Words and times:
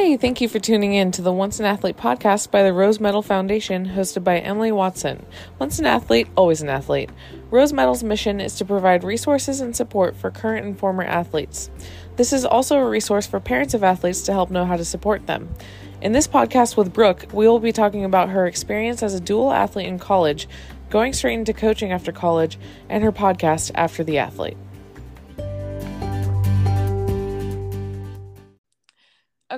Hey, 0.00 0.16
thank 0.16 0.40
you 0.40 0.48
for 0.48 0.60
tuning 0.60 0.94
in 0.94 1.10
to 1.10 1.22
the 1.22 1.32
Once 1.32 1.58
an 1.58 1.66
Athlete 1.66 1.96
podcast 1.96 2.52
by 2.52 2.62
the 2.62 2.72
Rose 2.72 3.00
Medal 3.00 3.20
Foundation, 3.20 3.84
hosted 3.84 4.22
by 4.22 4.38
Emily 4.38 4.70
Watson. 4.70 5.26
Once 5.58 5.80
an 5.80 5.86
athlete, 5.86 6.28
always 6.36 6.62
an 6.62 6.68
athlete. 6.68 7.10
Rose 7.50 7.72
Medal's 7.72 8.04
mission 8.04 8.40
is 8.40 8.54
to 8.54 8.64
provide 8.64 9.02
resources 9.02 9.60
and 9.60 9.74
support 9.74 10.14
for 10.14 10.30
current 10.30 10.64
and 10.64 10.78
former 10.78 11.02
athletes. 11.02 11.68
This 12.14 12.32
is 12.32 12.44
also 12.44 12.78
a 12.78 12.88
resource 12.88 13.26
for 13.26 13.40
parents 13.40 13.74
of 13.74 13.82
athletes 13.82 14.22
to 14.22 14.32
help 14.32 14.52
know 14.52 14.64
how 14.64 14.76
to 14.76 14.84
support 14.84 15.26
them. 15.26 15.52
In 16.00 16.12
this 16.12 16.28
podcast 16.28 16.76
with 16.76 16.94
Brooke, 16.94 17.26
we 17.32 17.48
will 17.48 17.58
be 17.58 17.72
talking 17.72 18.04
about 18.04 18.28
her 18.28 18.46
experience 18.46 19.02
as 19.02 19.14
a 19.14 19.20
dual 19.20 19.52
athlete 19.52 19.88
in 19.88 19.98
college, 19.98 20.48
going 20.90 21.12
straight 21.12 21.34
into 21.34 21.52
coaching 21.52 21.90
after 21.90 22.12
college, 22.12 22.56
and 22.88 23.02
her 23.02 23.12
podcast, 23.12 23.72
After 23.74 24.04
the 24.04 24.18
Athlete. 24.18 24.56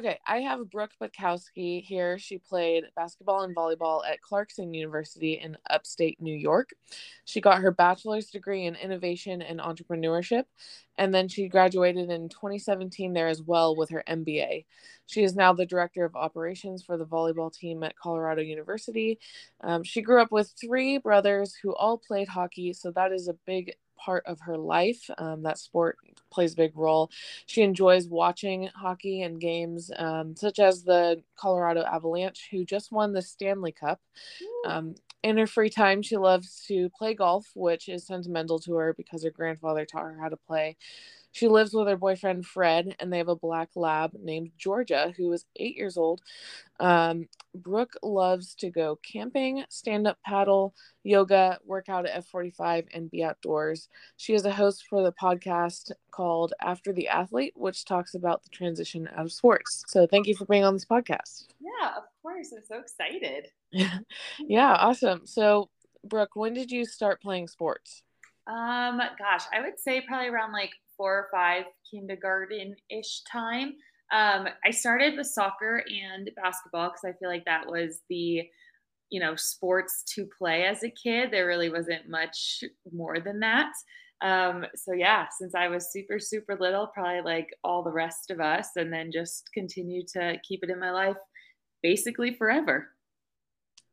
Okay, 0.01 0.19
I 0.27 0.39
have 0.39 0.71
Brooke 0.71 0.93
Butkovsky 0.99 1.85
here. 1.85 2.19
She 2.19 2.39
played 2.39 2.85
basketball 2.97 3.43
and 3.43 3.55
volleyball 3.55 4.01
at 4.11 4.23
Clarkson 4.23 4.73
University 4.73 5.35
in 5.35 5.59
upstate 5.69 6.23
New 6.23 6.35
York. 6.35 6.71
She 7.27 7.43
got 7.43 7.61
her 7.61 7.71
bachelor's 7.71 8.31
degree 8.31 8.65
in 8.65 8.77
innovation 8.77 9.43
and 9.43 9.61
entrepreneurship, 9.61 10.45
and 10.97 11.13
then 11.13 11.29
she 11.29 11.49
graduated 11.49 12.09
in 12.09 12.31
2017 12.31 13.13
there 13.13 13.29
as 13.29 13.43
well 13.43 13.77
with 13.77 13.91
her 13.91 14.03
MBA. 14.09 14.65
She 15.05 15.23
is 15.23 15.37
now 15.37 15.53
the 15.53 15.67
director 15.67 16.07
of 16.07 16.17
operations 16.17 16.83
for 16.83 16.97
the 16.97 17.05
volleyball 17.05 17.53
team 17.53 17.83
at 17.83 17.99
Colorado 17.99 18.41
University. 18.41 19.19
Um, 19.61 19.83
she 19.83 20.01
grew 20.01 20.23
up 20.23 20.33
with 20.33 20.55
three 20.59 20.97
brothers 20.97 21.55
who 21.63 21.75
all 21.75 21.99
played 21.99 22.29
hockey, 22.29 22.73
so 22.73 22.91
that 22.93 23.13
is 23.13 23.29
a 23.29 23.37
big 23.45 23.75
part 24.05 24.25
of 24.27 24.41
her 24.41 24.57
life. 24.57 25.09
Um, 25.19 25.43
that 25.43 25.59
sport 25.59 25.99
plays 26.31 26.55
a 26.55 26.57
big 26.57 26.77
role. 26.77 27.11
She 27.47 27.63
enjoys 27.63 28.09
watching 28.09 28.69
hockey 28.75 29.23
and 29.23 29.41
games 29.41 29.91
um, 29.97 30.35
such 30.37 30.59
as 30.59 30.83
the 30.83 31.23
Colorado 31.37 31.83
Avalanche, 31.83 32.49
who 32.51 32.65
just 32.65 32.93
won 32.93 33.13
the 33.13 33.23
Stanley 33.23 33.73
Cup. 33.73 34.01
Um, 34.67 34.95
in 35.23 35.37
her 35.37 35.47
free 35.47 35.71
time, 35.71 36.03
she 36.03 36.17
loves 36.17 36.65
to 36.69 36.89
play 36.91 37.15
golf, 37.15 37.51
which 37.55 37.89
is 37.89 38.07
sentimental 38.07 38.59
to 38.61 38.75
her 38.75 38.95
because 38.95 39.23
her 39.23 39.31
grandfather 39.31 39.85
taught 39.85 40.05
her 40.05 40.19
how 40.21 40.29
to 40.29 40.37
play. 40.37 40.77
She 41.33 41.49
lives 41.49 41.73
with 41.73 41.87
her 41.89 41.97
boyfriend 41.97 42.47
Fred, 42.47 42.97
and 42.99 43.13
they 43.13 43.19
have 43.19 43.29
a 43.29 43.37
black 43.37 43.71
lab 43.77 44.13
named 44.15 44.51
Georgia, 44.59 45.15
who 45.17 45.33
is 45.33 45.45
eight 45.57 45.77
years 45.77 45.97
old. 45.97 46.21
Um, 46.81 47.29
Brooke 47.55 47.95
loves 48.03 48.55
to 48.57 48.71
go 48.71 48.99
camping, 49.03 49.65
stand 49.69 50.07
up 50.07 50.19
paddle, 50.25 50.75
yoga, 51.03 51.59
work 51.65 51.89
out 51.89 52.07
at 52.07 52.25
F45, 52.27 52.87
and 52.93 53.11
be 53.11 53.23
outdoors. 53.23 53.89
She 54.17 54.35
is 54.35 54.45
a 54.45 54.53
host 54.53 54.87
for 54.89 55.03
the 55.03 55.13
podcast 55.13 55.93
called 56.11 56.53
After 56.61 56.93
the 56.93 57.09
Athlete, 57.09 57.55
which 57.57 57.85
talks 57.85 58.15
about 58.15 58.43
the 58.43 58.51
transition 58.51 59.09
out 59.15 59.27
of 59.27 59.33
sports. 59.33 59.85
So 59.89 60.07
thank 60.07 60.27
you 60.27 60.35
for 60.35 60.47
being 60.47 60.65
on 60.65 60.75
this 60.75 60.85
podcast. 60.85 61.47
Yeah, 61.61 61.97
of 61.97 62.05
course. 62.23 62.53
I'm 62.57 62.63
so 62.67 62.79
excited. 62.79 63.49
yeah, 64.41 64.75
awesome. 64.75 65.27
So, 65.27 65.71
Brooke, 66.05 66.35
when 66.35 66.55
did 66.55 66.71
you 66.71 66.85
start 66.85 67.21
playing 67.21 67.49
sports? 67.49 68.03
Um, 68.51 69.01
gosh, 69.19 69.45
I 69.53 69.61
would 69.61 69.79
say 69.79 70.01
probably 70.01 70.29
around 70.29 70.53
like 70.53 70.73
four 70.97 71.15
or 71.15 71.29
five 71.33 71.65
kindergarten 71.91 72.75
ish 72.91 73.23
time. 73.31 73.75
Um, 74.13 74.49
I 74.67 74.71
started 74.73 75.17
with 75.17 75.29
soccer 75.29 75.85
and 75.89 76.31
basketball 76.35 76.89
because 76.89 77.05
I 77.05 77.17
feel 77.19 77.29
like 77.29 77.45
that 77.45 77.67
was 77.67 78.01
the 78.09 78.43
you 79.11 79.21
know 79.21 79.37
sports 79.37 80.03
to 80.15 80.27
play 80.39 80.65
as 80.65 80.83
a 80.83 80.91
kid. 80.91 81.31
There 81.31 81.47
really 81.47 81.71
wasn't 81.71 82.09
much 82.09 82.65
more 82.93 83.21
than 83.21 83.41
that. 83.41 83.73
Um, 84.23 84.67
so 84.75 84.93
yeah, 84.93 85.27
since 85.39 85.55
I 85.55 85.69
was 85.69 85.93
super 85.93 86.19
super 86.19 86.57
little, 86.59 86.89
probably 86.89 87.23
like 87.23 87.49
all 87.63 87.85
the 87.85 87.93
rest 87.93 88.31
of 88.31 88.41
us, 88.41 88.71
and 88.77 88.93
then 88.93 89.13
just 89.13 89.49
continue 89.55 90.03
to 90.15 90.37
keep 90.47 90.61
it 90.65 90.71
in 90.71 90.81
my 90.81 90.91
life 90.91 91.17
basically 91.83 92.35
forever. 92.35 92.89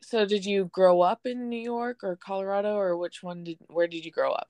So 0.01 0.25
did 0.25 0.45
you 0.45 0.65
grow 0.65 1.01
up 1.01 1.21
in 1.25 1.49
New 1.49 1.61
York 1.61 2.03
or 2.03 2.15
Colorado 2.15 2.75
or 2.75 2.97
which 2.97 3.23
one 3.23 3.43
did 3.43 3.57
where 3.67 3.87
did 3.87 4.05
you 4.05 4.11
grow 4.11 4.31
up? 4.31 4.47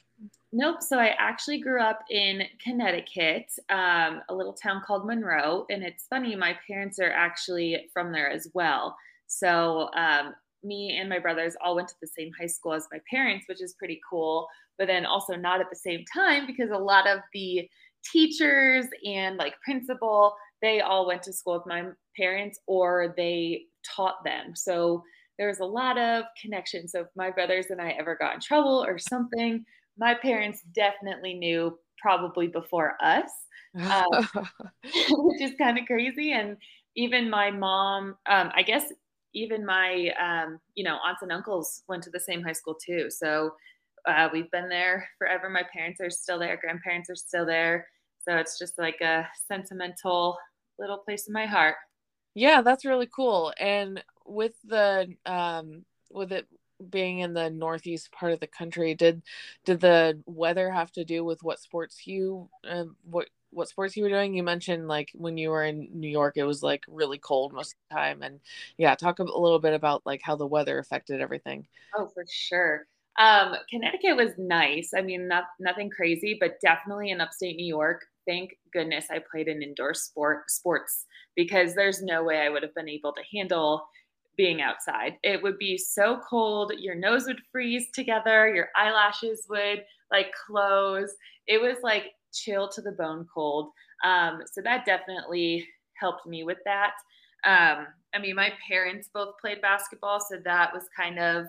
Nope. 0.52 0.82
So 0.82 0.98
I 0.98 1.14
actually 1.18 1.60
grew 1.60 1.82
up 1.82 2.00
in 2.10 2.44
Connecticut, 2.64 3.52
um, 3.70 4.22
a 4.30 4.36
little 4.36 4.54
town 4.54 4.82
called 4.86 5.06
Monroe. 5.06 5.66
And 5.70 5.84
it's 5.84 6.08
funny, 6.08 6.36
my 6.36 6.56
parents 6.68 7.00
are 7.00 7.12
actually 7.12 7.88
from 7.94 8.12
there 8.12 8.30
as 8.30 8.48
well. 8.54 8.96
So 9.28 9.90
um, 9.96 10.34
me 10.64 10.98
and 11.00 11.10
my 11.10 11.20
brothers 11.20 11.56
all 11.64 11.76
went 11.76 11.90
to 11.90 11.96
the 12.02 12.08
same 12.08 12.32
high 12.40 12.48
school 12.48 12.74
as 12.74 12.88
my 12.92 13.00
parents, 13.10 13.46
which 13.48 13.62
is 13.62 13.74
pretty 13.74 14.00
cool. 14.10 14.48
But 14.78 14.88
then 14.88 15.06
also 15.06 15.36
not 15.36 15.60
at 15.60 15.70
the 15.70 15.76
same 15.76 16.04
time 16.14 16.48
because 16.48 16.72
a 16.72 16.78
lot 16.78 17.08
of 17.08 17.20
the 17.34 17.68
teachers 18.12 18.86
and 19.06 19.38
like 19.38 19.54
principal, 19.64 20.34
they 20.62 20.82
all 20.82 21.06
went 21.06 21.24
to 21.24 21.34
school 21.34 21.56
with 21.56 21.68
my 21.68 21.90
parents 22.16 22.60
or 22.68 23.14
they 23.18 23.64
taught 23.86 24.24
them. 24.24 24.56
So 24.56 25.04
there 25.38 25.48
was 25.48 25.60
a 25.60 25.66
lot 25.66 25.98
of 25.98 26.26
connection. 26.42 26.88
So 26.88 27.02
if 27.02 27.08
my 27.16 27.30
brothers 27.30 27.68
and 27.70 27.82
I 27.82 27.92
ever 27.92 28.16
got 28.16 28.36
in 28.36 28.42
trouble 28.42 28.84
or 28.86 28.98
something, 28.98 29.64
my 29.98 30.14
parents 30.14 30.62
definitely 30.74 31.34
knew 31.34 31.78
probably 32.02 32.48
before 32.48 32.96
us, 33.02 33.30
um, 33.76 34.28
which 34.84 35.42
is 35.42 35.54
kind 35.58 35.78
of 35.78 35.86
crazy. 35.86 36.34
And 36.34 36.58
even 36.96 37.30
my 37.30 37.52
mom, 37.52 38.16
um, 38.28 38.52
I 38.56 38.64
guess 38.64 38.92
even 39.34 39.66
my 39.66 40.12
um, 40.20 40.60
you 40.76 40.84
know 40.84 40.98
aunts 41.06 41.22
and 41.22 41.32
uncles 41.32 41.84
went 41.88 42.04
to 42.04 42.10
the 42.10 42.20
same 42.20 42.42
high 42.42 42.54
school 42.54 42.76
too. 42.76 43.10
So 43.10 43.52
uh, 44.08 44.30
we've 44.32 44.50
been 44.52 44.70
there 44.70 45.08
forever. 45.18 45.50
My 45.50 45.64
parents 45.74 46.00
are 46.02 46.10
still 46.10 46.40
there. 46.40 46.58
Grandparents 46.58 47.10
are 47.10 47.16
still 47.16 47.46
there. 47.46 47.88
So 48.28 48.36
it's 48.38 48.58
just 48.58 48.78
like 48.78 49.00
a 49.02 49.28
sentimental 49.48 50.38
little 50.80 50.98
place 50.98 51.28
in 51.28 51.34
my 51.34 51.46
heart. 51.46 51.76
Yeah, 52.36 52.62
that's 52.62 52.86
really 52.86 53.10
cool. 53.14 53.54
And 53.60 54.04
with 54.28 54.54
the 54.64 55.16
um 55.26 55.86
with 56.12 56.32
it 56.32 56.48
being 56.90 57.20
in 57.20 57.34
the 57.34 57.50
northeast 57.50 58.12
part 58.12 58.34
of 58.34 58.40
the 58.40 58.48
country, 58.48 58.94
did 58.94 59.24
did 59.66 59.80
the 59.80 60.22
weather 60.26 60.72
have 60.72 60.92
to 60.94 61.06
do 61.06 61.24
with 61.24 61.42
what 61.44 61.60
sports 61.60 62.06
you 62.06 62.50
uh, 62.70 62.86
what 63.04 63.30
what 63.52 63.70
sports 63.70 63.96
you 63.96 64.04
were 64.04 64.10
doing? 64.10 64.36
You 64.36 64.44
mentioned 64.44 64.88
like 64.88 65.10
when 65.16 65.38
you 65.38 65.50
were 65.50 65.64
in 65.64 65.90
New 65.94 66.10
York, 66.10 66.38
it 66.38 66.44
was 66.44 66.62
like 66.62 66.84
really 66.88 67.18
cold 67.18 67.54
most 67.54 67.74
of 67.74 67.78
the 67.90 67.96
time, 67.96 68.22
and 68.22 68.40
yeah, 68.78 68.96
talk 68.96 69.20
a 69.20 69.24
little 69.24 69.60
bit 69.60 69.74
about 69.74 70.06
like 70.06 70.22
how 70.24 70.36
the 70.36 70.48
weather 70.48 70.78
affected 70.80 71.22
everything. 71.22 71.68
Oh, 71.96 72.10
for 72.14 72.26
sure. 72.30 72.86
Um, 73.20 73.56
Connecticut 73.70 74.16
was 74.16 74.34
nice. 74.38 74.92
I 74.96 75.02
mean, 75.02 75.28
not 75.28 75.46
nothing 75.60 75.90
crazy, 75.90 76.38
but 76.40 76.62
definitely 76.62 77.10
in 77.10 77.22
upstate 77.22 77.56
New 77.56 77.66
York. 77.66 78.06
Thank 78.28 78.52
goodness 78.74 79.08
I 79.10 79.20
played 79.32 79.48
in 79.48 79.64
indoor 79.64 79.94
sport 79.96 80.52
sports 80.52 81.06
because 81.36 81.74
there's 81.74 82.04
no 82.04 82.24
way 82.24 82.40
I 82.40 82.50
would 82.50 82.62
have 82.62 82.76
been 82.76 82.90
able 82.90 83.14
to 83.14 83.22
handle 83.34 83.88
being 84.38 84.62
outside. 84.62 85.18
It 85.24 85.42
would 85.42 85.58
be 85.58 85.78
so 85.78 86.22
cold, 86.30 86.72
your 86.78 86.96
nose 86.96 87.26
would 87.26 87.42
freeze 87.52 87.88
together, 87.94 88.54
your 88.54 88.70
eyelashes 88.76 89.48
would 89.50 89.84
like 90.12 90.32
close. 90.48 91.14
It 91.48 91.60
was 91.60 91.78
like 91.84 92.06
chill 92.34 92.70
to 92.70 92.82
the 92.82 92.92
bone 92.92 93.26
cold. 93.34 93.72
Um, 94.06 94.42
so 94.52 94.62
that 94.62 94.86
definitely 94.86 95.68
helped 96.00 96.28
me 96.28 96.44
with 96.44 96.60
that. 96.66 96.92
Um, 97.46 97.88
I 98.14 98.20
mean, 98.20 98.36
my 98.36 98.52
parents 98.68 99.10
both 99.14 99.36
played 99.42 99.62
basketball, 99.62 100.20
so 100.20 100.38
that 100.46 100.74
was 100.74 100.84
kind 100.96 101.20
of 101.20 101.46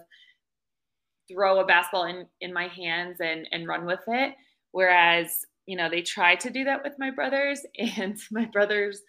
throw 1.31 1.61
a 1.61 1.67
basketball 1.67 2.05
in 2.05 2.27
in 2.41 2.53
my 2.53 2.69
hands 2.69 3.19
and 3.21 3.47
and 3.53 3.67
run 3.67 3.85
with 3.85 4.01
it. 4.07 4.35
Whereas, 4.73 5.29
you 5.67 5.77
know, 5.77 5.89
they 5.89 6.03
tried 6.03 6.41
to 6.41 6.51
do 6.51 6.65
that 6.65 6.83
with 6.83 6.95
my 6.99 7.11
brothers, 7.11 7.61
and 7.79 8.19
my 8.31 8.47
brothers 8.47 9.03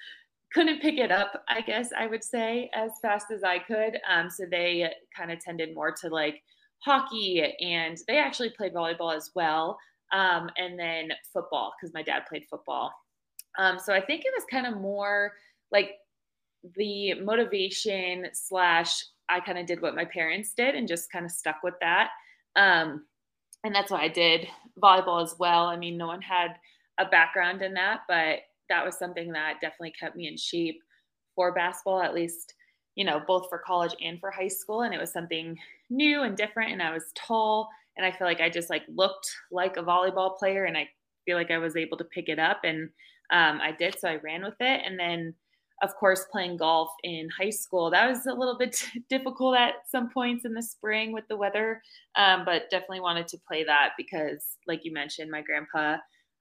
couldn't 0.53 0.81
pick 0.81 0.97
it 0.97 1.11
up, 1.11 1.43
I 1.47 1.61
guess 1.61 1.89
I 1.97 2.07
would 2.07 2.23
say, 2.23 2.69
as 2.73 2.91
fast 3.01 3.27
as 3.31 3.43
I 3.43 3.59
could. 3.59 3.99
Um, 4.09 4.29
so 4.29 4.45
they 4.49 4.91
kind 5.15 5.31
of 5.31 5.39
tended 5.39 5.75
more 5.75 5.91
to 6.01 6.09
like 6.09 6.41
hockey, 6.79 7.43
and 7.61 7.97
they 8.07 8.17
actually 8.17 8.49
played 8.51 8.73
volleyball 8.73 9.15
as 9.15 9.31
well, 9.35 9.77
um, 10.11 10.49
and 10.57 10.79
then 10.79 11.09
football 11.31 11.73
because 11.79 11.93
my 11.93 12.01
dad 12.01 12.23
played 12.27 12.45
football. 12.49 12.91
Um, 13.57 13.77
so 13.79 13.93
I 13.93 14.01
think 14.01 14.21
it 14.25 14.33
was 14.35 14.45
kind 14.49 14.65
of 14.65 14.81
more 14.81 15.33
like 15.71 15.91
the 16.75 17.13
motivation 17.15 18.27
slash 18.33 19.03
I 19.29 19.39
kind 19.39 19.59
of 19.59 19.65
did 19.65 19.81
what 19.81 19.95
my 19.95 20.05
parents 20.05 20.53
did 20.55 20.75
and 20.75 20.87
just 20.87 21.11
kind 21.11 21.25
of 21.25 21.31
stuck 21.31 21.57
with 21.63 21.75
that. 21.81 22.09
Um, 22.55 23.05
and 23.63 23.75
that's 23.75 23.91
why 23.91 24.01
I 24.03 24.07
did 24.07 24.47
volleyball 24.81 25.21
as 25.23 25.35
well. 25.37 25.65
I 25.65 25.77
mean, 25.77 25.97
no 25.97 26.07
one 26.07 26.21
had 26.21 26.55
a 26.97 27.05
background 27.05 27.61
in 27.61 27.73
that, 27.75 28.01
but 28.07 28.39
that 28.69 28.85
was 28.85 28.97
something 28.97 29.31
that 29.33 29.61
definitely 29.61 29.93
kept 29.99 30.15
me 30.15 30.27
in 30.27 30.37
shape 30.37 30.79
for 31.35 31.53
basketball, 31.53 32.01
at 32.01 32.13
least, 32.13 32.53
you 32.95 33.05
know, 33.05 33.21
both 33.25 33.47
for 33.49 33.61
college 33.65 33.95
and 34.01 34.19
for 34.19 34.31
high 34.31 34.47
school. 34.47 34.81
And 34.81 34.93
it 34.93 34.99
was 34.99 35.11
something 35.11 35.57
new 35.89 36.23
and 36.23 36.35
different. 36.35 36.71
And 36.71 36.81
I 36.81 36.93
was 36.93 37.11
tall. 37.15 37.69
And 37.97 38.05
I 38.05 38.11
feel 38.11 38.27
like 38.27 38.41
I 38.41 38.49
just 38.49 38.69
like 38.69 38.83
looked 38.93 39.29
like 39.51 39.77
a 39.77 39.83
volleyball 39.83 40.37
player. 40.37 40.65
And 40.65 40.77
I 40.77 40.87
feel 41.25 41.37
like 41.37 41.51
I 41.51 41.57
was 41.57 41.75
able 41.75 41.97
to 41.97 42.03
pick 42.03 42.29
it 42.29 42.39
up. 42.39 42.61
And 42.63 42.89
um, 43.31 43.59
I 43.61 43.71
did. 43.77 43.99
So 43.99 44.09
I 44.09 44.17
ran 44.17 44.43
with 44.43 44.55
it. 44.59 44.81
And 44.85 44.99
then, 44.99 45.33
of 45.81 45.95
course, 45.95 46.25
playing 46.31 46.57
golf 46.57 46.89
in 47.03 47.29
high 47.39 47.51
school, 47.51 47.89
that 47.91 48.09
was 48.09 48.25
a 48.25 48.33
little 48.33 48.57
bit 48.57 48.83
difficult 49.09 49.57
at 49.57 49.75
some 49.89 50.09
points 50.09 50.45
in 50.45 50.53
the 50.53 50.63
spring 50.63 51.13
with 51.13 51.27
the 51.29 51.37
weather. 51.37 51.81
Um, 52.15 52.43
but 52.45 52.69
definitely 52.69 53.01
wanted 53.01 53.27
to 53.29 53.39
play 53.47 53.63
that 53.63 53.91
because, 53.97 54.43
like 54.67 54.83
you 54.83 54.91
mentioned, 54.91 55.31
my 55.31 55.41
grandpa 55.41 55.97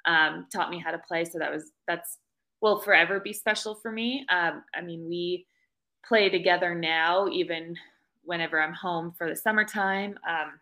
um, 0.09 0.47
taught 0.53 0.71
me 0.71 0.79
how 0.79 0.91
to 0.91 0.99
play. 0.99 1.25
So 1.25 1.39
that 1.39 1.53
was 1.53 1.73
that's 1.87 2.19
will 2.61 2.81
forever 2.81 3.21
be 3.21 3.33
special 3.33 3.75
for 3.77 3.93
me. 3.93 4.27
Um, 4.31 4.65
I 4.75 4.81
mean, 4.81 5.07
we 5.09 5.47
play 6.07 6.29
together 6.29 6.75
now, 6.75 7.29
even 7.29 7.77
whenever 8.25 8.61
I'm 8.61 8.73
home 8.73 9.13
for 9.17 9.29
the 9.29 9.37
summertime. 9.37 10.19
Um, 10.29 10.59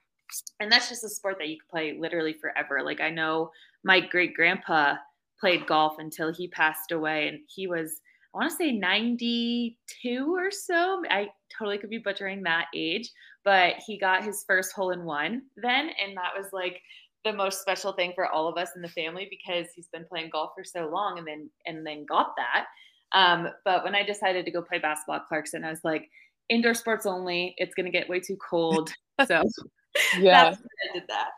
and 0.60 0.70
that's 0.70 0.88
just 0.88 1.04
a 1.04 1.08
sport 1.08 1.36
that 1.38 1.48
you 1.48 1.56
can 1.56 1.68
play 1.70 1.96
literally 1.98 2.34
forever. 2.34 2.82
Like 2.84 3.00
I 3.00 3.08
know 3.08 3.50
my 3.84 4.00
great 4.00 4.34
grandpa 4.34 4.96
played 5.38 5.66
golf 5.66 5.94
until 5.98 6.32
he 6.32 6.48
passed 6.48 6.92
away, 6.92 7.28
and 7.28 7.38
he 7.46 7.66
was 7.66 8.00
I 8.34 8.38
want 8.38 8.50
to 8.50 8.56
say 8.56 8.72
92 8.72 10.36
or 10.36 10.50
so. 10.50 11.02
I 11.08 11.28
totally 11.56 11.78
could 11.78 11.88
be 11.88 11.98
butchering 11.98 12.42
that 12.42 12.66
age, 12.74 13.10
but 13.44 13.76
he 13.86 13.98
got 13.98 14.24
his 14.24 14.44
first 14.46 14.72
hole 14.72 14.90
in 14.90 15.04
one 15.04 15.42
then, 15.56 15.90
and 16.04 16.16
that 16.16 16.36
was 16.36 16.52
like 16.52 16.82
the 17.26 17.32
most 17.32 17.60
special 17.60 17.92
thing 17.92 18.12
for 18.14 18.26
all 18.26 18.48
of 18.48 18.56
us 18.56 18.70
in 18.76 18.82
the 18.82 18.88
family 18.88 19.26
because 19.28 19.66
he's 19.74 19.88
been 19.88 20.04
playing 20.04 20.30
golf 20.32 20.52
for 20.56 20.62
so 20.62 20.88
long 20.88 21.18
and 21.18 21.26
then 21.26 21.50
and 21.66 21.84
then 21.84 22.06
got 22.06 22.34
that. 22.36 22.66
Um, 23.12 23.48
but 23.64 23.82
when 23.84 23.94
I 23.94 24.04
decided 24.04 24.44
to 24.44 24.50
go 24.50 24.62
play 24.62 24.78
basketball 24.78 25.16
at 25.16 25.26
Clarkson, 25.26 25.64
I 25.64 25.70
was 25.70 25.84
like, 25.84 26.08
indoor 26.48 26.74
sports 26.74 27.04
only. 27.04 27.54
It's 27.58 27.74
gonna 27.74 27.90
get 27.90 28.08
way 28.08 28.20
too 28.20 28.36
cold. 28.36 28.92
So 29.26 29.42
yeah, 30.18 30.54
I 30.54 30.92
did 30.92 31.04
that. 31.08 31.30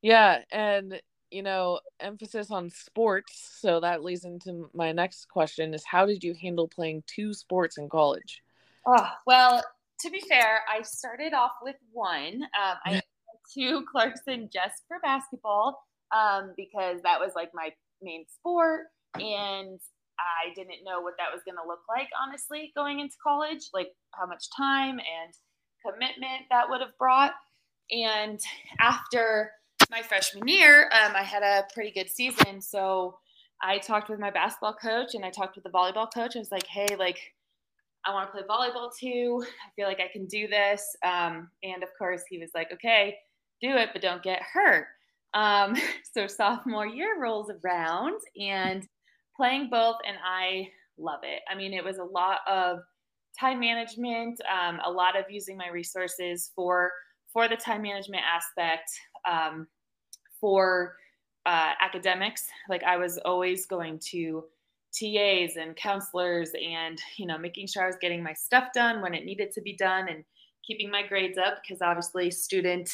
Yeah, 0.00 0.38
and 0.50 0.98
you 1.30 1.42
know, 1.42 1.80
emphasis 2.00 2.50
on 2.50 2.70
sports. 2.70 3.58
So 3.60 3.78
that 3.80 4.02
leads 4.02 4.24
into 4.24 4.70
my 4.72 4.92
next 4.92 5.28
question: 5.28 5.74
is 5.74 5.84
how 5.84 6.06
did 6.06 6.24
you 6.24 6.34
handle 6.40 6.66
playing 6.66 7.02
two 7.06 7.34
sports 7.34 7.76
in 7.76 7.90
college? 7.90 8.40
Oh 8.86 9.06
well, 9.26 9.62
to 10.00 10.10
be 10.10 10.20
fair, 10.20 10.60
I 10.66 10.80
started 10.80 11.34
off 11.34 11.52
with 11.60 11.76
one. 11.92 12.42
Um, 12.42 12.76
I 12.86 13.02
to 13.54 13.84
Clarkson 13.90 14.48
just 14.52 14.82
for 14.88 14.98
basketball 15.02 15.78
um, 16.14 16.52
because 16.56 17.00
that 17.02 17.20
was 17.20 17.32
like 17.34 17.50
my 17.54 17.70
main 18.02 18.24
sport, 18.28 18.86
and 19.14 19.80
I 20.18 20.54
didn't 20.54 20.84
know 20.84 21.00
what 21.00 21.14
that 21.18 21.32
was 21.32 21.42
going 21.44 21.56
to 21.56 21.66
look 21.66 21.80
like, 21.88 22.08
honestly, 22.26 22.72
going 22.76 23.00
into 23.00 23.16
college, 23.22 23.68
like 23.72 23.88
how 24.14 24.26
much 24.26 24.44
time 24.56 24.98
and 24.98 25.34
commitment 25.84 26.42
that 26.50 26.68
would 26.68 26.80
have 26.80 26.96
brought. 26.98 27.32
And 27.90 28.40
after 28.80 29.50
my 29.90 30.02
freshman 30.02 30.48
year, 30.48 30.84
um, 30.84 31.14
I 31.14 31.22
had 31.22 31.42
a 31.42 31.66
pretty 31.72 31.92
good 31.92 32.10
season. 32.10 32.60
So 32.60 33.18
I 33.62 33.78
talked 33.78 34.08
with 34.08 34.18
my 34.18 34.30
basketball 34.30 34.74
coach 34.74 35.14
and 35.14 35.24
I 35.24 35.30
talked 35.30 35.56
with 35.56 35.64
the 35.64 35.70
volleyball 35.70 36.12
coach. 36.12 36.36
I 36.36 36.38
was 36.38 36.50
like, 36.50 36.66
hey, 36.66 36.96
like, 36.98 37.18
I 38.04 38.12
want 38.12 38.28
to 38.28 38.32
play 38.32 38.46
volleyball 38.48 38.90
too. 38.98 39.44
I 39.44 39.70
feel 39.74 39.86
like 39.86 40.00
I 40.00 40.10
can 40.12 40.26
do 40.26 40.46
this. 40.48 40.96
Um, 41.04 41.50
and 41.62 41.82
of 41.82 41.88
course, 41.98 42.22
he 42.28 42.38
was 42.38 42.50
like, 42.54 42.72
okay, 42.72 43.16
do 43.60 43.76
it, 43.76 43.90
but 43.92 44.02
don't 44.02 44.22
get 44.22 44.42
hurt. 44.42 44.86
Um, 45.34 45.76
so 46.14 46.26
sophomore 46.26 46.86
year 46.86 47.20
rolls 47.20 47.50
around 47.64 48.20
and 48.40 48.86
playing 49.36 49.68
both, 49.70 49.96
and 50.06 50.16
I 50.24 50.68
love 50.98 51.20
it. 51.22 51.42
I 51.50 51.54
mean, 51.54 51.74
it 51.74 51.84
was 51.84 51.98
a 51.98 52.04
lot 52.04 52.38
of 52.48 52.80
time 53.38 53.60
management, 53.60 54.40
um, 54.50 54.80
a 54.84 54.90
lot 54.90 55.18
of 55.18 55.24
using 55.30 55.56
my 55.56 55.68
resources 55.68 56.50
for 56.54 56.90
for 57.32 57.48
the 57.48 57.56
time 57.56 57.82
management 57.82 58.22
aspect, 58.24 58.90
um, 59.30 59.66
for 60.40 60.96
uh, 61.44 61.72
academics. 61.80 62.46
Like 62.68 62.82
I 62.82 62.96
was 62.96 63.18
always 63.18 63.66
going 63.66 64.00
to 64.10 64.44
TAs 64.94 65.56
and 65.56 65.76
counselors, 65.76 66.50
and 66.54 66.98
you 67.18 67.26
know, 67.26 67.36
making 67.36 67.66
sure 67.66 67.84
I 67.84 67.86
was 67.86 67.96
getting 68.00 68.22
my 68.22 68.32
stuff 68.32 68.68
done 68.74 69.02
when 69.02 69.12
it 69.12 69.24
needed 69.26 69.52
to 69.52 69.60
be 69.60 69.76
done, 69.76 70.08
and 70.08 70.24
keeping 70.66 70.90
my 70.90 71.06
grades 71.06 71.38
up 71.38 71.58
because 71.62 71.82
obviously 71.82 72.30
student 72.30 72.90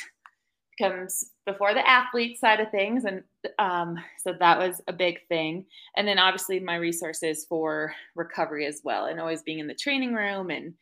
comes 0.81 1.31
before 1.47 1.75
the 1.75 1.89
athlete 1.89 2.39
side 2.39 2.61
of 2.61 2.71
things 2.71 3.05
and 3.05 3.23
um, 3.59 3.97
so 4.19 4.35
that 4.39 4.59
was 4.59 4.81
a 4.89 4.93
big 4.93 5.19
thing. 5.29 5.67
And 5.97 6.07
then 6.07 6.19
obviously 6.19 6.61
my 6.61 6.77
resources 6.77 7.45
for 7.49 7.93
recovery 8.15 8.67
as 8.67 8.81
well 8.85 9.07
and 9.07 9.21
always 9.21 9.43
being 9.43 9.59
in 9.59 9.67
the 9.67 9.75
training 9.75 10.15
room 10.15 10.51
and 10.51 10.75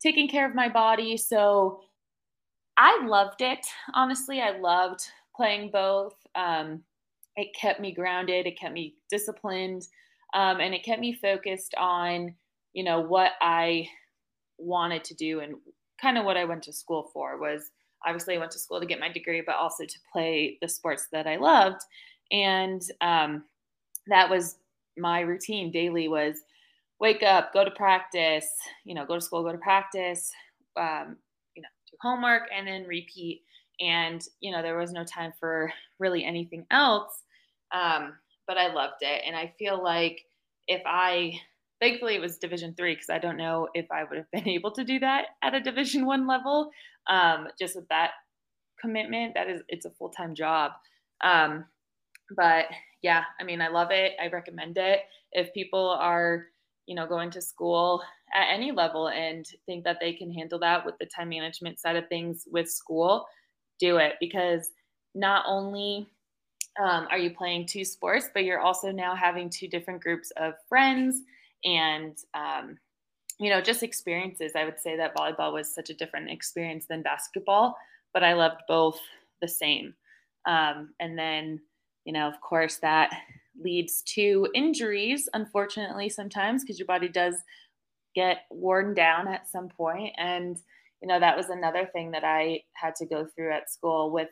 taking 0.00 0.28
care 0.28 0.48
of 0.48 0.54
my 0.54 0.68
body. 0.68 1.16
So 1.16 1.80
i 2.78 3.04
loved 3.04 3.42
it 3.42 3.66
honestly. 3.94 4.40
I 4.40 4.58
loved 4.58 5.00
playing 5.36 5.70
both. 5.72 6.14
Um, 6.34 6.82
it 7.36 7.54
kept 7.54 7.80
me 7.80 7.92
grounded 7.92 8.46
it 8.46 8.58
kept 8.58 8.74
me 8.74 8.94
disciplined 9.10 9.86
um, 10.34 10.60
and 10.60 10.74
it 10.74 10.84
kept 10.84 11.00
me 11.00 11.12
focused 11.12 11.74
on 11.78 12.34
you 12.72 12.84
know 12.84 13.00
what 13.00 13.32
i 13.40 13.86
wanted 14.58 15.02
to 15.04 15.14
do 15.14 15.40
and 15.40 15.54
kind 16.00 16.18
of 16.18 16.24
what 16.24 16.36
i 16.36 16.44
went 16.44 16.62
to 16.62 16.72
school 16.72 17.10
for 17.12 17.38
was 17.38 17.70
obviously 18.06 18.36
I 18.36 18.38
went 18.38 18.52
to 18.52 18.58
school 18.58 18.80
to 18.80 18.86
get 18.86 19.00
my 19.00 19.10
degree, 19.10 19.42
but 19.44 19.56
also 19.56 19.84
to 19.84 19.98
play 20.12 20.58
the 20.60 20.68
sports 20.68 21.08
that 21.12 21.26
I 21.26 21.36
loved. 21.36 21.80
And 22.30 22.82
um, 23.00 23.44
that 24.06 24.28
was 24.28 24.56
my 24.96 25.20
routine 25.20 25.70
daily 25.70 26.08
was 26.08 26.36
wake 27.00 27.22
up, 27.22 27.52
go 27.52 27.64
to 27.64 27.70
practice, 27.72 28.48
you 28.84 28.94
know, 28.94 29.04
go 29.04 29.16
to 29.16 29.20
school, 29.20 29.42
go 29.42 29.52
to 29.52 29.58
practice, 29.58 30.30
um, 30.76 31.16
you 31.54 31.62
know, 31.62 31.68
do 31.90 31.96
homework 32.00 32.42
and 32.54 32.66
then 32.66 32.86
repeat. 32.86 33.42
And, 33.80 34.22
you 34.40 34.52
know, 34.52 34.62
there 34.62 34.78
was 34.78 34.92
no 34.92 35.04
time 35.04 35.32
for 35.38 35.72
really 35.98 36.24
anything 36.24 36.64
else. 36.70 37.22
Um, 37.72 38.14
but 38.46 38.58
I 38.58 38.72
loved 38.72 39.02
it. 39.02 39.22
And 39.26 39.34
I 39.34 39.52
feel 39.58 39.82
like 39.82 40.24
if 40.68 40.82
I 40.86 41.40
thankfully 41.82 42.14
it 42.14 42.20
was 42.20 42.38
division 42.38 42.74
three 42.76 42.94
because 42.94 43.10
i 43.10 43.18
don't 43.18 43.36
know 43.36 43.66
if 43.74 43.90
i 43.90 44.04
would 44.04 44.16
have 44.16 44.30
been 44.30 44.48
able 44.56 44.70
to 44.70 44.84
do 44.84 45.00
that 45.00 45.26
at 45.42 45.54
a 45.54 45.60
division 45.60 46.06
one 46.06 46.26
level. 46.26 46.70
Um, 47.10 47.48
just 47.58 47.74
with 47.74 47.88
that 47.88 48.12
commitment 48.80 49.34
that 49.34 49.48
is 49.48 49.62
it's 49.68 49.84
a 49.84 49.90
full-time 49.90 50.34
job. 50.34 50.72
Um, 51.22 51.64
but 52.36 52.66
yeah 53.02 53.24
i 53.40 53.44
mean 53.44 53.60
i 53.60 53.68
love 53.68 53.90
it. 53.90 54.12
I 54.22 54.28
recommend 54.28 54.78
it. 54.78 55.00
If 55.32 55.52
people 55.52 55.90
are 56.00 56.46
you 56.86 56.94
know 56.94 57.06
going 57.06 57.30
to 57.32 57.42
school 57.42 58.02
at 58.34 58.54
any 58.54 58.70
level 58.70 59.08
and 59.08 59.44
think 59.66 59.84
that 59.84 59.98
they 60.00 60.12
can 60.12 60.32
handle 60.32 60.58
that 60.60 60.86
with 60.86 60.94
the 60.98 61.06
time 61.06 61.30
management 61.30 61.80
side 61.80 61.96
of 61.96 62.08
things 62.08 62.46
with 62.50 62.70
school 62.70 63.26
do 63.80 63.96
it. 63.96 64.14
Because 64.20 64.70
not 65.14 65.44
only 65.48 66.08
um, 66.80 67.06
are 67.10 67.18
you 67.18 67.30
playing 67.30 67.66
two 67.66 67.84
sports 67.84 68.28
but 68.32 68.44
you're 68.44 68.60
also 68.60 68.90
now 68.92 69.14
having 69.14 69.50
two 69.50 69.68
different 69.68 70.00
groups 70.00 70.32
of 70.36 70.54
friends 70.68 71.22
and 71.64 72.16
um, 72.34 72.78
you 73.38 73.50
know 73.50 73.60
just 73.60 73.82
experiences. 73.82 74.52
I 74.56 74.64
would 74.64 74.78
say 74.80 74.96
that 74.96 75.14
volleyball 75.14 75.52
was 75.52 75.74
such 75.74 75.90
a 75.90 75.94
different 75.94 76.30
experience 76.30 76.86
than 76.88 77.02
basketball 77.02 77.76
but 78.12 78.22
i 78.22 78.32
loved 78.32 78.60
both 78.68 78.98
the 79.40 79.48
same. 79.48 79.94
Um, 80.46 80.94
and 81.00 81.18
then 81.18 81.60
you 82.04 82.12
know 82.12 82.28
of 82.28 82.40
course 82.40 82.78
that 82.78 83.10
leads 83.60 84.02
to 84.02 84.48
injuries 84.54 85.28
unfortunately 85.34 86.08
sometimes 86.08 86.62
because 86.62 86.78
your 86.78 86.86
body 86.86 87.08
does 87.08 87.36
get 88.14 88.42
worn 88.50 88.94
down 88.94 89.28
at 89.28 89.48
some 89.48 89.68
point. 89.68 90.12
And 90.16 90.58
you 91.00 91.08
know 91.08 91.18
that 91.18 91.36
was 91.36 91.48
another 91.48 91.88
thing 91.92 92.12
that 92.12 92.22
i 92.22 92.62
had 92.74 92.94
to 92.94 93.06
go 93.06 93.26
through 93.26 93.52
at 93.52 93.70
school 93.70 94.12
with 94.12 94.28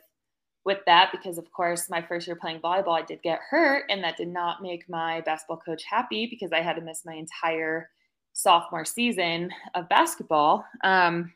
with 0.65 0.79
that 0.85 1.09
because 1.11 1.37
of 1.37 1.51
course 1.51 1.89
my 1.89 2.01
first 2.01 2.27
year 2.27 2.35
playing 2.35 2.59
volleyball 2.59 2.99
i 2.99 3.01
did 3.01 3.21
get 3.23 3.39
hurt 3.49 3.83
and 3.89 4.03
that 4.03 4.17
did 4.17 4.27
not 4.27 4.61
make 4.61 4.87
my 4.87 5.21
basketball 5.21 5.57
coach 5.57 5.83
happy 5.83 6.27
because 6.27 6.51
i 6.51 6.61
had 6.61 6.75
to 6.75 6.81
miss 6.81 7.03
my 7.05 7.13
entire 7.13 7.89
sophomore 8.33 8.85
season 8.85 9.51
of 9.75 9.89
basketball. 9.89 10.65
Um, 10.83 11.33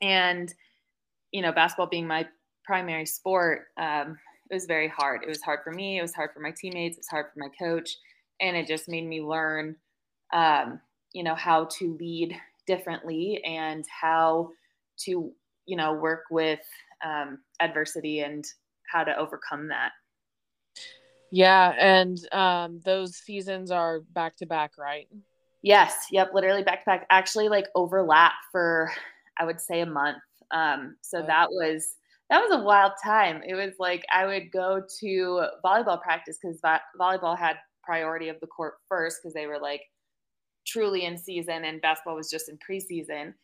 and 0.00 0.52
you 1.30 1.40
know 1.40 1.52
basketball 1.52 1.86
being 1.86 2.06
my 2.06 2.26
primary 2.64 3.06
sport 3.06 3.66
um, 3.78 4.18
it 4.50 4.54
was 4.54 4.66
very 4.66 4.88
hard. 4.88 5.22
It 5.22 5.28
was 5.28 5.40
hard 5.40 5.60
for 5.64 5.72
me 5.72 5.98
it 5.98 6.02
was 6.02 6.14
hard 6.14 6.30
for 6.34 6.40
my 6.40 6.50
teammates 6.50 6.96
it 6.96 7.00
was 7.00 7.08
hard 7.08 7.26
for 7.32 7.38
my 7.38 7.48
coach 7.58 7.96
and 8.40 8.56
it 8.56 8.66
just 8.66 8.88
made 8.88 9.06
me 9.06 9.22
learn 9.22 9.76
um, 10.34 10.80
you 11.12 11.22
know 11.22 11.34
how 11.34 11.68
to 11.78 11.96
lead 12.00 12.36
differently 12.66 13.40
and 13.44 13.84
how 13.88 14.50
to 14.98 15.32
you 15.66 15.76
know 15.76 15.94
work 15.94 16.24
with 16.30 16.60
um, 17.04 17.38
adversity 17.60 18.20
and 18.20 18.44
how 18.92 19.04
to 19.04 19.16
overcome 19.16 19.68
that. 19.68 19.92
Yeah, 21.30 21.72
and 21.78 22.18
um, 22.32 22.80
those 22.84 23.16
seasons 23.16 23.70
are 23.70 24.00
back 24.00 24.36
to 24.36 24.46
back, 24.46 24.72
right? 24.76 25.08
Yes, 25.62 26.06
yep, 26.10 26.30
literally 26.34 26.62
back 26.62 26.80
to 26.80 26.86
back. 26.86 27.06
Actually, 27.10 27.48
like 27.48 27.66
overlap 27.74 28.32
for 28.50 28.92
I 29.38 29.44
would 29.44 29.60
say 29.60 29.80
a 29.80 29.86
month. 29.86 30.18
Um, 30.50 30.96
so 31.00 31.18
okay. 31.18 31.28
that 31.28 31.48
was 31.50 31.94
that 32.28 32.40
was 32.40 32.52
a 32.52 32.62
wild 32.62 32.92
time. 33.02 33.42
It 33.46 33.54
was 33.54 33.72
like 33.78 34.04
I 34.12 34.26
would 34.26 34.50
go 34.52 34.82
to 35.00 35.46
volleyball 35.64 36.00
practice 36.02 36.38
because 36.40 36.60
vo- 36.60 36.78
volleyball 37.00 37.38
had 37.38 37.56
priority 37.82 38.28
of 38.28 38.38
the 38.40 38.46
court 38.46 38.74
first 38.88 39.18
because 39.22 39.34
they 39.34 39.46
were 39.46 39.58
like 39.58 39.82
truly 40.66 41.04
in 41.04 41.18
season 41.18 41.64
and 41.64 41.80
basketball 41.80 42.16
was 42.16 42.30
just 42.30 42.48
in 42.48 42.58
preseason. 42.58 43.34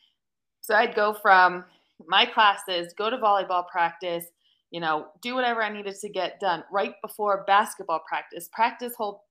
So 0.60 0.74
I'd 0.74 0.94
go 0.94 1.14
from 1.14 1.64
my 2.06 2.26
classes, 2.26 2.94
go 2.96 3.10
to 3.10 3.16
volleyball 3.16 3.66
practice, 3.68 4.26
you 4.70 4.80
know, 4.80 5.06
do 5.22 5.34
whatever 5.34 5.62
I 5.62 5.72
needed 5.72 5.96
to 6.00 6.08
get 6.08 6.40
done 6.40 6.64
right 6.70 6.94
before 7.02 7.44
basketball 7.46 8.00
practice, 8.08 8.48
practice 8.52 8.94
whole 8.96 9.24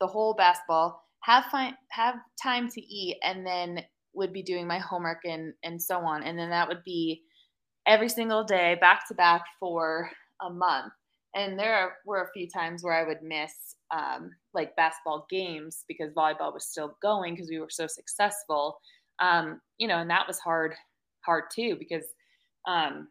the 0.00 0.06
whole 0.06 0.34
basketball, 0.34 1.02
have 1.20 1.44
fine, 1.50 1.74
have 1.90 2.16
time 2.42 2.68
to 2.70 2.80
eat, 2.80 3.18
and 3.22 3.46
then 3.46 3.80
would 4.14 4.32
be 4.32 4.42
doing 4.42 4.66
my 4.66 4.78
homework 4.78 5.20
and 5.24 5.54
and 5.62 5.80
so 5.80 5.98
on. 5.98 6.22
And 6.22 6.38
then 6.38 6.50
that 6.50 6.68
would 6.68 6.84
be 6.84 7.22
every 7.86 8.08
single 8.08 8.44
day, 8.44 8.76
back 8.80 9.06
to 9.08 9.14
back 9.14 9.42
for 9.60 10.10
a 10.40 10.50
month. 10.50 10.92
And 11.34 11.58
there 11.58 11.94
were 12.06 12.22
a 12.22 12.32
few 12.32 12.48
times 12.48 12.84
where 12.84 12.94
I 12.94 13.06
would 13.06 13.22
miss 13.22 13.52
um, 13.90 14.30
like 14.52 14.76
basketball 14.76 15.26
games 15.28 15.84
because 15.88 16.12
volleyball 16.12 16.54
was 16.54 16.66
still 16.66 16.96
going 17.02 17.34
because 17.34 17.50
we 17.50 17.58
were 17.58 17.70
so 17.70 17.86
successful. 17.88 18.78
Um, 19.20 19.60
you 19.78 19.88
know, 19.88 19.98
and 19.98 20.10
that 20.10 20.28
was 20.28 20.38
hard, 20.38 20.74
hard 21.24 21.44
too 21.52 21.76
because, 21.78 22.04
um, 22.68 23.08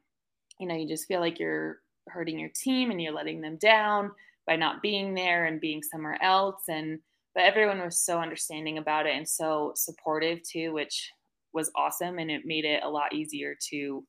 you 0.60 0.67
know, 0.67 0.75
you 0.75 0.88
just 0.88 1.07
feel 1.07 1.19
like 1.19 1.39
you're 1.39 1.79
hurting 2.07 2.39
your 2.39 2.51
team 2.53 2.91
and 2.91 3.01
you're 3.01 3.13
letting 3.13 3.41
them 3.41 3.57
down 3.57 4.12
by 4.45 4.55
not 4.55 4.81
being 4.81 5.13
there 5.13 5.45
and 5.45 5.62
being 5.62 5.81
somewhere 5.81 6.22
else. 6.22 6.63
And 6.67 7.00
but 7.33 7.43
everyone 7.43 7.81
was 7.81 8.00
so 8.00 8.19
understanding 8.19 8.77
about 8.77 9.07
it 9.07 9.15
and 9.15 9.27
so 9.27 9.72
supportive 9.75 10.39
too, 10.43 10.74
which 10.74 11.12
was 11.53 11.72
awesome. 11.75 12.19
And 12.19 12.29
it 12.29 12.45
made 12.45 12.65
it 12.65 12.83
a 12.83 12.89
lot 12.89 13.13
easier 13.13 13.55
to 13.69 14.05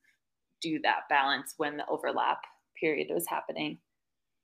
do 0.61 0.81
that 0.83 1.03
balance 1.09 1.55
when 1.57 1.77
the 1.77 1.87
overlap 1.89 2.39
period 2.79 3.09
was 3.11 3.27
happening. 3.29 3.79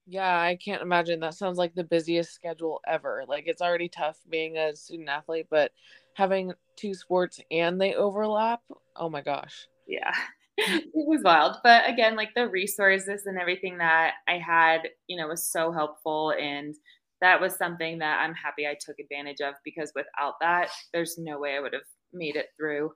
Yeah, 0.06 0.40
I 0.40 0.56
can't 0.56 0.82
imagine. 0.82 1.20
That 1.20 1.34
sounds 1.34 1.58
like 1.58 1.74
the 1.74 1.84
busiest 1.84 2.32
schedule 2.32 2.80
ever. 2.86 3.24
Like 3.28 3.44
it's 3.46 3.62
already 3.62 3.88
tough 3.88 4.18
being 4.28 4.56
a 4.56 4.74
student 4.74 5.08
athlete, 5.08 5.46
but 5.50 5.72
having 6.14 6.52
two 6.76 6.94
sports 6.94 7.40
and 7.50 7.80
they 7.80 7.94
overlap, 7.94 8.60
oh 8.96 9.08
my 9.08 9.20
gosh. 9.20 9.68
Yeah. 9.86 10.12
it 10.68 10.90
was 10.94 11.22
wild. 11.22 11.56
But 11.62 11.88
again, 11.88 12.16
like 12.16 12.30
the 12.34 12.48
resources 12.48 13.26
and 13.26 13.38
everything 13.38 13.78
that 13.78 14.12
I 14.28 14.38
had, 14.38 14.88
you 15.06 15.16
know, 15.16 15.28
was 15.28 15.46
so 15.46 15.72
helpful 15.72 16.32
and 16.40 16.74
that 17.20 17.40
was 17.40 17.56
something 17.56 17.98
that 17.98 18.20
I'm 18.20 18.34
happy 18.34 18.66
I 18.66 18.76
took 18.80 18.98
advantage 18.98 19.40
of 19.40 19.54
because 19.64 19.92
without 19.94 20.34
that, 20.40 20.70
there's 20.92 21.18
no 21.18 21.38
way 21.38 21.56
I 21.56 21.60
would 21.60 21.74
have 21.74 21.82
made 22.12 22.36
it 22.36 22.46
through. 22.56 22.92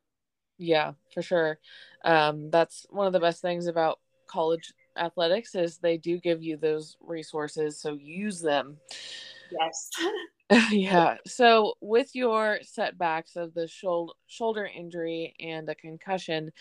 Yeah, 0.59 0.93
for 1.13 1.23
sure. 1.23 1.59
Um, 2.05 2.51
that's 2.51 2.87
one 2.91 3.07
of 3.07 3.13
the 3.13 3.21
best 3.21 3.43
things 3.43 3.67
about 3.67 3.99
college 4.27 4.73
athletics 4.97 5.55
is 5.55 5.79
they 5.79 5.99
do 5.99 6.19
give 6.19 6.43
you 6.43 6.57
those 6.57 6.97
resources, 7.01 7.81
so 7.81 7.99
use 8.01 8.41
them. 8.41 8.79
Yes. 9.51 9.91
yeah. 10.71 11.17
So 11.27 11.75
with 11.81 12.15
your 12.15 12.59
setbacks 12.63 13.37
of 13.37 13.55
the 13.55 13.67
shoulder 13.67 14.13
shoulder 14.27 14.67
injury 14.67 15.35
and 15.41 15.69
a 15.69 15.75
concussion, 15.75 16.53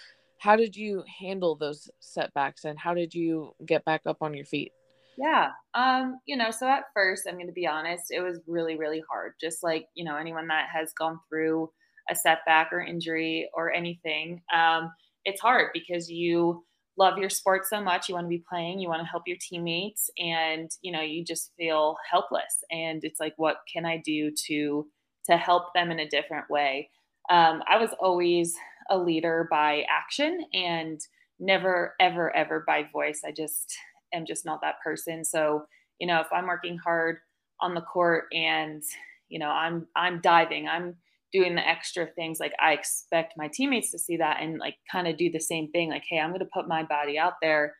how 0.44 0.58
did 0.58 0.76
you 0.76 1.06
handle 1.22 1.56
those 1.56 1.90
setbacks 2.02 2.66
and 2.66 2.78
how 2.78 2.94
did 2.94 3.14
you 3.14 3.54
get 3.66 3.86
back 3.86 4.02
up 4.06 4.18
on 4.20 4.34
your 4.34 4.44
feet? 4.44 4.74
Yeah. 5.18 5.52
Um, 5.74 6.20
you 6.26 6.36
know, 6.36 6.52
so 6.52 6.68
at 6.68 6.84
first, 6.94 7.24
I'm 7.26 7.36
going 7.36 7.48
to 7.48 7.54
be 7.54 7.66
honest, 7.66 8.06
it 8.10 8.20
was 8.20 8.42
really, 8.46 8.76
really 8.76 9.02
hard. 9.10 9.36
Just 9.40 9.64
like, 9.64 9.86
you 9.96 10.04
know, 10.04 10.18
anyone 10.18 10.48
that 10.48 10.68
has 10.74 10.92
gone 11.00 11.18
through 11.30 11.70
a 12.10 12.16
setback 12.16 12.74
or 12.74 12.82
injury 12.82 13.50
or 13.54 13.72
anything, 13.72 14.42
um, 14.54 14.92
it's 15.24 15.40
hard 15.40 15.70
because 15.74 16.10
you 16.10 16.66
love 16.98 17.18
your 17.18 17.30
sport 17.30 17.66
so 17.66 17.82
much. 17.82 18.10
You 18.10 18.16
want 18.16 18.26
to 18.26 18.30
be 18.30 18.44
playing, 18.50 18.80
you 18.80 18.90
want 18.90 19.02
to 19.02 19.08
help 19.08 19.24
your 19.26 19.38
teammates, 19.40 20.10
and, 20.18 20.70
you 20.82 20.92
know, 20.92 21.02
you 21.02 21.24
just 21.24 21.54
feel 21.58 21.96
helpless. 22.12 22.66
And 22.70 23.02
it's 23.06 23.22
like, 23.22 23.34
what 23.38 23.58
can 23.72 23.86
I 23.86 24.02
do 24.04 24.30
to, 24.48 24.86
to 25.30 25.38
help 25.38 25.74
them 25.74 25.90
in 25.90 26.02
a 26.02 26.10
different 26.10 26.50
way? 26.50 26.90
Um, 27.30 27.64
I 27.70 27.78
was 27.78 27.92
always 28.02 28.54
a 28.90 28.98
leader 28.98 29.48
by 29.50 29.86
action 29.90 30.46
and 30.54 31.02
never, 31.40 31.96
ever, 32.00 32.36
ever 32.36 32.64
by 32.66 32.88
voice. 32.92 33.22
I 33.26 33.32
just, 33.32 33.76
am 34.14 34.26
just 34.26 34.46
not 34.46 34.62
that 34.62 34.82
person. 34.84 35.26
So, 35.26 35.66
you 36.00 36.08
know, 36.08 36.22
if 36.22 36.28
I'm 36.32 36.48
working 36.48 36.78
hard 36.78 37.18
on 37.60 37.74
the 37.74 37.82
court 37.82 38.26
and, 38.34 38.84
you 39.30 39.40
know, 39.40 39.50
I'm 39.50 39.88
I'm 39.96 40.22
diving, 40.22 40.68
I'm 40.68 40.96
doing 41.32 41.56
the 41.56 41.68
extra 41.68 42.06
things 42.06 42.40
like 42.40 42.54
I 42.62 42.74
expect 42.74 43.34
my 43.36 43.48
teammates 43.48 43.92
to 43.92 44.00
see 44.00 44.18
that 44.18 44.38
and 44.40 44.60
like 44.60 44.76
kind 44.92 45.08
of 45.08 45.18
do 45.18 45.32
the 45.32 45.40
same 45.40 45.72
thing 45.72 45.90
like 45.90 46.04
hey, 46.08 46.20
I'm 46.20 46.34
to 46.38 46.46
put 46.46 46.68
my 46.68 46.84
body 46.84 47.18
out 47.18 47.34
there 47.42 47.76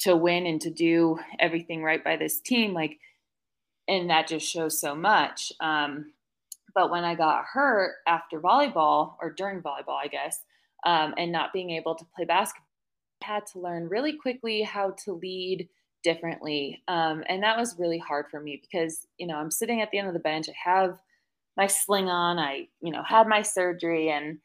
to 0.00 0.16
win 0.16 0.46
and 0.46 0.60
to 0.62 0.70
do 0.70 1.18
everything 1.38 1.82
right 1.82 2.02
by 2.02 2.16
this 2.16 2.40
team 2.40 2.72
like 2.72 2.98
and 3.86 4.10
that 4.10 4.26
just 4.26 4.46
shows 4.46 4.80
so 4.80 4.94
much 4.94 5.52
um 5.60 6.12
but 6.74 6.90
when 6.90 7.04
I 7.04 7.14
got 7.14 7.44
hurt 7.52 7.94
after 8.06 8.40
volleyball 8.40 9.14
or 9.20 9.32
during 9.32 9.60
volleyball, 9.60 9.98
I 10.02 10.08
guess, 10.08 10.40
um, 10.84 11.14
and 11.16 11.32
not 11.32 11.52
being 11.52 11.70
able 11.70 11.94
to 11.94 12.04
play 12.16 12.24
basketball 12.24 12.64
I 13.22 13.34
had 13.34 13.46
to 13.52 13.60
learn 13.60 13.88
really 13.88 14.12
quickly 14.16 14.62
how 14.62 14.94
to 15.04 15.12
lead 15.12 15.68
differently. 16.02 16.82
Um, 16.88 17.24
and 17.28 17.42
that 17.42 17.56
was 17.56 17.78
really 17.78 17.98
hard 17.98 18.26
for 18.30 18.40
me 18.40 18.60
because, 18.60 19.06
you 19.18 19.26
know, 19.26 19.36
I'm 19.36 19.50
sitting 19.50 19.80
at 19.80 19.90
the 19.90 19.98
end 19.98 20.08
of 20.08 20.14
the 20.14 20.20
bench. 20.20 20.48
I 20.48 20.70
have 20.70 20.98
my 21.56 21.66
sling 21.66 22.08
on. 22.08 22.38
I, 22.38 22.68
you 22.82 22.92
know, 22.92 23.02
had 23.02 23.26
my 23.26 23.42
surgery 23.42 24.10
and 24.10 24.38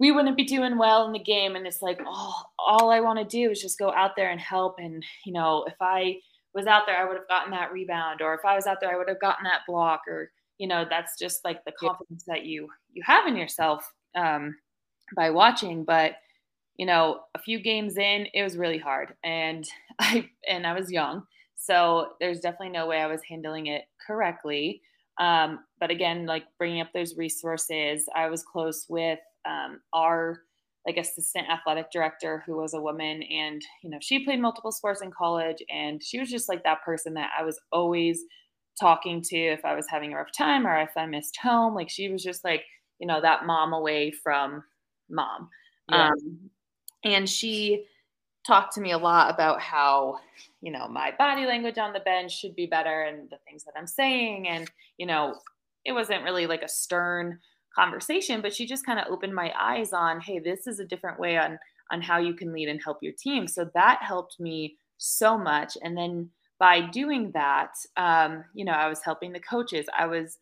we 0.00 0.12
wouldn't 0.12 0.36
be 0.36 0.44
doing 0.44 0.78
well 0.78 1.06
in 1.06 1.12
the 1.12 1.18
game. 1.18 1.56
And 1.56 1.66
it's 1.66 1.82
like, 1.82 2.00
oh, 2.06 2.42
all 2.58 2.90
I 2.90 3.00
want 3.00 3.18
to 3.18 3.24
do 3.24 3.50
is 3.50 3.60
just 3.60 3.78
go 3.78 3.92
out 3.92 4.12
there 4.16 4.30
and 4.30 4.40
help. 4.40 4.76
And, 4.78 5.04
you 5.26 5.32
know, 5.32 5.64
if 5.66 5.74
I 5.80 6.18
was 6.54 6.66
out 6.66 6.84
there, 6.86 6.96
I 6.96 7.06
would 7.06 7.16
have 7.16 7.28
gotten 7.28 7.50
that 7.50 7.72
rebound. 7.72 8.22
Or 8.22 8.34
if 8.34 8.44
I 8.44 8.54
was 8.54 8.66
out 8.66 8.78
there, 8.80 8.92
I 8.92 8.96
would 8.96 9.08
have 9.08 9.20
gotten 9.20 9.44
that 9.44 9.62
block. 9.66 10.02
Or, 10.06 10.30
you 10.58 10.66
know, 10.66 10.84
that's 10.88 11.18
just 11.18 11.44
like 11.44 11.64
the 11.64 11.72
confidence 11.72 12.24
yeah. 12.26 12.34
that 12.34 12.44
you 12.44 12.68
you 12.92 13.02
have 13.04 13.26
in 13.26 13.36
yourself 13.36 13.90
um, 14.16 14.56
by 15.16 15.30
watching. 15.30 15.84
But 15.84 16.16
you 16.76 16.86
know, 16.86 17.20
a 17.34 17.38
few 17.38 17.60
games 17.60 17.96
in, 17.96 18.26
it 18.34 18.42
was 18.42 18.56
really 18.56 18.78
hard, 18.78 19.14
and 19.24 19.68
I 19.98 20.28
and 20.48 20.66
I 20.66 20.74
was 20.78 20.90
young, 20.92 21.24
so 21.56 22.10
there's 22.20 22.40
definitely 22.40 22.70
no 22.70 22.86
way 22.86 23.00
I 23.00 23.06
was 23.06 23.22
handling 23.28 23.66
it 23.66 23.84
correctly. 24.04 24.82
Um, 25.18 25.60
but 25.80 25.90
again, 25.90 26.26
like 26.26 26.44
bringing 26.58 26.80
up 26.80 26.92
those 26.94 27.16
resources, 27.16 28.08
I 28.14 28.28
was 28.28 28.44
close 28.44 28.86
with 28.88 29.18
um, 29.44 29.80
our 29.92 30.42
like 30.86 30.96
assistant 30.96 31.46
athletic 31.50 31.90
director 31.90 32.42
who 32.46 32.56
was 32.56 32.72
a 32.72 32.80
woman 32.80 33.22
and 33.24 33.60
you 33.82 33.90
know 33.90 33.98
she 34.00 34.24
played 34.24 34.40
multiple 34.40 34.72
sports 34.72 35.02
in 35.02 35.10
college 35.10 35.62
and 35.68 36.02
she 36.02 36.18
was 36.18 36.30
just 36.30 36.48
like 36.48 36.62
that 36.64 36.82
person 36.82 37.12
that 37.14 37.30
i 37.38 37.42
was 37.42 37.60
always 37.72 38.24
talking 38.78 39.22
to 39.22 39.36
if 39.36 39.64
i 39.64 39.74
was 39.74 39.86
having 39.88 40.12
a 40.12 40.16
rough 40.16 40.32
time 40.36 40.66
or 40.66 40.80
if 40.80 40.90
i 40.96 41.06
missed 41.06 41.36
home 41.42 41.74
like 41.74 41.88
she 41.88 42.08
was 42.08 42.22
just 42.22 42.44
like 42.44 42.64
you 42.98 43.06
know 43.06 43.20
that 43.20 43.46
mom 43.46 43.72
away 43.72 44.10
from 44.10 44.62
mom. 45.08 45.48
Yeah. 45.90 46.08
um, 46.08 46.38
and 47.04 47.28
she 47.28 47.84
talked 48.46 48.74
to 48.74 48.80
me 48.80 48.92
a 48.92 48.98
lot 48.98 49.32
about 49.32 49.60
how 49.60 50.18
you 50.60 50.72
know 50.72 50.88
my 50.88 51.12
body 51.18 51.46
language 51.46 51.78
on 51.78 51.92
the 51.92 52.00
bench 52.00 52.36
should 52.36 52.54
be 52.54 52.66
better 52.66 53.02
and 53.02 53.28
the 53.30 53.38
things 53.46 53.64
that 53.64 53.74
i'm 53.76 53.86
saying 53.86 54.48
and 54.48 54.70
you 54.96 55.06
know 55.06 55.34
it 55.84 55.92
wasn't 55.92 56.24
really 56.24 56.46
like 56.46 56.62
a 56.62 56.68
stern 56.68 57.38
conversation 57.74 58.40
but 58.40 58.54
she 58.54 58.66
just 58.66 58.84
kind 58.84 58.98
of 58.98 59.06
opened 59.08 59.34
my 59.34 59.52
eyes 59.58 59.92
on 59.92 60.20
hey 60.20 60.38
this 60.38 60.66
is 60.66 60.80
a 60.80 60.84
different 60.84 61.20
way 61.20 61.36
on 61.36 61.58
on 61.90 62.02
how 62.02 62.18
you 62.18 62.34
can 62.34 62.52
lead 62.52 62.68
and 62.68 62.80
help 62.82 62.98
your 63.02 63.12
team. 63.12 63.46
So 63.46 63.70
that 63.74 64.00
helped 64.02 64.38
me 64.38 64.76
so 64.98 65.38
much. 65.38 65.76
And 65.82 65.96
then 65.96 66.30
by 66.58 66.80
doing 66.80 67.30
that 67.32 67.72
um, 67.96 68.44
you 68.54 68.64
know 68.64 68.72
i 68.72 68.88
was 68.88 69.00
helping 69.04 69.32
the 69.32 69.40
coaches. 69.40 69.86
I 69.96 70.06
was 70.06 70.38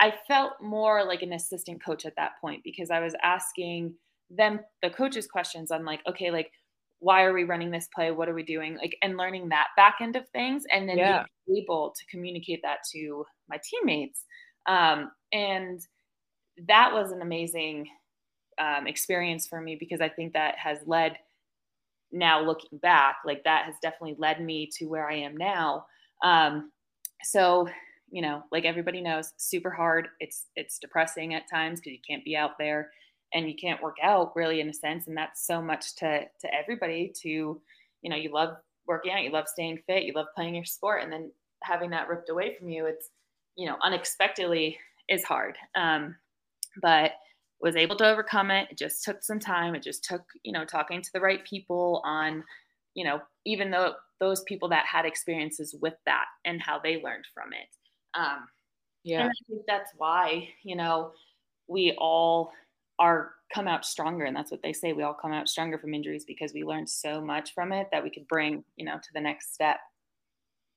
i 0.00 0.12
felt 0.26 0.52
more 0.60 1.04
like 1.04 1.22
an 1.22 1.32
assistant 1.32 1.84
coach 1.84 2.04
at 2.06 2.16
that 2.16 2.32
point 2.40 2.62
because 2.64 2.90
i 2.90 3.00
was 3.00 3.14
asking 3.22 3.94
them 4.30 4.60
the 4.82 4.90
coaches 4.90 5.26
questions 5.26 5.70
on 5.70 5.84
like 5.84 6.00
okay 6.08 6.30
like 6.30 6.50
why 6.98 7.24
are 7.24 7.32
we 7.32 7.42
running 7.42 7.72
this 7.72 7.88
play? 7.92 8.12
What 8.12 8.28
are 8.28 8.34
we 8.34 8.44
doing? 8.44 8.76
Like 8.76 8.96
and 9.02 9.16
learning 9.16 9.48
that 9.48 9.66
back 9.76 9.96
end 10.00 10.14
of 10.14 10.28
things 10.28 10.62
and 10.72 10.88
then 10.88 10.98
yeah. 10.98 11.24
being 11.48 11.64
able 11.64 11.92
to 11.98 12.06
communicate 12.06 12.60
that 12.62 12.78
to 12.92 13.24
my 13.48 13.58
teammates. 13.60 14.22
Um, 14.68 15.10
and 15.32 15.80
that 16.68 16.92
was 16.92 17.10
an 17.10 17.20
amazing 17.20 17.88
um, 18.58 18.86
experience 18.86 19.46
for 19.46 19.60
me 19.60 19.76
because 19.78 20.00
i 20.00 20.08
think 20.08 20.32
that 20.32 20.56
has 20.58 20.78
led 20.86 21.16
now 22.12 22.42
looking 22.44 22.78
back 22.78 23.16
like 23.24 23.42
that 23.44 23.64
has 23.64 23.74
definitely 23.82 24.16
led 24.18 24.40
me 24.40 24.68
to 24.78 24.86
where 24.86 25.08
i 25.08 25.14
am 25.14 25.36
now. 25.36 25.86
Um, 26.22 26.70
so 27.24 27.68
you 28.10 28.22
know 28.22 28.42
like 28.52 28.64
everybody 28.64 29.00
knows 29.00 29.32
super 29.38 29.70
hard. 29.70 30.08
It's 30.20 30.46
it's 30.56 30.78
depressing 30.78 31.34
at 31.34 31.50
times 31.52 31.80
because 31.80 31.92
you 31.92 32.02
can't 32.08 32.24
be 32.24 32.36
out 32.36 32.58
there 32.58 32.90
and 33.34 33.48
you 33.48 33.54
can't 33.54 33.82
work 33.82 33.96
out 34.02 34.32
really 34.36 34.60
in 34.60 34.68
a 34.68 34.74
sense. 34.74 35.06
And 35.06 35.16
that's 35.16 35.46
so 35.46 35.62
much 35.62 35.96
to 35.96 36.20
to 36.40 36.54
everybody 36.54 37.12
to 37.22 37.28
you 37.28 38.10
know 38.10 38.16
you 38.16 38.32
love 38.32 38.56
working 38.86 39.12
out 39.12 39.22
you 39.22 39.30
love 39.30 39.48
staying 39.48 39.78
fit 39.86 40.02
you 40.02 40.12
love 40.12 40.26
playing 40.34 40.56
your 40.56 40.64
sport 40.64 41.04
and 41.04 41.12
then 41.12 41.30
having 41.62 41.90
that 41.90 42.08
ripped 42.08 42.28
away 42.28 42.56
from 42.58 42.68
you 42.68 42.86
it's 42.86 43.10
you 43.56 43.66
know 43.66 43.76
unexpectedly 43.82 44.76
is 45.08 45.24
hard. 45.24 45.56
Um, 45.74 46.16
but 46.80 47.12
was 47.62 47.76
able 47.76 47.96
to 47.96 48.06
overcome 48.06 48.50
it. 48.50 48.68
It 48.70 48.78
just 48.78 49.04
took 49.04 49.22
some 49.22 49.38
time. 49.38 49.74
It 49.74 49.82
just 49.82 50.04
took 50.04 50.22
you 50.42 50.52
know 50.52 50.64
talking 50.64 51.00
to 51.00 51.10
the 51.14 51.20
right 51.20 51.44
people 51.44 52.02
on 52.04 52.44
you 52.94 53.04
know 53.04 53.20
even 53.46 53.70
though 53.70 53.94
those 54.20 54.42
people 54.42 54.68
that 54.68 54.86
had 54.86 55.04
experiences 55.04 55.74
with 55.80 55.94
that 56.06 56.26
and 56.44 56.60
how 56.60 56.78
they 56.78 57.02
learned 57.02 57.24
from 57.32 57.52
it. 57.52 57.68
Um, 58.18 58.46
yeah. 59.04 59.22
and 59.22 59.30
i 59.30 59.32
think 59.48 59.62
that's 59.66 59.90
why 59.96 60.48
you 60.62 60.76
know 60.76 61.12
we 61.66 61.96
all 61.98 62.52
are 62.98 63.32
come 63.52 63.66
out 63.66 63.84
stronger 63.84 64.24
and 64.24 64.36
that's 64.36 64.50
what 64.50 64.62
they 64.62 64.72
say. 64.72 64.92
We 64.92 65.02
all 65.02 65.14
come 65.14 65.32
out 65.32 65.48
stronger 65.48 65.78
from 65.78 65.94
injuries 65.94 66.24
because 66.24 66.52
we 66.52 66.64
learned 66.64 66.88
so 66.88 67.20
much 67.20 67.54
from 67.54 67.72
it 67.72 67.88
that 67.92 68.02
we 68.02 68.10
could 68.10 68.28
bring 68.28 68.64
you 68.76 68.84
know 68.84 68.96
to 68.96 69.08
the 69.14 69.20
next 69.20 69.54
step 69.54 69.78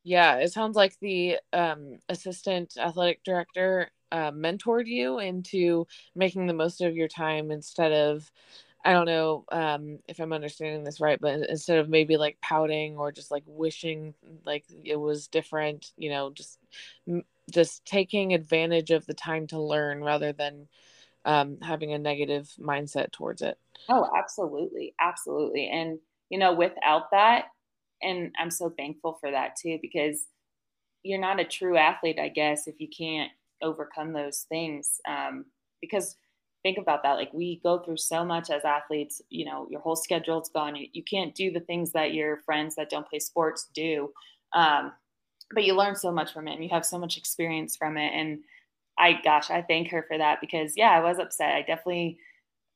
yeah 0.05 0.37
it 0.37 0.53
sounds 0.53 0.77
like 0.77 0.97
the 1.01 1.37
um, 1.53 1.99
assistant 2.09 2.77
athletic 2.77 3.23
director 3.25 3.91
uh, 4.13 4.31
mentored 4.31 4.87
you 4.87 5.19
into 5.19 5.85
making 6.15 6.47
the 6.47 6.53
most 6.53 6.79
of 6.81 6.95
your 6.95 7.09
time 7.09 7.51
instead 7.51 7.91
of 7.91 8.31
I 8.85 8.93
don't 8.93 9.07
know 9.07 9.45
um, 9.51 9.99
if 10.07 10.21
I'm 10.21 10.33
understanding 10.33 10.85
this 10.85 11.01
right, 11.01 11.19
but 11.21 11.49
instead 11.49 11.79
of 11.79 11.89
maybe 11.89 12.17
like 12.17 12.39
pouting 12.41 12.97
or 12.97 13.11
just 13.11 13.31
like 13.31 13.43
wishing 13.47 14.15
like 14.45 14.65
it 14.85 14.97
was 14.97 15.27
different, 15.27 15.91
you 15.97 16.09
know, 16.09 16.31
just 16.31 16.59
just 17.51 17.85
taking 17.85 18.33
advantage 18.33 18.91
of 18.91 19.05
the 19.07 19.15
time 19.15 19.47
to 19.49 19.59
learn 19.61 20.03
rather 20.03 20.33
than 20.33 20.69
um, 21.25 21.59
having 21.61 21.93
a 21.93 21.99
negative 21.99 22.53
mindset 22.59 23.11
towards 23.11 23.43
it. 23.43 23.59
Oh, 23.89 24.09
absolutely, 24.17 24.95
absolutely, 24.99 25.69
and 25.69 25.99
you 26.29 26.39
know, 26.39 26.53
without 26.53 27.11
that, 27.11 27.45
and 28.05 28.33
I'm 28.39 28.51
so 28.51 28.69
thankful 28.69 29.17
for 29.19 29.31
that 29.31 29.55
too 29.55 29.79
because 29.81 30.27
you're 31.03 31.19
not 31.19 31.39
a 31.39 31.45
true 31.45 31.77
athlete, 31.77 32.19
I 32.19 32.29
guess, 32.29 32.67
if 32.67 32.79
you 32.79 32.87
can't 32.87 33.31
overcome 33.61 34.13
those 34.13 34.45
things. 34.49 34.99
Um, 35.07 35.45
because 35.81 36.17
think 36.65 36.79
about 36.79 37.03
that 37.03 37.13
like 37.13 37.31
we 37.31 37.59
go 37.61 37.77
through 37.77 37.95
so 37.95 38.25
much 38.25 38.49
as 38.49 38.65
athletes 38.65 39.21
you 39.29 39.45
know 39.45 39.67
your 39.69 39.79
whole 39.79 39.95
schedule's 39.95 40.49
gone 40.49 40.75
you, 40.75 40.87
you 40.93 41.03
can't 41.03 41.35
do 41.35 41.51
the 41.51 41.59
things 41.59 41.91
that 41.91 42.11
your 42.11 42.37
friends 42.37 42.75
that 42.75 42.89
don't 42.89 43.07
play 43.07 43.19
sports 43.19 43.69
do 43.75 44.11
um, 44.53 44.91
but 45.53 45.63
you 45.63 45.75
learn 45.75 45.95
so 45.95 46.11
much 46.11 46.33
from 46.33 46.47
it 46.47 46.53
and 46.53 46.63
you 46.63 46.69
have 46.71 46.83
so 46.83 46.97
much 46.97 47.17
experience 47.17 47.75
from 47.75 47.97
it 47.97 48.11
and 48.15 48.39
i 48.97 49.13
gosh 49.23 49.51
i 49.51 49.61
thank 49.61 49.89
her 49.89 50.05
for 50.07 50.17
that 50.17 50.41
because 50.41 50.73
yeah 50.75 50.89
i 50.89 50.99
was 50.99 51.19
upset 51.19 51.53
i 51.53 51.61
definitely 51.61 52.17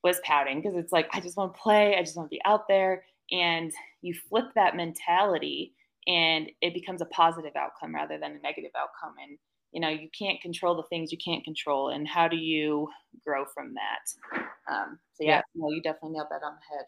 was 0.03 0.19
pouting 0.23 0.61
because 0.61 0.77
it's 0.77 0.93
like 0.93 1.09
i 1.11 1.19
just 1.19 1.35
want 1.35 1.51
to 1.51 1.59
play 1.59 1.95
i 1.97 2.03
just 2.03 2.15
want 2.15 2.29
to 2.29 2.35
be 2.35 2.41
out 2.45 2.67
there 2.67 3.03
and 3.31 3.73
you 4.01 4.13
flip 4.29 4.45
that 4.55 4.75
mentality 4.75 5.73
and 6.07 6.49
it 6.61 6.73
becomes 6.73 7.01
a 7.01 7.05
positive 7.05 7.55
outcome 7.55 7.93
rather 7.93 8.17
than 8.17 8.31
a 8.31 8.39
negative 8.39 8.71
outcome. 8.77 9.15
And 9.21 9.37
you 9.71 9.79
know 9.79 9.89
you 9.89 10.09
can't 10.17 10.41
control 10.41 10.75
the 10.75 10.83
things 10.83 11.11
you 11.11 11.17
can't 11.17 11.43
control. 11.43 11.89
And 11.89 12.07
how 12.07 12.27
do 12.27 12.37
you 12.37 12.89
grow 13.23 13.45
from 13.45 13.73
that? 13.75 14.41
Um, 14.71 14.99
so 15.13 15.23
yeah, 15.23 15.37
yeah. 15.37 15.41
no 15.55 15.69
you 15.69 15.81
definitely 15.81 16.17
nailed 16.17 16.27
that 16.31 16.43
on 16.43 16.53
the 16.53 16.75
head. 16.75 16.85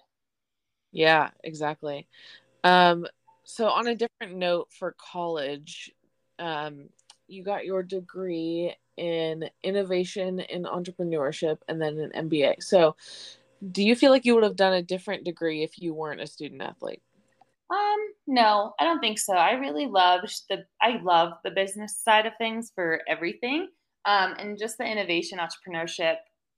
Yeah 0.92 1.30
exactly. 1.44 2.08
Um, 2.64 3.06
so 3.44 3.68
on 3.68 3.88
a 3.88 3.96
different 3.96 4.36
note 4.36 4.70
for 4.72 4.96
college 4.98 5.92
um, 6.40 6.90
you 7.28 7.44
got 7.44 7.66
your 7.66 7.84
degree 7.84 8.76
in 8.98 9.50
innovation 9.64 10.40
in 10.40 10.64
entrepreneurship 10.64 11.58
and 11.68 11.82
then 11.82 11.98
an 11.98 12.30
mba 12.30 12.62
so 12.62 12.96
do 13.70 13.84
you 13.84 13.96
feel 13.96 14.12
like 14.12 14.26
you 14.26 14.34
would 14.34 14.44
have 14.44 14.56
done 14.56 14.74
a 14.74 14.82
different 14.82 15.24
degree 15.24 15.64
if 15.64 15.80
you 15.80 15.94
weren't 15.94 16.22
a 16.22 16.28
student 16.28 16.62
athlete 16.62 17.02
um, 17.72 18.00
no, 18.28 18.74
I 18.80 18.84
don't 18.84 19.00
think 19.00 19.18
so. 19.18 19.34
I 19.34 19.54
really 19.54 19.88
love 19.88 20.22
the 20.50 20.66
I 20.82 21.00
love 21.02 21.34
the 21.46 21.52
business 21.52 21.98
side 21.98 22.26
of 22.26 22.34
things 22.38 22.72
for 22.76 23.02
everything. 23.08 23.70
Um, 24.06 24.36
and 24.38 24.60
just 24.60 24.78
the 24.78 24.84
innovation 24.84 25.40
entrepreneurship 25.40 26.18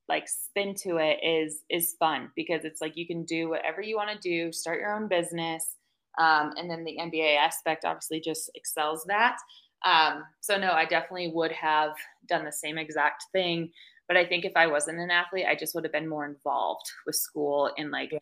like 0.09 0.27
spin 0.27 0.75
to 0.75 0.97
it 0.97 1.19
is 1.23 1.61
is 1.69 1.95
fun 1.99 2.29
because 2.35 2.65
it's 2.65 2.81
like 2.81 2.97
you 2.97 3.07
can 3.07 3.23
do 3.25 3.49
whatever 3.49 3.81
you 3.81 3.95
want 3.95 4.09
to 4.09 4.29
do, 4.29 4.51
start 4.51 4.79
your 4.79 4.95
own 4.95 5.07
business. 5.07 5.75
Um, 6.19 6.53
and 6.57 6.69
then 6.69 6.83
the 6.83 6.97
MBA 6.99 7.37
aspect 7.37 7.85
obviously 7.85 8.19
just 8.19 8.49
excels 8.55 9.03
that. 9.07 9.37
Um, 9.85 10.23
so 10.41 10.57
no, 10.57 10.71
I 10.71 10.85
definitely 10.85 11.31
would 11.33 11.51
have 11.51 11.93
done 12.27 12.45
the 12.45 12.51
same 12.51 12.77
exact 12.77 13.25
thing. 13.33 13.71
But 14.07 14.17
I 14.17 14.25
think 14.25 14.45
if 14.45 14.53
I 14.55 14.67
wasn't 14.67 14.99
an 14.99 15.11
athlete, 15.11 15.45
I 15.47 15.55
just 15.55 15.73
would 15.75 15.85
have 15.85 15.93
been 15.93 16.09
more 16.09 16.25
involved 16.25 16.85
with 17.05 17.15
school 17.15 17.71
and 17.77 17.91
like 17.91 18.11
yeah 18.11 18.19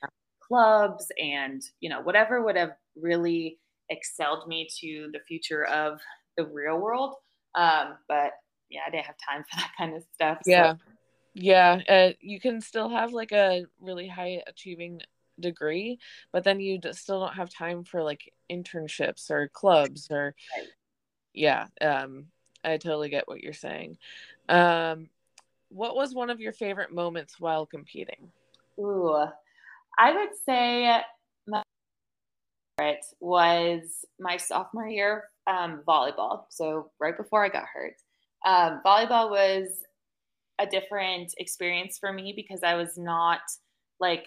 clubs 0.52 1.08
and 1.18 1.62
you 1.80 1.90
know 1.90 2.02
whatever 2.02 2.44
would 2.44 2.58
have 2.58 2.72
really 2.98 3.58
excelled 3.90 4.48
me 4.48 4.68
to 4.82 5.10
the 5.14 5.20
future 5.26 5.64
of 5.66 6.00
the 6.36 6.46
real 6.46 6.78
world 6.78 7.16
um, 7.56 7.96
but 8.10 8.32
yeah 8.70 8.82
i 8.86 8.90
didn't 8.90 9.06
have 9.06 9.16
time 9.30 9.44
for 9.50 9.58
that 9.58 9.72
kind 9.78 9.96
of 9.96 10.04
stuff 10.14 10.38
so. 10.44 10.52
yeah 10.52 10.74
yeah 11.34 11.80
uh, 11.88 12.10
you 12.20 12.40
can 12.42 12.60
still 12.60 12.90
have 12.90 13.14
like 13.14 13.32
a 13.32 13.66
really 13.80 14.10
high 14.10 14.42
achieving 14.46 15.00
degree 15.40 15.98
but 16.34 16.44
then 16.44 16.60
you 16.60 16.78
still 16.92 17.22
don't 17.22 17.36
have 17.36 17.50
time 17.50 17.86
for 17.86 18.04
like 18.04 18.34
internships 18.52 19.32
or 19.32 19.48
clubs 19.48 20.10
or 20.12 20.36
right. 20.58 20.68
yeah 21.34 21.68
um 21.80 22.26
i 22.66 22.76
totally 22.76 23.08
get 23.10 23.28
what 23.28 23.42
you're 23.42 23.54
saying 23.54 23.98
um 24.50 25.08
what 25.74 25.96
was 25.96 26.14
one 26.14 26.30
of 26.30 26.40
your 26.40 26.54
favorite 26.54 26.94
moments 26.94 27.40
while 27.40 27.66
competing 27.66 28.32
ooh 28.80 29.26
I 29.98 30.14
would 30.14 30.30
say 30.46 31.02
my 31.48 31.64
favorite 32.78 33.06
was 33.20 34.06
my 34.20 34.38
sophomore 34.38 34.88
year 34.88 35.26
um, 35.48 35.82
volleyball. 35.88 36.46
So 36.50 36.92
right 37.00 37.16
before 37.16 37.46
I 37.46 37.50
got 37.50 37.66
hurt, 37.72 37.96
um, 38.46 38.82
volleyball 38.86 39.30
was 39.30 39.84
a 40.60 40.66
different 40.66 41.34
experience 41.38 41.98
for 42.00 42.14
me 42.14 42.34
because 42.36 42.62
I 42.64 42.76
was 42.76 42.98
not 42.98 43.42
like 44.00 44.26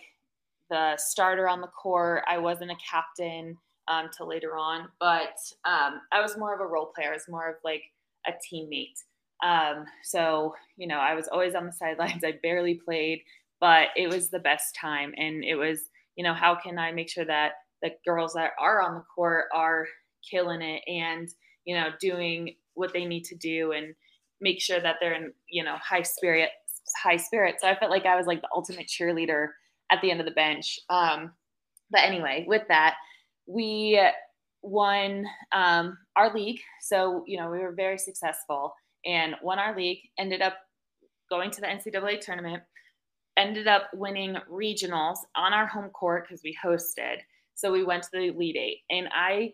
the 0.70 0.96
starter 0.96 1.48
on 1.48 1.60
the 1.60 1.68
court. 1.68 2.24
I 2.28 2.38
wasn't 2.38 2.70
a 2.70 2.76
captain 2.90 3.56
um, 3.88 4.08
till 4.16 4.28
later 4.28 4.56
on, 4.56 4.88
but 4.98 5.36
um, 5.64 6.00
I 6.12 6.20
was 6.20 6.36
more 6.36 6.54
of 6.54 6.60
a 6.60 6.66
role 6.66 6.92
player. 6.94 7.10
I 7.10 7.14
was 7.14 7.28
more 7.28 7.48
of 7.48 7.56
like 7.64 7.82
a 8.26 8.32
teammate. 8.32 8.98
Um, 9.44 9.84
so 10.02 10.54
you 10.76 10.88
know, 10.88 10.98
I 10.98 11.14
was 11.14 11.28
always 11.28 11.54
on 11.54 11.66
the 11.66 11.72
sidelines. 11.72 12.24
I 12.24 12.38
barely 12.42 12.80
played 12.84 13.20
but 13.64 13.88
it 13.96 14.10
was 14.10 14.28
the 14.28 14.38
best 14.38 14.76
time. 14.78 15.14
And 15.16 15.42
it 15.42 15.54
was, 15.54 15.88
you 16.16 16.22
know, 16.22 16.34
how 16.34 16.54
can 16.54 16.78
I 16.78 16.92
make 16.92 17.08
sure 17.08 17.24
that 17.24 17.52
the 17.80 17.92
girls 18.06 18.34
that 18.34 18.50
are 18.60 18.82
on 18.82 18.94
the 18.94 19.04
court 19.14 19.46
are 19.54 19.86
killing 20.30 20.60
it 20.60 20.82
and, 20.86 21.28
you 21.64 21.74
know, 21.74 21.88
doing 21.98 22.56
what 22.74 22.92
they 22.92 23.06
need 23.06 23.24
to 23.24 23.36
do 23.36 23.72
and 23.72 23.94
make 24.38 24.60
sure 24.60 24.80
that 24.80 24.96
they're 25.00 25.14
in, 25.14 25.32
you 25.48 25.64
know, 25.64 25.76
high 25.82 26.02
spirit, 26.02 26.50
high 27.02 27.16
spirit. 27.16 27.56
So 27.58 27.66
I 27.66 27.78
felt 27.78 27.90
like 27.90 28.04
I 28.04 28.16
was 28.16 28.26
like 28.26 28.42
the 28.42 28.48
ultimate 28.54 28.86
cheerleader 28.86 29.48
at 29.90 30.02
the 30.02 30.10
end 30.10 30.20
of 30.20 30.26
the 30.26 30.32
bench. 30.32 30.78
Um, 30.90 31.32
but 31.90 32.02
anyway, 32.02 32.44
with 32.46 32.68
that, 32.68 32.96
we 33.46 33.98
won 34.60 35.24
um, 35.52 35.96
our 36.16 36.34
league. 36.34 36.60
So, 36.82 37.24
you 37.26 37.38
know, 37.38 37.50
we 37.50 37.60
were 37.60 37.72
very 37.72 37.96
successful 37.96 38.74
and 39.06 39.34
won 39.42 39.58
our 39.58 39.76
league, 39.76 40.00
ended 40.18 40.42
up 40.42 40.54
going 41.30 41.50
to 41.50 41.60
the 41.60 41.66
NCAA 41.66 42.20
tournament 42.20 42.62
ended 43.36 43.66
up 43.66 43.90
winning 43.94 44.36
regionals 44.50 45.18
on 45.36 45.52
our 45.52 45.66
home 45.66 45.90
court 45.90 46.26
because 46.26 46.42
we 46.44 46.56
hosted. 46.64 47.18
So 47.54 47.72
we 47.72 47.84
went 47.84 48.02
to 48.04 48.08
the 48.12 48.28
Elite 48.28 48.56
Eight, 48.56 48.80
and 48.90 49.08
I, 49.12 49.52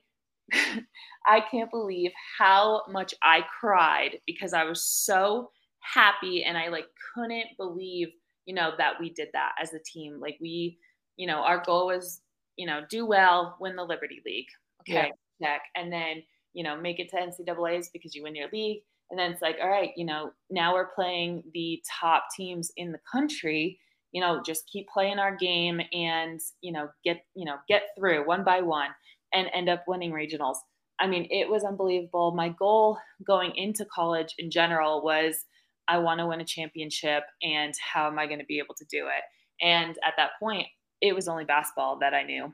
I 1.26 1.40
can't 1.50 1.70
believe 1.70 2.12
how 2.38 2.82
much 2.88 3.14
I 3.22 3.44
cried 3.60 4.18
because 4.26 4.52
I 4.52 4.64
was 4.64 4.84
so 4.84 5.50
happy, 5.80 6.44
and 6.44 6.56
I 6.56 6.68
like 6.68 6.86
couldn't 7.14 7.56
believe, 7.56 8.08
you 8.46 8.54
know, 8.54 8.72
that 8.78 8.94
we 9.00 9.10
did 9.10 9.28
that 9.32 9.52
as 9.60 9.74
a 9.74 9.78
team. 9.84 10.18
Like 10.20 10.38
we, 10.40 10.78
you 11.16 11.26
know, 11.26 11.38
our 11.38 11.62
goal 11.62 11.86
was, 11.86 12.20
you 12.56 12.66
know, 12.66 12.80
do 12.88 13.06
well, 13.06 13.56
win 13.60 13.76
the 13.76 13.84
Liberty 13.84 14.22
League. 14.24 14.48
Okay, 14.82 15.12
yeah. 15.38 15.46
check, 15.46 15.62
and 15.74 15.92
then 15.92 16.22
you 16.52 16.64
know, 16.64 16.76
make 16.76 16.98
it 16.98 17.08
to 17.08 17.16
NCAA's 17.16 17.90
because 17.90 18.12
you 18.12 18.24
win 18.24 18.34
your 18.34 18.48
league 18.52 18.82
and 19.10 19.18
then 19.18 19.32
it's 19.32 19.42
like, 19.42 19.56
all 19.62 19.68
right, 19.68 19.90
you 19.96 20.04
know, 20.04 20.30
now 20.50 20.74
we're 20.74 20.92
playing 20.94 21.42
the 21.52 21.82
top 22.00 22.24
teams 22.36 22.70
in 22.76 22.92
the 22.92 23.00
country. 23.10 23.78
You 24.12 24.20
know, 24.20 24.42
just 24.44 24.68
keep 24.72 24.88
playing 24.88 25.18
our 25.18 25.36
game 25.36 25.80
and, 25.92 26.40
you 26.60 26.72
know, 26.72 26.88
get, 27.04 27.24
you 27.34 27.44
know, 27.44 27.56
get 27.68 27.82
through 27.96 28.26
one 28.26 28.44
by 28.44 28.60
one 28.60 28.90
and 29.32 29.48
end 29.52 29.68
up 29.68 29.84
winning 29.86 30.12
regionals. 30.12 30.56
I 31.00 31.06
mean, 31.06 31.26
it 31.30 31.48
was 31.48 31.64
unbelievable. 31.64 32.32
My 32.32 32.50
goal 32.50 32.98
going 33.26 33.52
into 33.56 33.84
college 33.84 34.34
in 34.38 34.50
general 34.50 35.02
was 35.02 35.44
I 35.88 35.98
want 35.98 36.20
to 36.20 36.26
win 36.26 36.40
a 36.40 36.44
championship 36.44 37.24
and 37.42 37.74
how 37.92 38.06
am 38.06 38.18
I 38.18 38.26
going 38.26 38.38
to 38.38 38.44
be 38.44 38.58
able 38.58 38.74
to 38.76 38.84
do 38.90 39.06
it? 39.06 39.64
And 39.64 39.96
at 40.06 40.14
that 40.16 40.30
point, 40.40 40.66
it 41.00 41.14
was 41.14 41.26
only 41.26 41.44
basketball 41.44 41.98
that 42.00 42.14
I 42.14 42.22
knew. 42.22 42.52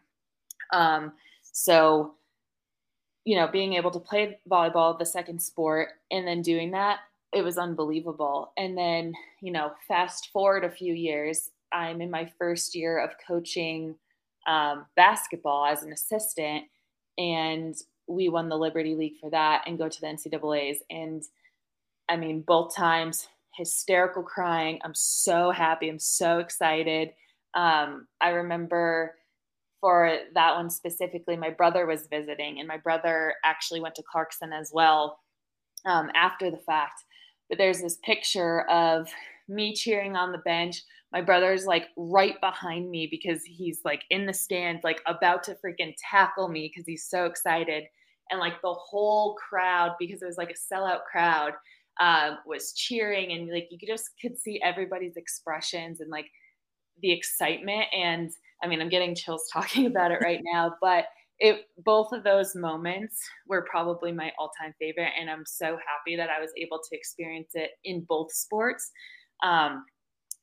Um, 0.73 1.13
so 1.43 2.15
you 3.27 3.35
know, 3.35 3.49
being 3.49 3.75
able 3.75 3.91
to 3.91 3.99
play 3.99 4.39
volleyball, 4.49 4.97
the 4.97 5.05
second 5.05 5.43
sport, 5.43 5.89
and 6.13 6.27
then 6.27 6.43
doing 6.43 6.71
that, 6.71 7.01
it 7.35 7.43
was 7.43 7.59
unbelievable. 7.59 8.53
And 8.57 8.79
then, 8.79 9.15
you 9.43 9.51
know, 9.51 9.73
fast 9.89 10.31
forward 10.33 10.65
a 10.65 10.71
few 10.71 10.95
years, 10.95 11.51
I'm 11.73 12.01
in 12.01 12.11
my 12.11 12.31
first 12.39 12.77
year 12.77 12.99
of 12.99 13.11
coaching 13.27 13.97
um, 14.47 14.87
basketball 14.95 15.67
as 15.67 15.83
an 15.83 15.93
assistant, 15.93 16.67
and 17.19 17.75
we 18.07 18.29
won 18.29 18.49
the 18.49 18.57
Liberty 18.57 18.95
League 18.95 19.19
for 19.21 19.29
that 19.31 19.65
and 19.67 19.77
go 19.77 19.89
to 19.89 20.01
the 20.01 20.07
NCAA's. 20.07 20.85
And 20.89 21.25
I 22.09 22.17
mean, 22.17 22.43
both 22.43 22.77
times, 22.77 23.27
hysterical 23.57 24.23
crying. 24.23 24.79
I'm 24.85 24.95
so 24.95 25.51
happy. 25.51 25.89
I'm 25.89 25.99
so 25.99 26.39
excited. 26.39 27.11
Um, 27.55 28.07
I 28.21 28.29
remember 28.29 29.17
for 29.81 30.19
that 30.35 30.55
one 30.55 30.71
specifically, 30.71 31.37
my 31.37 31.51
brother 31.51 31.87
was 31.87 32.09
visiting, 32.11 32.59
and 32.59 32.69
my 32.69 32.79
brother 32.79 33.35
actually 33.45 33.81
went 33.81 33.95
to 33.97 34.03
Clarkson 34.11 34.53
as 34.53 34.71
well 34.73 35.21
um, 35.85 36.11
after 36.15 36.51
the 36.51 36.57
fact. 36.59 37.03
But 37.49 37.59
there's 37.59 37.81
this 37.81 37.99
picture 38.05 38.63
of 38.63 39.09
me 39.49 39.75
cheering 39.75 40.17
on 40.17 40.33
the 40.33 40.39
bench. 40.39 40.83
My 41.13 41.21
brother's 41.21 41.67
like 41.67 41.89
right 41.97 42.41
behind 42.41 42.91
me 42.91 43.07
because 43.11 43.45
he's 43.45 43.81
like 43.85 44.03
in 44.11 44.27
the 44.27 44.35
stands, 44.35 44.83
like 44.83 45.01
about 45.07 45.45
to 45.45 45.57
freaking 45.65 45.95
tackle 46.11 46.49
me 46.49 46.71
because 46.73 46.87
he's 46.87 47.09
so 47.09 47.27
excited. 47.27 47.85
And 48.31 48.41
like 48.41 48.61
the 48.61 48.75
whole 48.75 49.37
crowd, 49.37 49.93
because 50.01 50.21
it 50.21 50.27
was 50.27 50.37
like 50.37 50.51
a 50.51 50.75
sellout 50.75 51.05
crowd, 51.11 51.53
um, 52.01 52.39
was 52.45 52.73
cheering, 52.73 53.33
and 53.33 53.49
like 53.51 53.69
you 53.71 53.79
just 53.87 54.11
could 54.21 54.37
see 54.37 54.61
everybody's 54.63 55.17
expressions 55.17 56.01
and 56.01 56.11
like 56.11 56.27
the 57.03 57.13
excitement 57.13 57.85
and 57.97 58.33
I 58.63 58.67
mean, 58.67 58.81
I'm 58.81 58.89
getting 58.89 59.15
chills 59.15 59.49
talking 59.53 59.87
about 59.87 60.11
it 60.11 60.21
right 60.23 60.41
now, 60.45 60.75
but 60.81 61.07
it 61.39 61.67
both 61.85 62.13
of 62.13 62.25
those 62.25 62.55
moments 62.55 63.21
were 63.47 63.67
probably 63.69 64.11
my 64.11 64.33
all-time 64.39 64.73
favorite 64.79 65.11
and 65.21 65.29
i'm 65.29 65.45
so 65.45 65.77
happy 65.87 66.17
that 66.17 66.31
i 66.31 66.41
was 66.41 66.51
able 66.57 66.79
to 66.79 66.97
experience 66.97 67.51
it 67.53 67.73
in 67.85 68.07
both 68.09 68.33
sports 68.33 68.91
um, 69.43 69.85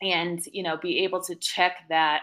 and 0.03 0.41
you 0.51 0.61
know 0.61 0.77
be 0.77 1.03
able 1.03 1.19
to 1.23 1.33
check 1.33 1.77
that 1.89 2.21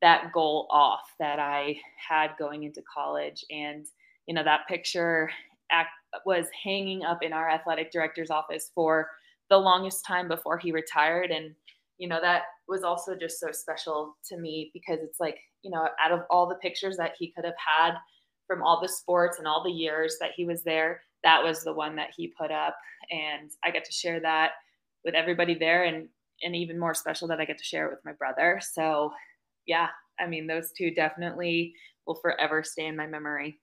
that 0.00 0.30
goal 0.32 0.68
off 0.70 1.00
that 1.18 1.40
i 1.40 1.76
had 2.08 2.30
going 2.38 2.64
into 2.64 2.82
college. 2.92 3.44
And 3.50 3.86
you 4.26 4.34
know 4.34 4.44
that 4.44 4.68
picture 4.68 5.30
act, 5.70 5.90
was 6.24 6.46
hanging 6.62 7.04
up 7.04 7.22
in 7.22 7.32
our 7.32 7.50
athletic 7.50 7.90
director's 7.90 8.30
office 8.30 8.70
for 8.74 9.08
the 9.50 9.58
longest 9.58 10.04
time 10.06 10.28
before 10.28 10.58
he 10.58 10.72
retired 10.72 11.30
and 11.30 11.54
you 11.98 12.08
know 12.08 12.20
that 12.20 12.42
was 12.68 12.82
also 12.82 13.14
just 13.14 13.38
so 13.38 13.48
special 13.52 14.16
to 14.24 14.38
me 14.38 14.70
because 14.74 14.98
it's 15.02 15.20
like 15.20 15.38
you 15.62 15.70
know 15.70 15.88
out 16.02 16.12
of 16.12 16.20
all 16.30 16.48
the 16.48 16.54
pictures 16.56 16.96
that 16.96 17.12
he 17.18 17.32
could 17.32 17.44
have 17.44 17.54
had 17.56 17.94
from 18.46 18.62
all 18.62 18.80
the 18.80 18.88
sports 18.88 19.38
and 19.38 19.46
all 19.46 19.62
the 19.64 19.70
years 19.70 20.16
that 20.20 20.32
he 20.36 20.44
was 20.44 20.62
there 20.62 21.00
that 21.24 21.42
was 21.42 21.64
the 21.64 21.72
one 21.72 21.96
that 21.96 22.10
he 22.16 22.32
put 22.38 22.52
up. 22.52 22.76
And 23.10 23.50
i 23.64 23.70
get 23.70 23.84
to 23.86 23.92
share 23.92 24.20
that 24.20 24.52
with 25.04 25.14
everybody 25.14 25.54
there 25.54 25.84
and 25.84 26.08
and 26.42 26.54
even 26.54 26.78
more 26.78 26.94
special 26.94 27.28
that 27.28 27.40
i 27.40 27.44
get 27.44 27.58
to 27.58 27.64
share 27.64 27.86
it 27.86 27.90
with 27.90 28.04
my 28.04 28.12
brother. 28.12 28.60
So 28.62 29.10
yeah 29.66 29.88
i 30.20 30.26
mean 30.26 30.46
those 30.46 30.70
two 30.76 30.92
definitely 30.92 31.74
will 32.06 32.14
forever 32.16 32.62
stay 32.62 32.86
in 32.86 32.96
my 32.96 33.06
memory. 33.06 33.58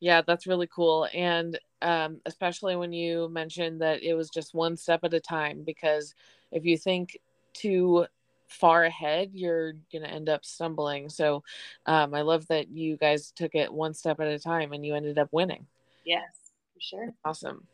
Yeah 0.00 0.22
that's 0.26 0.46
really 0.46 0.68
cool. 0.74 1.08
And 1.14 1.58
um, 1.82 2.20
especially 2.24 2.76
when 2.76 2.92
you 2.92 3.28
mentioned 3.28 3.82
that 3.82 4.02
it 4.02 4.14
was 4.14 4.30
just 4.30 4.54
one 4.54 4.76
step 4.76 5.04
at 5.04 5.14
a 5.14 5.20
time 5.20 5.62
because 5.64 6.14
if 6.50 6.64
you 6.64 6.78
think 6.78 7.18
too 7.54 8.06
far 8.48 8.84
ahead, 8.84 9.30
you're 9.32 9.72
going 9.92 10.02
to 10.02 10.10
end 10.10 10.28
up 10.28 10.44
stumbling. 10.44 11.08
So 11.08 11.42
um, 11.86 12.14
I 12.14 12.22
love 12.22 12.46
that 12.48 12.68
you 12.68 12.96
guys 12.96 13.32
took 13.32 13.54
it 13.54 13.72
one 13.72 13.94
step 13.94 14.20
at 14.20 14.28
a 14.28 14.38
time 14.38 14.72
and 14.72 14.84
you 14.84 14.94
ended 14.94 15.18
up 15.18 15.28
winning. 15.32 15.66
Yes, 16.04 16.52
for 16.72 16.80
sure. 16.80 17.14
Awesome. 17.24 17.66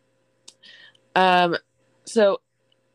Um, 1.15 1.57
so 2.05 2.41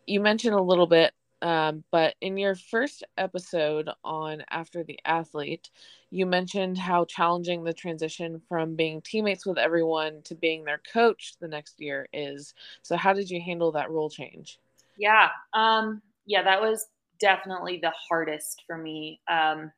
you 0.05 0.19
mentioned 0.19 0.55
a 0.55 0.61
little 0.61 0.87
bit, 0.87 1.13
um, 1.41 1.83
but 1.91 2.15
in 2.21 2.37
your 2.37 2.55
first 2.55 3.03
episode 3.17 3.89
on 4.03 4.43
After 4.49 4.83
the 4.83 4.99
Athlete, 5.05 5.69
you 6.09 6.25
mentioned 6.25 6.77
how 6.77 7.05
challenging 7.05 7.63
the 7.63 7.73
transition 7.73 8.41
from 8.47 8.75
being 8.75 9.01
teammates 9.01 9.45
with 9.45 9.57
everyone 9.57 10.21
to 10.23 10.35
being 10.35 10.63
their 10.63 10.81
coach 10.91 11.33
the 11.39 11.47
next 11.47 11.79
year 11.79 12.07
is. 12.13 12.53
So, 12.81 12.95
how 12.95 13.13
did 13.13 13.29
you 13.29 13.41
handle 13.41 13.73
that 13.73 13.91
role 13.91 14.09
change? 14.09 14.59
Yeah. 14.97 15.29
Um, 15.53 16.01
yeah, 16.25 16.43
that 16.43 16.61
was 16.61 16.87
definitely 17.19 17.79
the 17.81 17.93
hardest 18.09 18.63
for 18.67 18.77
me. 18.77 19.21
Um, 19.29 19.71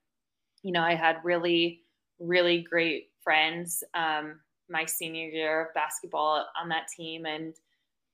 you 0.63 0.71
know, 0.71 0.81
I 0.81 0.95
had 0.95 1.17
really, 1.23 1.81
really 2.19 2.62
great 2.62 3.10
friends 3.23 3.83
um, 3.93 4.39
my 4.69 4.86
senior 4.86 5.27
year 5.27 5.62
of 5.67 5.73
basketball 5.73 6.45
on 6.62 6.69
that 6.69 6.88
team. 6.95 7.25
And, 7.25 7.53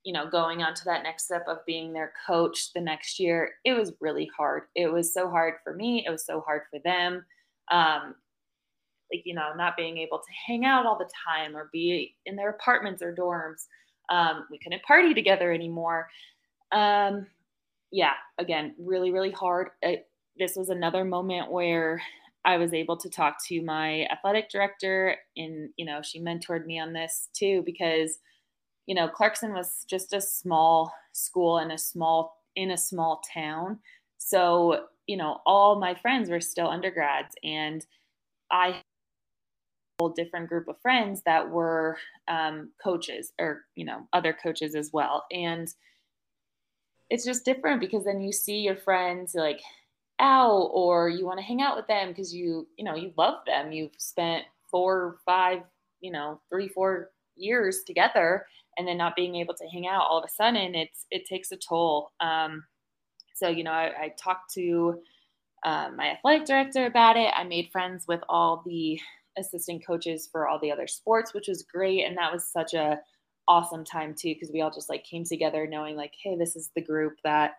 you 0.04 0.12
know, 0.12 0.28
going 0.28 0.62
on 0.62 0.74
to 0.74 0.84
that 0.84 1.02
next 1.02 1.24
step 1.24 1.44
of 1.48 1.64
being 1.66 1.92
their 1.92 2.12
coach 2.26 2.72
the 2.74 2.80
next 2.80 3.18
year, 3.18 3.52
it 3.64 3.72
was 3.72 3.92
really 4.00 4.30
hard. 4.36 4.64
It 4.74 4.92
was 4.92 5.12
so 5.12 5.30
hard 5.30 5.54
for 5.64 5.74
me. 5.74 6.04
It 6.06 6.10
was 6.10 6.26
so 6.26 6.40
hard 6.40 6.62
for 6.70 6.78
them. 6.84 7.24
Um, 7.70 8.14
like, 9.12 9.22
you 9.24 9.34
know, 9.34 9.52
not 9.56 9.76
being 9.76 9.98
able 9.98 10.18
to 10.18 10.32
hang 10.46 10.64
out 10.64 10.86
all 10.86 10.98
the 10.98 11.08
time 11.26 11.56
or 11.56 11.70
be 11.72 12.16
in 12.26 12.36
their 12.36 12.50
apartments 12.50 13.02
or 13.02 13.14
dorms. 13.14 13.66
Um, 14.10 14.46
we 14.50 14.58
couldn't 14.58 14.82
party 14.82 15.14
together 15.14 15.52
anymore. 15.52 16.08
Um, 16.72 17.26
yeah, 17.94 18.14
again, 18.38 18.74
really, 18.76 19.12
really 19.12 19.30
hard. 19.30 19.68
It, 19.80 20.08
this 20.36 20.56
was 20.56 20.68
another 20.68 21.04
moment 21.04 21.52
where 21.52 22.02
I 22.44 22.56
was 22.56 22.74
able 22.74 22.96
to 22.96 23.08
talk 23.08 23.36
to 23.46 23.62
my 23.62 24.06
athletic 24.06 24.50
director, 24.50 25.16
and 25.36 25.70
you 25.76 25.86
know, 25.86 26.02
she 26.02 26.20
mentored 26.20 26.66
me 26.66 26.80
on 26.80 26.92
this 26.92 27.28
too 27.34 27.62
because 27.64 28.18
you 28.86 28.96
know 28.96 29.06
Clarkson 29.08 29.52
was 29.52 29.84
just 29.88 30.12
a 30.12 30.20
small 30.20 30.92
school 31.12 31.58
in 31.58 31.70
a 31.70 31.78
small 31.78 32.42
in 32.56 32.72
a 32.72 32.76
small 32.76 33.22
town, 33.32 33.78
so 34.18 34.86
you 35.06 35.16
know 35.16 35.38
all 35.46 35.78
my 35.78 35.94
friends 35.94 36.28
were 36.30 36.40
still 36.40 36.68
undergrads, 36.68 37.36
and 37.44 37.86
I 38.50 38.66
had 38.66 38.74
a 38.74 40.02
whole 40.02 40.10
different 40.10 40.48
group 40.48 40.66
of 40.66 40.80
friends 40.82 41.22
that 41.26 41.48
were 41.48 41.96
um, 42.26 42.72
coaches 42.82 43.32
or 43.40 43.66
you 43.76 43.84
know 43.84 44.08
other 44.12 44.32
coaches 44.32 44.74
as 44.74 44.90
well, 44.92 45.26
and 45.30 45.72
it's 47.10 47.24
just 47.24 47.44
different 47.44 47.80
because 47.80 48.04
then 48.04 48.20
you 48.20 48.32
see 48.32 48.58
your 48.58 48.76
friends 48.76 49.34
like 49.34 49.60
out 50.20 50.70
or 50.72 51.08
you 51.08 51.26
want 51.26 51.38
to 51.38 51.44
hang 51.44 51.60
out 51.60 51.76
with 51.76 51.86
them 51.86 52.08
because 52.08 52.34
you 52.34 52.66
you 52.76 52.84
know 52.84 52.94
you 52.94 53.12
love 53.16 53.38
them. 53.46 53.72
You've 53.72 53.94
spent 53.98 54.44
four 54.70 55.18
five 55.24 55.60
you 56.00 56.12
know 56.12 56.40
three 56.50 56.68
four 56.68 57.10
years 57.36 57.82
together 57.86 58.46
and 58.76 58.86
then 58.86 58.96
not 58.96 59.16
being 59.16 59.36
able 59.36 59.54
to 59.54 59.68
hang 59.72 59.86
out 59.86 60.06
all 60.08 60.18
of 60.18 60.24
a 60.24 60.32
sudden 60.32 60.74
it's 60.74 61.06
it 61.10 61.26
takes 61.26 61.52
a 61.52 61.56
toll. 61.56 62.12
Um, 62.20 62.64
so 63.34 63.48
you 63.48 63.64
know 63.64 63.72
i, 63.72 63.86
I 63.86 64.14
talked 64.18 64.52
to 64.54 65.00
um, 65.64 65.96
my 65.96 66.10
athletic 66.10 66.46
director 66.46 66.86
about 66.86 67.16
it. 67.16 67.32
I 67.34 67.42
made 67.42 67.70
friends 67.72 68.04
with 68.06 68.20
all 68.28 68.62
the 68.66 69.00
assistant 69.38 69.84
coaches 69.84 70.28
for 70.30 70.46
all 70.46 70.60
the 70.60 70.70
other 70.70 70.86
sports 70.86 71.34
which 71.34 71.48
was 71.48 71.64
great 71.64 72.04
and 72.04 72.16
that 72.16 72.32
was 72.32 72.46
such 72.46 72.72
a 72.74 73.00
awesome 73.48 73.84
time 73.84 74.14
too 74.14 74.34
because 74.34 74.50
we 74.52 74.60
all 74.60 74.70
just 74.70 74.88
like 74.88 75.04
came 75.04 75.24
together 75.24 75.66
knowing 75.66 75.96
like 75.96 76.12
hey 76.22 76.36
this 76.36 76.56
is 76.56 76.70
the 76.74 76.82
group 76.82 77.14
that 77.24 77.52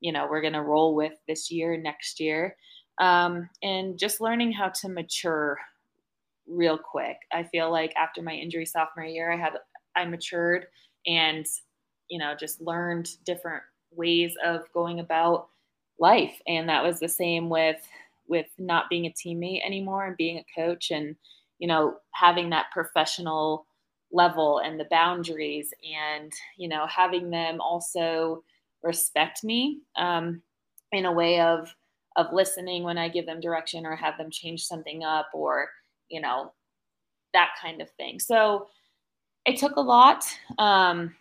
you 0.00 0.12
know 0.12 0.26
we're 0.30 0.40
going 0.40 0.52
to 0.52 0.62
roll 0.62 0.94
with 0.94 1.14
this 1.28 1.50
year 1.50 1.76
next 1.76 2.20
year. 2.20 2.56
Um, 3.00 3.48
and 3.62 3.98
just 3.98 4.20
learning 4.20 4.52
how 4.52 4.68
to 4.68 4.88
mature 4.88 5.58
real 6.46 6.76
quick. 6.76 7.16
I 7.32 7.44
feel 7.44 7.70
like 7.70 7.94
after 7.96 8.20
my 8.20 8.32
injury 8.32 8.66
sophomore 8.66 9.06
year 9.06 9.32
i 9.32 9.36
had 9.36 9.52
i 9.96 10.04
matured 10.04 10.66
and 11.06 11.46
you 12.08 12.18
know 12.18 12.34
just 12.38 12.60
learned 12.60 13.08
different 13.24 13.62
ways 13.94 14.34
of 14.44 14.62
going 14.72 15.00
about 15.00 15.48
life. 15.98 16.40
And 16.46 16.68
that 16.68 16.82
was 16.82 17.00
the 17.00 17.08
same 17.08 17.48
with 17.48 17.80
with 18.28 18.46
not 18.58 18.88
being 18.88 19.06
a 19.06 19.10
teammate 19.10 19.64
anymore 19.64 20.06
and 20.06 20.16
being 20.16 20.38
a 20.38 20.60
coach 20.60 20.90
and 20.90 21.16
you 21.58 21.68
know 21.68 21.96
having 22.12 22.50
that 22.50 22.66
professional 22.72 23.66
level 24.12 24.58
and 24.58 24.78
the 24.78 24.86
boundaries 24.90 25.72
and 25.82 26.32
you 26.56 26.68
know 26.68 26.86
having 26.86 27.30
them 27.30 27.60
also 27.60 28.42
respect 28.82 29.42
me 29.42 29.80
um, 29.96 30.42
in 30.92 31.06
a 31.06 31.12
way 31.12 31.40
of 31.40 31.74
of 32.16 32.26
listening 32.32 32.82
when 32.82 32.98
i 32.98 33.08
give 33.08 33.24
them 33.24 33.40
direction 33.40 33.86
or 33.86 33.96
have 33.96 34.18
them 34.18 34.30
change 34.30 34.64
something 34.64 35.02
up 35.02 35.28
or 35.32 35.68
you 36.08 36.20
know 36.20 36.52
that 37.32 37.50
kind 37.60 37.80
of 37.80 37.90
thing. 37.92 38.20
So 38.20 38.68
it 39.46 39.56
took 39.56 39.76
a 39.76 39.80
lot 39.80 40.24
um, 40.58 41.14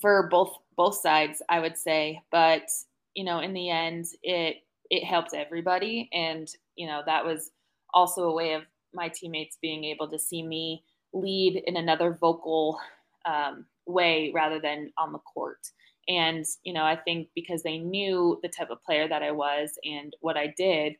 for 0.00 0.28
both 0.30 0.56
both 0.76 0.96
sides 0.96 1.40
i 1.48 1.58
would 1.58 1.74
say 1.74 2.20
but 2.30 2.68
you 3.14 3.24
know 3.24 3.38
in 3.38 3.54
the 3.54 3.70
end 3.70 4.04
it 4.22 4.56
it 4.90 5.02
helped 5.02 5.32
everybody 5.32 6.06
and 6.12 6.52
you 6.74 6.86
know 6.86 7.02
that 7.06 7.24
was 7.24 7.50
also 7.94 8.24
a 8.24 8.34
way 8.34 8.52
of 8.52 8.64
my 8.92 9.08
teammates 9.08 9.56
being 9.62 9.84
able 9.84 10.06
to 10.06 10.18
see 10.18 10.42
me 10.42 10.82
lead 11.12 11.62
in 11.66 11.76
another 11.76 12.16
vocal 12.20 12.78
um, 13.24 13.66
way 13.86 14.32
rather 14.34 14.60
than 14.60 14.92
on 14.98 15.12
the 15.12 15.18
court. 15.18 15.60
And, 16.08 16.44
you 16.62 16.72
know, 16.72 16.84
I 16.84 16.96
think 16.96 17.28
because 17.34 17.62
they 17.62 17.78
knew 17.78 18.38
the 18.42 18.48
type 18.48 18.70
of 18.70 18.82
player 18.82 19.08
that 19.08 19.22
I 19.22 19.32
was 19.32 19.72
and 19.84 20.14
what 20.20 20.36
I 20.36 20.54
did 20.56 20.96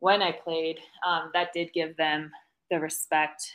when 0.00 0.22
I 0.22 0.32
played, 0.32 0.78
um, 1.06 1.30
that 1.34 1.52
did 1.52 1.72
give 1.74 1.96
them 1.96 2.30
the 2.70 2.80
respect 2.80 3.52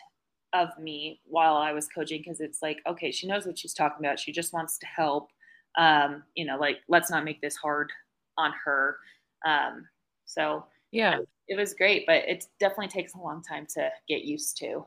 of 0.54 0.70
me 0.80 1.20
while 1.26 1.56
I 1.56 1.72
was 1.72 1.88
coaching 1.88 2.22
because 2.24 2.42
it's 2.42 2.62
like, 2.62 2.80
okay, 2.88 3.12
she 3.12 3.28
knows 3.28 3.46
what 3.46 3.58
she's 3.58 3.74
talking 3.74 4.06
about. 4.06 4.20
She 4.20 4.32
just 4.32 4.54
wants 4.54 4.78
to 4.80 4.86
help. 4.86 5.30
Um, 5.78 6.24
you 6.36 6.46
know, 6.46 6.58
like, 6.58 6.80
let's 6.88 7.10
not 7.10 7.26
make 7.26 7.42
this 7.42 7.56
hard 7.56 7.92
on 8.38 8.52
her. 8.64 8.98
Um, 9.46 9.88
so, 10.26 10.66
yeah, 10.92 11.18
it 11.48 11.58
was 11.58 11.74
great, 11.74 12.06
but 12.06 12.24
it 12.28 12.46
definitely 12.60 12.90
takes 12.90 13.16
a 13.16 13.20
long 13.20 13.42
time 13.42 13.66
to 13.74 13.90
get 14.08 14.24
used 14.24 14.58
to. 14.58 14.86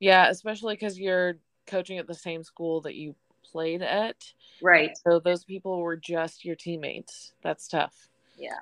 Yeah, 0.00 0.28
especially 0.28 0.74
because 0.74 0.98
you're 0.98 1.38
coaching 1.66 1.98
at 1.98 2.06
the 2.06 2.14
same 2.14 2.42
school 2.42 2.80
that 2.82 2.94
you 2.94 3.14
played 3.44 3.82
at. 3.82 4.16
Right. 4.62 4.96
So 5.06 5.20
those 5.20 5.44
people 5.44 5.80
were 5.80 5.96
just 5.96 6.44
your 6.44 6.56
teammates. 6.56 7.32
That's 7.42 7.68
tough. 7.68 8.08
Yeah. 8.36 8.58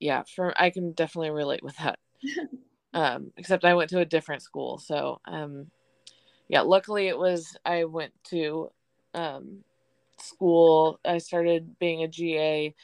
Yeah, 0.00 0.22
for 0.34 0.54
I 0.60 0.70
can 0.70 0.92
definitely 0.92 1.30
relate 1.30 1.62
with 1.62 1.76
that. 1.78 1.98
um, 2.94 3.32
except 3.36 3.64
I 3.64 3.74
went 3.74 3.90
to 3.90 4.00
a 4.00 4.04
different 4.04 4.42
school, 4.42 4.78
so 4.78 5.20
um, 5.24 5.70
yeah. 6.48 6.60
Luckily, 6.60 7.08
it 7.08 7.18
was 7.18 7.56
I 7.64 7.84
went 7.84 8.12
to 8.30 8.70
um, 9.14 9.64
school. 10.18 11.00
I 11.04 11.18
started 11.18 11.78
being 11.80 12.04
a 12.04 12.08
GA 12.08 12.74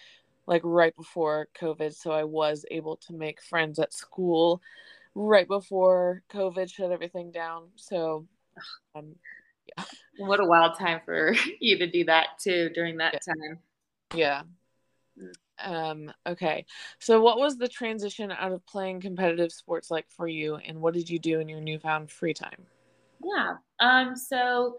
like 0.47 0.63
right 0.65 0.95
before 0.97 1.49
COVID, 1.59 1.95
so 1.95 2.11
I 2.11 2.25
was 2.25 2.65
able 2.71 2.97
to 3.07 3.13
make 3.13 3.41
friends 3.41 3.79
at 3.79 3.95
school 3.95 4.61
right 5.15 5.47
before 5.47 6.23
COVID 6.33 6.71
shut 6.71 6.91
everything 6.91 7.31
down. 7.31 7.69
So, 7.77 8.27
um, 8.95 9.17
yeah. 9.67 9.85
What 10.19 10.41
a 10.41 10.45
wild 10.45 10.79
time 10.79 11.01
for 11.05 11.35
you 11.61 11.79
to 11.79 11.91
do 11.91 12.05
that 12.05 12.39
too 12.41 12.71
during 12.75 12.99
that 12.99 13.15
yeah. 13.15 13.35
time. 13.35 13.59
Yeah. 14.15 14.43
Mm. 15.21 15.33
Um, 15.57 16.13
okay. 16.27 16.67
So 16.99 17.21
what 17.23 17.39
was 17.39 17.57
the 17.57 17.69
transition 17.69 18.33
out 18.33 18.53
of 18.53 18.67
playing 18.67 19.01
competitive 19.01 19.53
sports 19.53 19.91
like 19.91 20.07
for 20.11 20.27
you 20.27 20.57
and 20.57 20.81
what 20.81 20.95
did 20.95 21.09
you 21.09 21.19
do 21.19 21.41
in 21.41 21.49
your 21.49 21.61
newfound 21.61 22.11
free 22.11 22.35
time? 22.35 22.67
Yeah. 23.23 23.55
Um, 23.81 24.17
so 24.17 24.77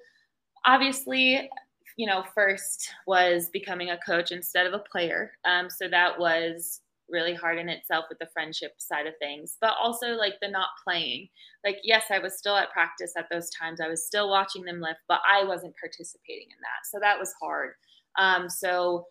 obviously, 0.66 1.50
you 1.98 2.06
know, 2.06 2.24
first 2.34 2.90
was 3.08 3.50
becoming 3.50 3.92
a 3.92 3.98
coach 3.98 4.32
instead 4.32 4.66
of 4.66 4.74
a 4.74 4.80
player. 4.80 5.32
Um, 5.46 5.70
so 5.70 5.88
that 5.88 6.20
was 6.20 6.82
really 7.10 7.34
hard 7.34 7.58
in 7.58 7.70
itself 7.70 8.06
with 8.10 8.20
the 8.20 8.30
friendship 8.34 8.74
side 8.78 9.08
of 9.08 9.14
things, 9.20 9.58
but 9.62 9.74
also 9.82 10.10
like 10.10 10.34
the 10.42 10.48
not 10.48 10.70
playing. 10.84 11.28
Like, 11.64 11.78
yes, 11.84 12.06
I 12.12 12.20
was 12.20 12.38
still 12.38 12.56
at 12.56 12.72
practice 12.72 13.14
at 13.18 13.28
those 13.32 13.50
times. 13.50 13.80
I 13.80 13.88
was 13.88 14.06
still 14.06 14.30
watching 14.30 14.64
them 14.64 14.82
lift, 14.82 15.00
but 15.08 15.20
I 15.30 15.44
wasn't 15.44 15.76
participating 15.80 16.48
in 16.50 16.62
that. 16.62 16.86
So 16.92 17.00
that 17.02 17.20
was 17.20 17.34
hard. 17.42 17.74
Um, 18.18 18.50
so, 18.50 19.06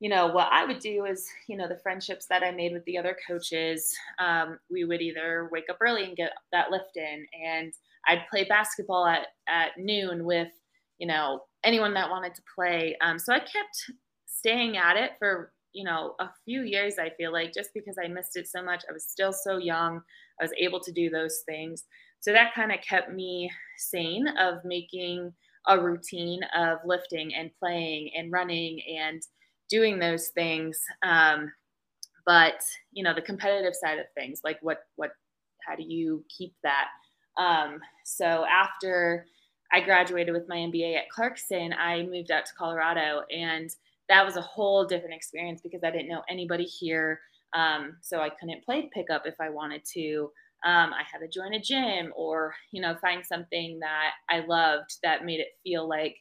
you 0.00 0.08
know, 0.08 0.28
what 0.28 0.48
I 0.52 0.64
would 0.64 0.78
do 0.78 1.06
is, 1.06 1.26
you 1.48 1.56
know, 1.56 1.68
the 1.68 1.80
friendships 1.82 2.26
that 2.26 2.42
I 2.42 2.50
made 2.52 2.72
with 2.72 2.84
the 2.84 2.98
other 2.98 3.16
coaches, 3.26 3.92
um, 4.18 4.58
we 4.70 4.84
would 4.84 5.02
either 5.02 5.48
wake 5.50 5.64
up 5.68 5.78
early 5.80 6.04
and 6.04 6.16
get 6.16 6.32
that 6.52 6.70
lift 6.70 6.96
in, 6.96 7.26
and 7.44 7.72
I'd 8.06 8.26
play 8.30 8.44
basketball 8.44 9.06
at, 9.06 9.26
at 9.48 9.76
noon 9.76 10.24
with, 10.24 10.52
you 10.98 11.06
know, 11.06 11.42
anyone 11.64 11.94
that 11.94 12.10
wanted 12.10 12.34
to 12.36 12.42
play. 12.54 12.96
Um, 13.00 13.18
so 13.18 13.32
I 13.32 13.40
kept 13.40 13.92
staying 14.26 14.76
at 14.76 14.96
it 14.96 15.12
for 15.18 15.52
you 15.72 15.84
know, 15.84 16.14
a 16.20 16.28
few 16.44 16.62
years, 16.62 16.94
I 16.98 17.10
feel 17.16 17.32
like, 17.32 17.52
just 17.52 17.70
because 17.74 17.96
I 18.02 18.08
missed 18.08 18.36
it 18.36 18.48
so 18.48 18.62
much. 18.62 18.84
I 18.88 18.92
was 18.92 19.06
still 19.06 19.32
so 19.32 19.58
young. 19.58 20.00
I 20.40 20.44
was 20.44 20.52
able 20.58 20.80
to 20.80 20.92
do 20.92 21.10
those 21.10 21.42
things. 21.46 21.84
So 22.20 22.32
that 22.32 22.54
kind 22.54 22.72
of 22.72 22.78
kept 22.80 23.12
me 23.12 23.50
sane 23.78 24.26
of 24.38 24.58
making 24.64 25.32
a 25.68 25.80
routine 25.80 26.40
of 26.56 26.78
lifting 26.84 27.34
and 27.34 27.50
playing 27.58 28.10
and 28.16 28.32
running 28.32 28.80
and 28.98 29.22
doing 29.70 29.98
those 29.98 30.28
things. 30.28 30.80
Um, 31.02 31.52
but 32.26 32.60
you 32.92 33.04
know, 33.04 33.14
the 33.14 33.22
competitive 33.22 33.74
side 33.74 33.98
of 33.98 34.06
things, 34.16 34.40
like 34.44 34.58
what 34.62 34.78
what 34.96 35.10
how 35.66 35.76
do 35.76 35.82
you 35.82 36.24
keep 36.36 36.54
that? 36.62 36.88
Um, 37.38 37.78
so 38.04 38.44
after 38.46 39.26
I 39.72 39.80
graduated 39.80 40.34
with 40.34 40.48
my 40.48 40.56
MBA 40.56 40.96
at 40.96 41.10
Clarkson, 41.10 41.74
I 41.74 42.02
moved 42.02 42.30
out 42.30 42.46
to 42.46 42.52
Colorado 42.58 43.22
and 43.30 43.70
that 44.08 44.24
was 44.24 44.36
a 44.36 44.42
whole 44.42 44.84
different 44.84 45.14
experience 45.14 45.60
because 45.62 45.82
I 45.84 45.90
didn't 45.90 46.08
know 46.08 46.22
anybody 46.28 46.64
here. 46.64 47.20
Um, 47.54 47.96
so 48.02 48.20
I 48.20 48.30
couldn't 48.30 48.64
play 48.64 48.90
pickup 48.92 49.22
if 49.26 49.34
I 49.40 49.50
wanted 49.50 49.82
to. 49.94 50.30
Um, 50.64 50.92
I 50.92 51.02
had 51.10 51.18
to 51.18 51.28
join 51.28 51.54
a 51.54 51.60
gym 51.60 52.12
or, 52.16 52.54
you 52.72 52.82
know, 52.82 52.96
find 53.00 53.24
something 53.24 53.78
that 53.80 54.10
I 54.28 54.40
loved 54.40 54.98
that 55.02 55.24
made 55.24 55.40
it 55.40 55.58
feel 55.62 55.88
like 55.88 56.16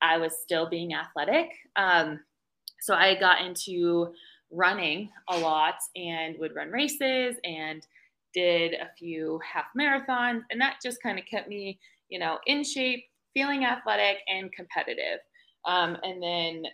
I 0.00 0.18
was 0.18 0.32
still 0.42 0.68
being 0.68 0.94
athletic. 0.94 1.50
Um, 1.76 2.20
so 2.80 2.94
I 2.94 3.18
got 3.18 3.44
into 3.44 4.12
running 4.50 5.10
a 5.28 5.38
lot 5.38 5.74
and 5.94 6.36
would 6.38 6.54
run 6.54 6.70
races 6.70 7.36
and 7.44 7.86
did 8.32 8.74
a 8.74 8.88
few 8.98 9.40
half 9.52 9.66
marathons. 9.78 10.42
And 10.50 10.60
that 10.60 10.76
just 10.82 11.02
kind 11.02 11.18
of 11.18 11.24
kept 11.26 11.48
me, 11.48 11.78
you 12.08 12.18
know, 12.18 12.38
in 12.46 12.64
shape, 12.64 13.04
feeling 13.34 13.64
athletic 13.64 14.18
and 14.28 14.52
competitive. 14.52 15.18
Um, 15.66 15.96
and 16.02 16.22
then 16.22 16.64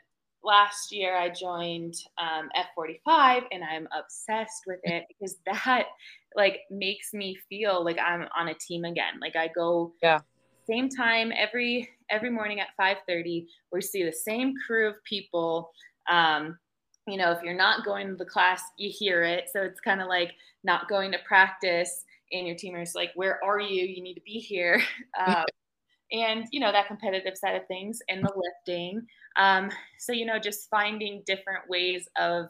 last 0.44 0.92
year 0.92 1.16
I 1.16 1.28
joined 1.28 1.94
um, 2.18 2.48
F45 2.76 3.44
and 3.52 3.62
I'm 3.62 3.88
obsessed 3.96 4.64
with 4.66 4.80
it 4.84 5.04
because 5.08 5.36
that 5.46 5.86
like 6.34 6.60
makes 6.70 7.12
me 7.12 7.36
feel 7.48 7.84
like 7.84 7.98
I'm 7.98 8.26
on 8.38 8.48
a 8.48 8.54
team 8.54 8.84
again. 8.84 9.14
Like 9.20 9.36
I 9.36 9.48
go 9.48 9.92
yeah 10.02 10.20
same 10.68 10.88
time 10.88 11.32
every 11.36 11.88
every 12.10 12.30
morning 12.30 12.60
at 12.60 12.68
5:30. 12.80 13.46
We 13.72 13.80
see 13.80 14.04
the 14.04 14.12
same 14.12 14.54
crew 14.66 14.88
of 14.88 15.02
people. 15.04 15.70
Um, 16.08 16.58
you 17.06 17.16
know, 17.16 17.32
if 17.32 17.42
you're 17.42 17.54
not 17.54 17.84
going 17.84 18.08
to 18.08 18.14
the 18.14 18.24
class, 18.24 18.62
you 18.78 18.90
hear 18.92 19.22
it. 19.22 19.48
So 19.52 19.62
it's 19.62 19.80
kind 19.80 20.00
of 20.00 20.08
like 20.08 20.32
not 20.62 20.88
going 20.88 21.10
to 21.12 21.18
practice, 21.26 22.04
and 22.30 22.46
your 22.46 22.56
teammates 22.56 22.94
like, 22.94 23.10
"Where 23.14 23.42
are 23.44 23.60
you? 23.60 23.84
You 23.84 24.02
need 24.02 24.14
to 24.14 24.22
be 24.22 24.38
here." 24.38 24.82
Um, 25.26 25.44
and 26.12 26.46
you 26.52 26.60
know 26.60 26.72
that 26.72 26.86
competitive 26.86 27.36
side 27.36 27.56
of 27.56 27.66
things 27.66 28.00
and 28.08 28.22
the 28.22 28.32
lifting 28.36 29.06
um, 29.36 29.70
so 29.98 30.12
you 30.12 30.26
know 30.26 30.38
just 30.38 30.68
finding 30.70 31.22
different 31.26 31.68
ways 31.68 32.08
of 32.18 32.46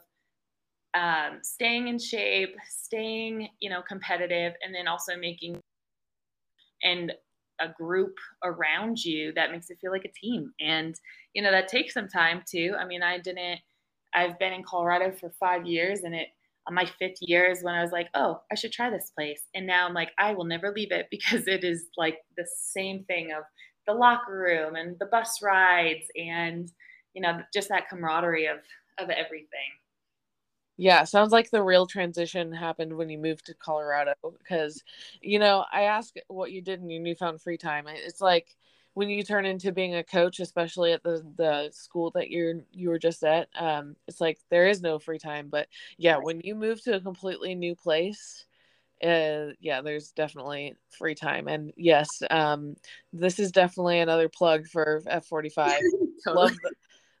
um, 0.93 1.39
staying 1.41 1.87
in 1.87 1.97
shape 1.99 2.55
staying 2.67 3.47
you 3.59 3.69
know 3.69 3.81
competitive 3.87 4.53
and 4.63 4.73
then 4.73 4.87
also 4.87 5.17
making 5.17 5.59
and 6.83 7.13
a 7.61 7.67
group 7.69 8.15
around 8.43 9.03
you 9.03 9.31
that 9.33 9.51
makes 9.51 9.69
it 9.69 9.77
feel 9.79 9.91
like 9.91 10.05
a 10.05 10.19
team 10.19 10.51
and 10.59 10.99
you 11.33 11.41
know 11.41 11.51
that 11.51 11.67
takes 11.67 11.93
some 11.93 12.07
time 12.07 12.41
too 12.49 12.73
i 12.79 12.85
mean 12.85 13.03
i 13.03 13.17
didn't 13.17 13.59
i've 14.15 14.37
been 14.39 14.51
in 14.51 14.63
colorado 14.63 15.11
for 15.11 15.29
five 15.39 15.65
years 15.65 16.01
and 16.01 16.15
it 16.15 16.29
on 16.67 16.73
my 16.73 16.85
fifth 16.85 17.17
year 17.21 17.49
is 17.49 17.63
when 17.63 17.75
I 17.75 17.81
was 17.81 17.91
like, 17.91 18.09
oh, 18.13 18.41
I 18.51 18.55
should 18.55 18.71
try 18.71 18.89
this 18.89 19.11
place. 19.15 19.41
And 19.53 19.67
now 19.67 19.85
I'm 19.87 19.93
like, 19.93 20.11
I 20.17 20.33
will 20.33 20.45
never 20.45 20.71
leave 20.71 20.91
it 20.91 21.07
because 21.11 21.47
it 21.47 21.63
is 21.63 21.87
like 21.97 22.19
the 22.37 22.47
same 22.71 23.03
thing 23.05 23.31
of 23.31 23.43
the 23.87 23.93
locker 23.93 24.37
room 24.37 24.75
and 24.75 24.97
the 24.99 25.05
bus 25.05 25.41
rides 25.41 26.07
and, 26.15 26.71
you 27.13 27.21
know, 27.21 27.41
just 27.53 27.69
that 27.69 27.89
camaraderie 27.89 28.47
of, 28.47 28.59
of 28.99 29.09
everything. 29.09 29.47
Yeah, 30.77 31.03
sounds 31.03 31.31
like 31.31 31.51
the 31.51 31.61
real 31.61 31.85
transition 31.85 32.51
happened 32.51 32.95
when 32.97 33.09
you 33.09 33.19
moved 33.19 33.45
to 33.45 33.53
Colorado 33.53 34.13
because, 34.37 34.83
you 35.21 35.37
know, 35.37 35.65
I 35.71 35.83
ask 35.83 36.15
what 36.27 36.51
you 36.51 36.61
did 36.61 36.81
in 36.81 36.89
your 36.89 37.01
newfound 37.01 37.41
free 37.41 37.57
time. 37.57 37.85
It's 37.87 38.21
like, 38.21 38.55
when 38.95 39.09
you 39.09 39.23
turn 39.23 39.45
into 39.45 39.71
being 39.71 39.95
a 39.95 40.03
coach, 40.03 40.39
especially 40.39 40.91
at 40.91 41.01
the 41.01 41.25
the 41.35 41.71
school 41.71 42.11
that 42.11 42.29
you're 42.29 42.61
you 42.71 42.89
were 42.89 42.99
just 42.99 43.23
at, 43.23 43.49
um, 43.59 43.95
it's 44.07 44.21
like 44.21 44.37
there 44.51 44.67
is 44.67 44.81
no 44.81 44.99
free 44.99 45.17
time. 45.17 45.47
But 45.49 45.67
yeah, 45.97 46.17
when 46.17 46.41
you 46.43 46.53
move 46.53 46.79
to 46.83 46.95
a 46.97 47.01
completely 47.01 47.55
new 47.55 47.75
place, 47.75 48.45
uh, 49.03 49.53
yeah, 49.59 49.81
there's 49.81 50.11
definitely 50.11 50.75
free 50.97 51.15
time. 51.15 51.47
And 51.47 51.73
yes, 51.75 52.07
um, 52.29 52.75
this 53.11 53.39
is 53.39 53.51
definitely 53.51 53.99
another 53.99 54.29
plug 54.29 54.67
for 54.67 55.01
F45. 55.05 55.79
totally. 56.25 56.51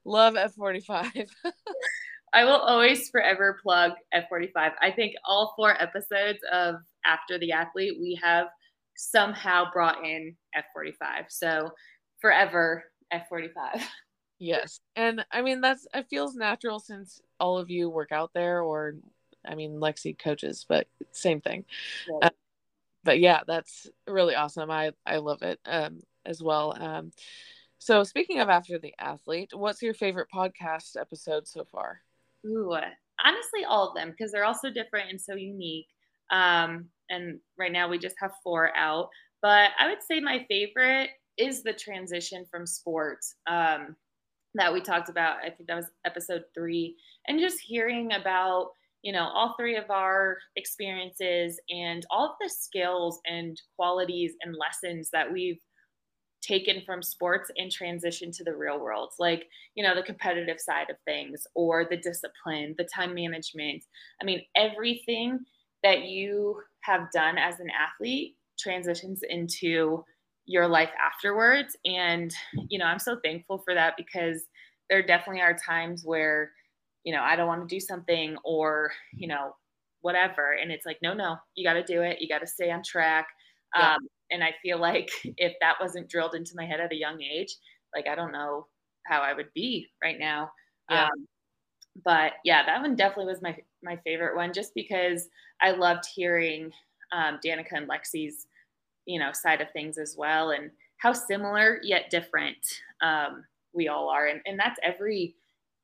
Love 0.05 0.35
love 0.35 0.51
F45. 0.57 1.27
I 2.33 2.45
will 2.45 2.53
always 2.53 3.09
forever 3.09 3.59
plug 3.61 3.91
F45. 4.13 4.71
I 4.81 4.91
think 4.91 5.13
all 5.23 5.53
four 5.55 5.79
episodes 5.81 6.39
of 6.51 6.75
After 7.05 7.37
the 7.37 7.51
Athlete, 7.51 7.97
we 7.99 8.19
have 8.23 8.47
somehow 8.95 9.65
brought 9.71 10.03
in 10.03 10.35
F45. 10.55 11.25
So 11.29 11.69
forever 12.21 12.85
F45. 13.13 13.83
Yes. 14.39 14.79
And 14.95 15.23
I 15.31 15.41
mean, 15.41 15.61
that's, 15.61 15.85
it 15.93 16.07
feels 16.09 16.35
natural 16.35 16.79
since 16.79 17.21
all 17.39 17.59
of 17.59 17.69
you 17.69 17.89
work 17.89 18.11
out 18.11 18.31
there, 18.33 18.61
or 18.61 18.95
I 19.45 19.55
mean, 19.55 19.79
Lexi 19.79 20.17
coaches, 20.17 20.65
but 20.67 20.87
same 21.11 21.41
thing. 21.41 21.65
Uh, 22.21 22.29
but 23.03 23.19
yeah, 23.19 23.41
that's 23.45 23.87
really 24.07 24.35
awesome. 24.35 24.71
I, 24.71 24.91
I 25.05 25.17
love 25.17 25.41
it 25.41 25.59
um, 25.65 26.01
as 26.25 26.41
well. 26.41 26.75
Um, 26.79 27.11
so 27.79 28.03
speaking 28.03 28.39
of 28.39 28.49
After 28.49 28.79
the 28.79 28.93
Athlete, 28.97 29.51
what's 29.53 29.81
your 29.81 29.93
favorite 29.93 30.29
podcast 30.33 30.95
episode 30.99 31.47
so 31.47 31.65
far? 31.65 31.99
Ooh, 32.45 32.73
honestly, 33.23 33.65
all 33.67 33.89
of 33.89 33.95
them 33.95 34.11
because 34.11 34.31
they're 34.31 34.45
all 34.45 34.53
so 34.53 34.69
different 34.69 35.09
and 35.09 35.19
so 35.19 35.35
unique. 35.35 35.87
Um, 36.31 36.85
and 37.09 37.39
right 37.57 37.71
now 37.71 37.89
we 37.89 37.99
just 37.99 38.15
have 38.19 38.31
four 38.43 38.75
out. 38.75 39.09
But 39.41 39.71
I 39.77 39.89
would 39.89 40.01
say 40.01 40.19
my 40.19 40.45
favorite 40.47 41.09
is 41.37 41.63
the 41.63 41.73
transition 41.73 42.45
from 42.49 42.65
sports 42.65 43.35
um, 43.47 43.95
that 44.55 44.71
we 44.71 44.79
talked 44.79 45.09
about. 45.09 45.37
I 45.37 45.49
think 45.49 45.67
that 45.67 45.75
was 45.75 45.91
episode 46.05 46.43
three, 46.53 46.95
and 47.27 47.39
just 47.39 47.59
hearing 47.59 48.13
about 48.13 48.69
you 49.03 49.13
know 49.13 49.29
all 49.33 49.55
three 49.57 49.75
of 49.75 49.89
our 49.89 50.37
experiences 50.55 51.59
and 51.69 52.05
all 52.09 52.25
of 52.25 52.35
the 52.41 52.49
skills 52.49 53.19
and 53.25 53.61
qualities 53.75 54.33
and 54.41 54.55
lessons 54.55 55.09
that 55.11 55.31
we've 55.31 55.59
taken 56.41 56.81
from 56.85 57.01
sports 57.01 57.49
and 57.57 57.71
transition 57.71 58.29
to 58.31 58.43
the 58.43 58.55
real 58.55 58.79
world 58.79 59.11
like 59.19 59.45
you 59.75 59.83
know 59.83 59.95
the 59.95 60.03
competitive 60.03 60.59
side 60.59 60.89
of 60.89 60.97
things 61.05 61.45
or 61.55 61.85
the 61.89 61.97
discipline 61.97 62.75
the 62.77 62.87
time 62.93 63.13
management 63.13 63.83
i 64.21 64.25
mean 64.25 64.41
everything 64.55 65.39
that 65.83 66.03
you 66.03 66.59
have 66.81 67.11
done 67.13 67.37
as 67.37 67.59
an 67.59 67.67
athlete 67.69 68.35
transitions 68.59 69.21
into 69.29 70.03
your 70.45 70.67
life 70.67 70.89
afterwards. 71.01 71.77
And, 71.85 72.33
you 72.69 72.79
know, 72.79 72.85
I'm 72.85 72.99
so 72.99 73.17
thankful 73.23 73.59
for 73.59 73.73
that 73.73 73.95
because 73.97 74.45
there 74.89 75.05
definitely 75.05 75.41
are 75.41 75.57
times 75.57 76.03
where, 76.03 76.51
you 77.03 77.13
know, 77.13 77.21
I 77.21 77.35
don't 77.35 77.47
want 77.47 77.67
to 77.67 77.75
do 77.75 77.79
something 77.79 78.37
or, 78.43 78.91
you 79.13 79.27
know, 79.27 79.55
whatever. 80.01 80.53
And 80.53 80.71
it's 80.71 80.85
like, 80.85 80.97
no, 81.01 81.13
no, 81.13 81.37
you 81.55 81.65
got 81.67 81.73
to 81.73 81.83
do 81.83 82.01
it. 82.01 82.21
You 82.21 82.27
got 82.27 82.39
to 82.39 82.47
stay 82.47 82.71
on 82.71 82.83
track. 82.83 83.27
Yeah. 83.75 83.93
Um, 83.93 84.07
and 84.31 84.43
I 84.43 84.53
feel 84.61 84.79
like 84.79 85.09
if 85.37 85.53
that 85.61 85.75
wasn't 85.79 86.09
drilled 86.09 86.35
into 86.35 86.53
my 86.55 86.65
head 86.65 86.79
at 86.79 86.91
a 86.91 86.97
young 86.97 87.21
age, 87.21 87.55
like, 87.95 88.07
I 88.07 88.15
don't 88.15 88.31
know 88.31 88.67
how 89.05 89.21
I 89.21 89.33
would 89.33 89.51
be 89.53 89.89
right 90.03 90.17
now. 90.19 90.51
Yeah. 90.89 91.05
Um, 91.05 91.27
but 92.03 92.33
yeah, 92.43 92.65
that 92.65 92.81
one 92.81 92.95
definitely 92.95 93.31
was 93.31 93.41
my 93.41 93.55
my 93.83 93.97
favorite 93.97 94.35
one, 94.35 94.51
just 94.51 94.73
because 94.73 95.29
I 95.61 95.71
loved 95.71 96.05
hearing 96.05 96.71
um, 97.11 97.39
Danica 97.45 97.73
and 97.73 97.87
Lexi's, 97.87 98.47
you 99.05 99.19
know, 99.19 99.31
side 99.31 99.61
of 99.61 99.71
things 99.71 99.99
as 99.99 100.15
well, 100.17 100.51
and 100.51 100.71
how 100.97 101.13
similar 101.13 101.79
yet 101.83 102.09
different 102.09 102.57
um, 103.03 103.43
we 103.73 103.89
all 103.89 104.09
are, 104.09 104.25
and 104.25 104.41
and 104.47 104.57
that's 104.57 104.79
every 104.81 105.35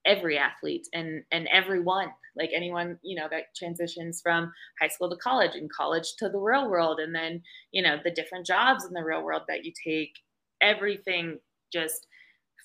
every 0.05 0.37
athlete 0.37 0.87
and 0.93 1.23
and 1.31 1.47
everyone 1.51 2.09
like 2.37 2.51
anyone 2.55 2.97
you 3.03 3.19
know 3.19 3.27
that 3.29 3.53
transitions 3.55 4.21
from 4.21 4.51
high 4.79 4.87
school 4.87 5.09
to 5.09 5.15
college 5.17 5.55
and 5.55 5.71
college 5.71 6.15
to 6.17 6.29
the 6.29 6.39
real 6.39 6.69
world. 6.69 6.99
And 6.99 7.13
then 7.13 7.41
you 7.71 7.83
know 7.83 7.97
the 8.03 8.11
different 8.11 8.45
jobs 8.45 8.85
in 8.85 8.93
the 8.93 9.03
real 9.03 9.23
world 9.23 9.43
that 9.47 9.65
you 9.65 9.73
take 9.83 10.13
everything 10.61 11.39
just 11.71 12.07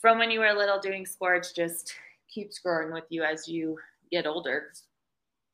from 0.01 0.18
when 0.18 0.31
you 0.31 0.40
were 0.40 0.53
little 0.53 0.81
doing 0.81 1.07
sports 1.07 1.53
just 1.53 1.94
keeps 2.29 2.59
growing 2.59 2.92
with 2.92 3.05
you 3.11 3.23
as 3.23 3.49
you 3.49 3.79
get 4.11 4.27
older. 4.27 4.73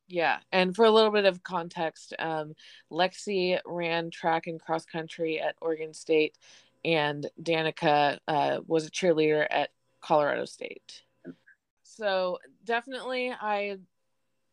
Yeah, 0.07 0.39
and 0.51 0.75
for 0.75 0.83
a 0.83 0.91
little 0.91 1.11
bit 1.11 1.23
of 1.25 1.41
context, 1.41 2.13
um, 2.19 2.53
Lexi 2.91 3.59
ran 3.65 4.11
track 4.11 4.47
and 4.47 4.59
cross 4.59 4.83
country 4.83 5.39
at 5.39 5.55
Oregon 5.61 5.93
State, 5.93 6.37
and 6.83 7.29
Danica 7.41 8.19
uh, 8.27 8.59
was 8.67 8.85
a 8.85 8.91
cheerleader 8.91 9.47
at 9.49 9.69
Colorado 10.01 10.43
State. 10.43 11.03
So 12.01 12.39
definitely, 12.63 13.31
I 13.31 13.77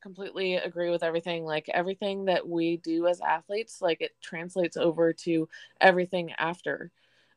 completely 0.03 0.57
agree 0.57 0.91
with 0.91 1.03
everything. 1.03 1.45
Like 1.47 1.71
everything 1.73 2.27
that 2.27 2.47
we 2.47 2.77
do 2.77 3.07
as 3.07 3.23
athletes, 3.23 3.81
like 3.81 4.03
it 4.03 4.13
translates 4.21 4.77
over 4.77 5.15
to 5.15 5.49
everything 5.81 6.33
after 6.39 6.91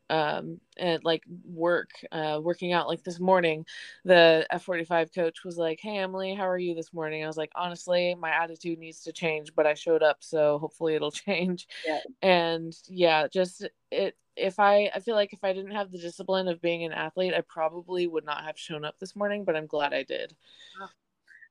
um, 0.09 0.59
and 0.75 1.01
like 1.05 1.23
work, 1.45 1.91
uh, 2.11 2.41
working 2.43 2.73
out. 2.73 2.89
Like 2.89 3.03
this 3.03 3.21
morning, 3.21 3.65
the 4.03 4.45
F45 4.51 5.15
coach 5.15 5.45
was 5.45 5.57
like, 5.57 5.79
Hey, 5.81 5.99
Emily, 5.99 6.35
how 6.35 6.47
are 6.49 6.57
you 6.57 6.75
this 6.75 6.91
morning? 6.93 7.23
I 7.23 7.27
was 7.27 7.37
like, 7.37 7.51
Honestly, 7.55 8.13
my 8.15 8.31
attitude 8.31 8.79
needs 8.79 9.03
to 9.03 9.13
change, 9.13 9.55
but 9.55 9.65
I 9.65 9.73
showed 9.73 10.03
up, 10.03 10.17
so 10.19 10.59
hopefully 10.59 10.95
it'll 10.95 11.11
change. 11.11 11.69
Yeah. 11.87 11.99
And 12.21 12.77
yeah, 12.89 13.27
just 13.29 13.65
it, 13.89 14.17
if 14.35 14.59
I, 14.59 14.89
I 14.93 14.99
feel 14.99 15.15
like 15.15 15.33
if 15.33 15.43
I 15.43 15.53
didn't 15.53 15.71
have 15.71 15.91
the 15.91 15.97
discipline 15.97 16.47
of 16.47 16.61
being 16.61 16.83
an 16.83 16.93
athlete, 16.93 17.33
I 17.33 17.41
probably 17.41 18.07
would 18.07 18.25
not 18.25 18.43
have 18.43 18.57
shown 18.57 18.85
up 18.85 18.95
this 18.99 19.15
morning, 19.15 19.43
but 19.43 19.55
I'm 19.55 19.67
glad 19.67 19.93
I 19.93 20.03
did. 20.03 20.35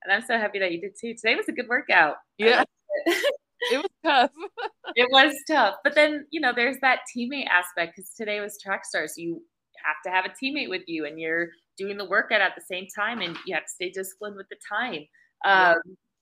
And 0.03 0.13
I'm 0.13 0.23
so 0.23 0.39
happy 0.39 0.59
that 0.61 0.73
you 0.73 0.81
did 0.81 0.95
too. 0.99 1.15
Today 1.15 1.35
was 1.35 1.49
a 1.49 1.53
good 1.53 1.69
workout. 1.69 2.17
Yeah. 2.39 2.65
it 3.07 3.77
was 3.77 3.91
tough. 4.05 4.31
it 4.97 5.09
was 5.11 5.35
tough. 5.47 5.75
But 5.85 5.95
then, 5.95 6.27
you 6.31 6.41
know, 6.41 6.53
there's 6.55 6.79
that 6.81 7.01
teammate 7.15 7.49
aspect 7.49 7.97
because 7.97 8.13
today 8.17 8.41
was 8.41 8.59
track 8.63 8.85
stars. 8.87 9.15
So 9.17 9.23
you 9.23 9.43
have 9.85 9.97
to 10.05 10.11
have 10.11 10.25
a 10.25 10.45
teammate 10.45 10.71
with 10.71 10.83
you 10.87 11.05
and 11.05 11.21
you're 11.21 11.49
doing 11.77 11.99
the 11.99 12.09
workout 12.09 12.41
at 12.41 12.55
the 12.55 12.63
same 12.63 12.87
time 12.95 13.21
and 13.21 13.37
you 13.47 13.55
have 13.55 13.65
to 13.65 13.71
stay 13.71 13.91
disciplined 13.91 14.37
with 14.37 14.49
the 14.49 14.57
time. 14.69 15.07
Um, 15.45 15.45
yeah. 15.45 15.75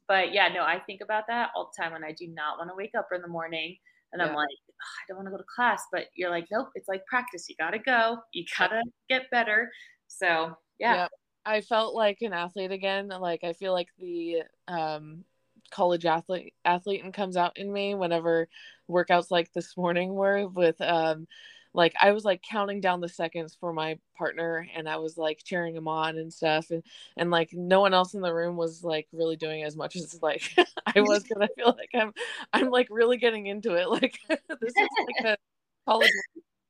But 0.09 0.33
yeah, 0.33 0.49
no, 0.49 0.63
I 0.63 0.81
think 0.81 1.03
about 1.03 1.25
that 1.29 1.51
all 1.55 1.71
the 1.71 1.83
time 1.83 1.93
when 1.93 2.03
I 2.03 2.13
do 2.13 2.27
not 2.29 2.59
want 2.59 2.71
to 2.71 2.77
wake 2.77 2.95
up 2.97 3.09
in 3.15 3.21
the 3.21 3.29
morning 3.29 3.77
and 4.13 4.21
yeah. 4.21 4.29
I'm 4.29 4.35
like, 4.35 4.49
oh, 4.49 4.73
I 4.81 5.03
don't 5.09 5.17
want 5.17 5.27
to 5.27 5.31
go 5.31 5.39
to 5.39 5.45
class. 5.55 5.83
But 5.93 6.07
you're 6.15 6.31
like, 6.31 6.47
nope, 6.51 6.69
it's 6.75 6.89
like 6.89 7.05
practice. 7.07 7.49
You 7.49 7.57
got 7.59 7.71
to 7.71 7.79
go. 7.79 8.19
You 8.33 8.45
got 8.59 8.69
to 8.69 8.83
get 9.09 9.31
better. 9.31 9.71
So 10.07 10.57
yeah. 10.79 10.95
yeah. 10.95 11.09
I 11.45 11.61
felt 11.61 11.95
like 11.95 12.19
an 12.21 12.33
athlete 12.33 12.73
again. 12.73 13.09
Like 13.09 13.45
I 13.45 13.53
feel 13.53 13.73
like 13.73 13.89
the 13.99 14.43
um 14.67 15.25
college 15.71 16.07
athlete 16.07 16.55
athlete 16.65 17.05
and 17.05 17.13
comes 17.13 17.37
out 17.37 17.59
in 17.59 17.71
me 17.71 17.95
whenever 17.95 18.49
workouts 18.91 19.31
like 19.31 19.53
this 19.53 19.77
morning 19.77 20.15
were 20.15 20.49
with 20.49 20.81
um 20.81 21.27
like 21.75 21.95
I 22.01 22.13
was 22.13 22.25
like 22.25 22.43
counting 22.43 22.81
down 22.81 23.01
the 23.01 23.09
seconds 23.09 23.57
for 23.59 23.73
my 23.73 23.99
partner 24.17 24.67
and 24.77 24.89
I 24.89 24.97
was 24.97 25.17
like 25.17 25.43
cheering 25.45 25.77
him 25.77 25.89
on 25.89 26.19
and 26.19 26.33
stuff 26.33 26.71
and 26.71 26.83
and 27.17 27.31
like 27.31 27.51
no 27.53 27.81
one 27.81 27.95
else 27.95 28.15
in 28.15 28.21
the 28.21 28.35
room 28.35 28.57
was 28.57 28.83
like 28.83 29.07
really 29.13 29.37
doing 29.37 29.65
as 29.65 29.77
much 29.77 29.97
as 29.97 30.19
like 30.23 30.43
I 30.87 31.01
was 31.01 31.23
because 31.23 31.43
I 31.43 31.49
feel 31.57 31.75
like 31.79 31.91
I'm 31.95 32.13
I'm 32.53 32.71
like 32.71 32.89
really 32.91 33.17
getting 33.17 33.47
into 33.47 33.75
it 33.75 33.89
like 33.91 34.19
this 34.29 34.75
is 34.77 34.89
like 35.07 35.35
a 35.35 35.37
college 35.89 36.11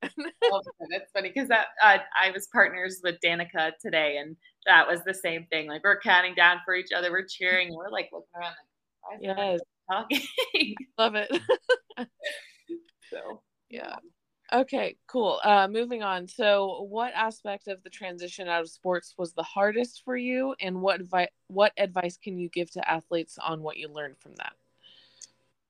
oh, 0.03 0.63
that's 0.91 1.11
funny 1.13 1.29
because 1.35 1.49
that 1.49 1.67
uh, 1.83 1.99
I 2.21 2.31
was 2.31 2.47
partners 2.53 3.01
with 3.03 3.17
Danica 3.25 3.73
today 3.81 4.19
and 4.19 4.37
that 4.67 4.87
was 4.87 5.01
the 5.05 5.15
same 5.15 5.47
thing 5.51 5.67
like 5.67 5.83
we're 5.83 6.01
counting 6.01 6.35
down 6.35 6.59
for 6.65 6.75
each 6.75 6.93
other 6.97 7.11
we're 7.11 7.27
cheering 7.27 7.75
we're 7.75 7.91
like 7.91 8.11
looking 8.13 8.29
around 8.37 8.55
like 9.11 9.21
yes. 9.23 9.61
talking. 9.91 10.75
Love 10.99 11.15
it. 11.15 11.31
so 13.11 13.43
yeah. 13.71 13.97
Okay, 14.51 14.97
cool. 15.07 15.41
Uh, 15.45 15.69
moving 15.69 16.03
on. 16.03 16.27
So, 16.27 16.87
what 16.89 17.13
aspect 17.15 17.69
of 17.69 17.83
the 17.83 17.91
transition 17.91 18.49
out 18.49 18.63
of 18.63 18.71
sports 18.71 19.15
was 19.19 19.35
the 19.35 19.43
hardest 19.43 20.03
for 20.05 20.17
you, 20.17 20.55
and 20.61 20.81
what 20.81 21.03
vi- 21.03 21.29
what 21.49 21.73
advice 21.77 22.17
can 22.17 22.39
you 22.39 22.49
give 22.49 22.71
to 22.73 22.91
athletes 22.91 23.37
on 23.39 23.63
what 23.63 23.77
you 23.77 23.89
learned 23.89 24.17
from 24.19 24.33
that? 24.37 24.55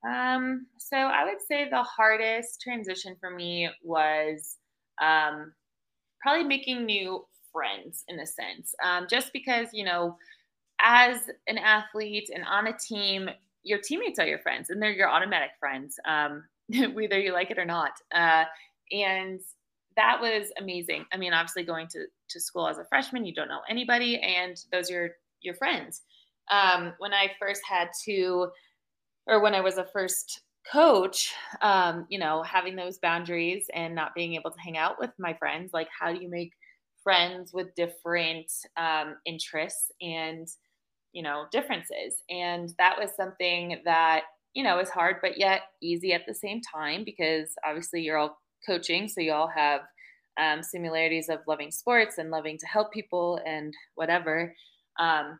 Um, 0.09 0.67
so 0.79 0.97
I 0.97 1.25
would 1.25 1.43
say 1.47 1.69
the 1.69 1.83
hardest 1.83 2.61
transition 2.61 3.17
for 3.19 3.31
me 3.31 3.69
was 3.83 4.59
um, 5.03 5.53
probably 6.23 6.45
making 6.45 6.87
new 6.87 7.27
friends 7.53 8.05
in 8.07 8.21
a 8.21 8.27
sense. 8.27 8.75
Um, 8.85 9.07
just 9.11 9.33
because 9.33 9.69
you 9.73 9.85
know 9.85 10.17
as 10.81 11.19
an 11.49 11.59
athlete 11.59 12.31
and 12.33 12.45
on 12.45 12.69
a 12.69 12.79
team, 12.79 13.29
your 13.65 13.81
teammates 13.81 14.19
are 14.19 14.27
your 14.27 14.39
friends 14.39 14.71
and 14.71 14.81
they're 14.81 14.93
your 14.93 15.11
automatic 15.11 15.51
friends, 15.59 15.99
um, 16.07 16.45
whether 16.95 17.19
you 17.19 17.33
like 17.33 17.51
it 17.51 17.59
or 17.59 17.65
not. 17.65 17.93
Uh, 18.15 18.45
and 18.93 19.41
that 19.97 20.21
was 20.21 20.51
amazing. 20.59 21.05
I 21.13 21.17
mean, 21.17 21.33
obviously 21.33 21.65
going 21.65 21.89
to, 21.89 22.07
to 22.31 22.41
school 22.41 22.69
as 22.69 22.79
a 22.79 22.85
freshman, 22.85 23.25
you 23.25 23.35
don't 23.35 23.49
know 23.49 23.61
anybody 23.69 24.21
and 24.21 24.57
those 24.73 24.91
are 24.91 24.95
your, 24.95 25.11
your 25.41 25.55
friends. 25.55 26.03
Um, 26.51 26.95
when 26.99 27.13
I 27.13 27.33
first 27.41 27.63
had 27.69 27.89
to, 28.05 28.49
or 29.27 29.41
when 29.41 29.55
I 29.55 29.61
was 29.61 29.77
a 29.77 29.87
first 29.93 30.43
coach, 30.71 31.33
um, 31.63 32.07
you 32.09 32.19
know, 32.19 32.43
having 32.43 32.77
those 32.77 32.99
boundaries 32.99 33.67
and 33.75 33.95
not 33.95 34.15
being 34.15 34.35
able 34.35 34.51
to 34.51 34.61
hang 34.61 34.79
out 34.79 34.97
with 34.99 35.11
my 35.19 35.35
friends, 35.35 35.73
like 35.73 35.89
how 35.99 36.13
do 36.13 36.21
you 36.21 36.31
make 36.31 36.53
friends 37.03 37.53
with 37.53 37.75
different 37.75 38.51
um, 38.77 39.17
interests 39.27 39.91
and 40.01 40.49
you 41.13 41.23
know, 41.23 41.47
differences. 41.51 42.23
And 42.31 42.73
that 42.79 42.97
was 42.99 43.11
something 43.17 43.81
that, 43.85 44.23
you 44.55 44.63
know, 44.63 44.79
is 44.79 44.91
hard, 44.91 45.17
but 45.23 45.39
yet 45.39 45.63
easy 45.81 46.13
at 46.13 46.27
the 46.27 46.35
same 46.35 46.61
time 46.61 47.03
because 47.05 47.51
obviously 47.67 48.03
you're 48.03 48.19
all 48.19 48.39
coaching. 48.67 49.09
So 49.09 49.21
you 49.21 49.33
all 49.33 49.49
have 49.49 49.83
um, 50.41 50.63
similarities 50.63 51.29
of 51.29 51.41
loving 51.47 51.71
sports 51.71 52.19
and 52.19 52.31
loving 52.31 52.59
to 52.59 52.67
help 52.67 52.93
people 52.93 53.41
and 53.45 53.75
whatever. 53.97 54.55
Um, 54.99 55.39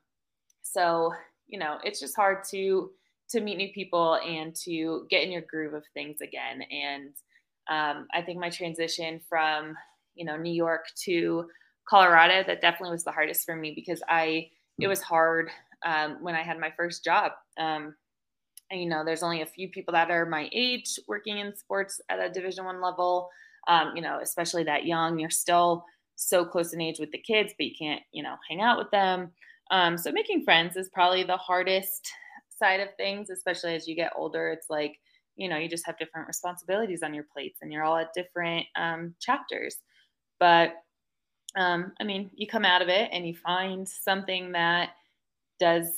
so, 0.63 1.13
you 1.47 1.59
know, 1.59 1.79
it's 1.85 2.01
just 2.01 2.17
hard 2.17 2.45
to 2.51 2.91
to 3.31 3.41
meet 3.41 3.59
new 3.59 3.71
people 3.73 4.15
and 4.27 4.55
to 4.55 5.07
get 5.11 5.23
in 5.23 5.31
your 5.31 5.43
groove 5.43 5.75
of 5.75 5.85
things 5.93 6.23
again. 6.23 6.63
And 6.71 7.11
um, 7.69 8.09
I 8.15 8.23
think 8.23 8.41
my 8.41 8.49
transition 8.49 9.21
from, 9.29 9.77
you 10.15 10.25
know, 10.25 10.39
New 10.39 10.53
York 10.53 10.87
to 11.05 11.47
Colorado, 11.87 12.43
that 12.47 12.63
definitely 12.63 12.93
was 12.93 13.05
the 13.05 13.13
hardest 13.13 13.45
for 13.45 13.55
me 13.55 13.73
because 13.75 14.03
I 14.09 14.49
it 14.81 14.87
was 14.87 15.03
hard 15.03 15.51
um, 15.85 16.19
when 16.21 16.35
I 16.35 16.43
had 16.43 16.59
my 16.59 16.73
first 16.77 17.05
job. 17.05 17.33
Um, 17.59 17.95
you 18.71 18.89
know, 18.89 19.05
there's 19.05 19.23
only 19.23 19.43
a 19.43 19.47
few 19.47 19.69
people 19.69 19.93
that 19.93 20.11
are 20.11 20.27
my 20.27 20.49
age 20.53 20.99
working 21.07 21.39
in 21.39 21.57
sports 21.57 22.01
at 22.09 22.19
a 22.21 22.31
Division 22.31 22.65
One 22.65 22.81
level. 22.81 23.31
Um, 23.67 23.93
you 23.95 24.03
know, 24.03 24.21
especially 24.23 24.65
that 24.65 24.87
young, 24.87 25.19
you're 25.19 25.31
still 25.31 25.85
so 26.17 26.45
close 26.45 26.73
in 26.73 26.81
age 26.81 26.99
with 26.99 27.13
the 27.13 27.19
kids, 27.19 27.53
but 27.59 27.67
you 27.67 27.75
can't, 27.79 28.03
you 28.13 28.23
know, 28.23 28.35
hang 28.49 28.61
out 28.61 28.79
with 28.79 28.91
them. 28.91 29.31
Um, 29.71 29.99
so 29.99 30.11
making 30.11 30.45
friends 30.45 30.77
is 30.77 30.89
probably 30.89 31.23
the 31.23 31.37
hardest 31.37 32.11
side 32.59 32.81
of 32.81 32.89
things, 32.97 33.31
especially 33.31 33.75
as 33.75 33.87
you 33.87 33.95
get 33.95 34.13
older. 34.17 34.51
It's 34.51 34.71
like, 34.71 34.99
you 35.37 35.49
know, 35.49 35.57
you 35.57 35.69
just 35.69 35.87
have 35.87 35.99
different 35.99 36.27
responsibilities 36.27 37.03
on 37.03 37.15
your 37.15 37.27
plates 37.33 37.61
and 37.63 37.73
you're 37.73 37.85
all 37.85 37.97
at 37.97 38.13
different 38.15 38.67
um, 38.77 39.15
chapters. 39.21 39.77
But 40.41 40.73
um, 41.57 41.93
I 42.01 42.05
mean, 42.05 42.31
you 42.35 42.47
come 42.47 42.65
out 42.65 42.83
of 42.83 42.89
it 42.89 43.11
and 43.13 43.27
you 43.27 43.35
find 43.35 43.89
something 43.89 44.53
that 44.53 44.91
does 45.61 45.93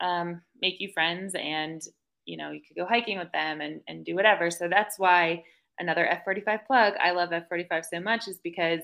um, 0.00 0.40
make 0.60 0.80
you 0.80 0.90
friends 0.92 1.34
and 1.34 1.82
you 2.30 2.36
know 2.36 2.50
you 2.50 2.60
could 2.66 2.76
go 2.76 2.86
hiking 2.86 3.18
with 3.18 3.32
them 3.32 3.60
and, 3.60 3.80
and 3.88 4.04
do 4.04 4.14
whatever. 4.14 4.50
So 4.50 4.68
that's 4.68 4.98
why 4.98 5.44
another 5.78 6.06
f45 6.26 6.66
plug 6.66 6.92
i 7.02 7.10
love 7.10 7.30
f45 7.30 7.84
so 7.90 8.00
much 8.00 8.28
is 8.28 8.38
because 8.44 8.80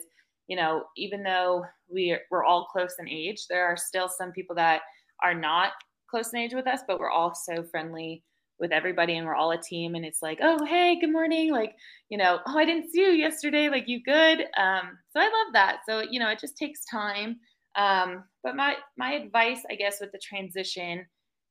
you 0.48 0.56
know 0.56 0.84
even 0.96 1.22
though 1.22 1.62
we're, 1.90 2.20
we're 2.30 2.44
all 2.44 2.64
close 2.72 2.94
in 2.98 3.06
age 3.06 3.46
there 3.50 3.66
are 3.66 3.76
still 3.76 4.08
some 4.08 4.32
people 4.32 4.56
that 4.56 4.80
are 5.22 5.34
not 5.34 5.72
close 6.08 6.32
in 6.32 6.40
age 6.40 6.54
with 6.54 6.66
us 6.66 6.80
but 6.88 6.98
we're 6.98 7.10
all 7.10 7.34
so 7.34 7.62
friendly 7.62 8.22
with 8.58 8.72
everybody 8.72 9.16
and 9.16 9.26
we're 9.26 9.34
all 9.34 9.50
a 9.50 9.58
team. 9.58 9.94
And 9.94 10.04
it's 10.04 10.22
like 10.22 10.38
oh 10.42 10.64
hey 10.64 10.98
good 11.00 11.12
morning. 11.12 11.52
Like 11.52 11.74
you 12.08 12.18
know 12.18 12.38
oh 12.46 12.58
i 12.58 12.64
didn't 12.64 12.90
see 12.90 13.00
you 13.00 13.08
yesterday. 13.08 13.68
Like 13.68 13.84
you 13.86 14.02
good? 14.02 14.40
Um, 14.56 14.98
so 15.10 15.20
i 15.20 15.24
love 15.24 15.52
that. 15.52 15.78
So 15.88 16.02
you 16.10 16.18
know 16.20 16.30
it 16.30 16.40
just 16.40 16.56
takes 16.56 16.84
time. 16.84 17.36
Um, 17.76 18.24
but 18.42 18.56
my 18.56 18.76
my 18.96 19.12
advice 19.12 19.60
i 19.70 19.74
guess 19.74 20.00
with 20.00 20.10
the 20.12 20.18
transition 20.18 21.04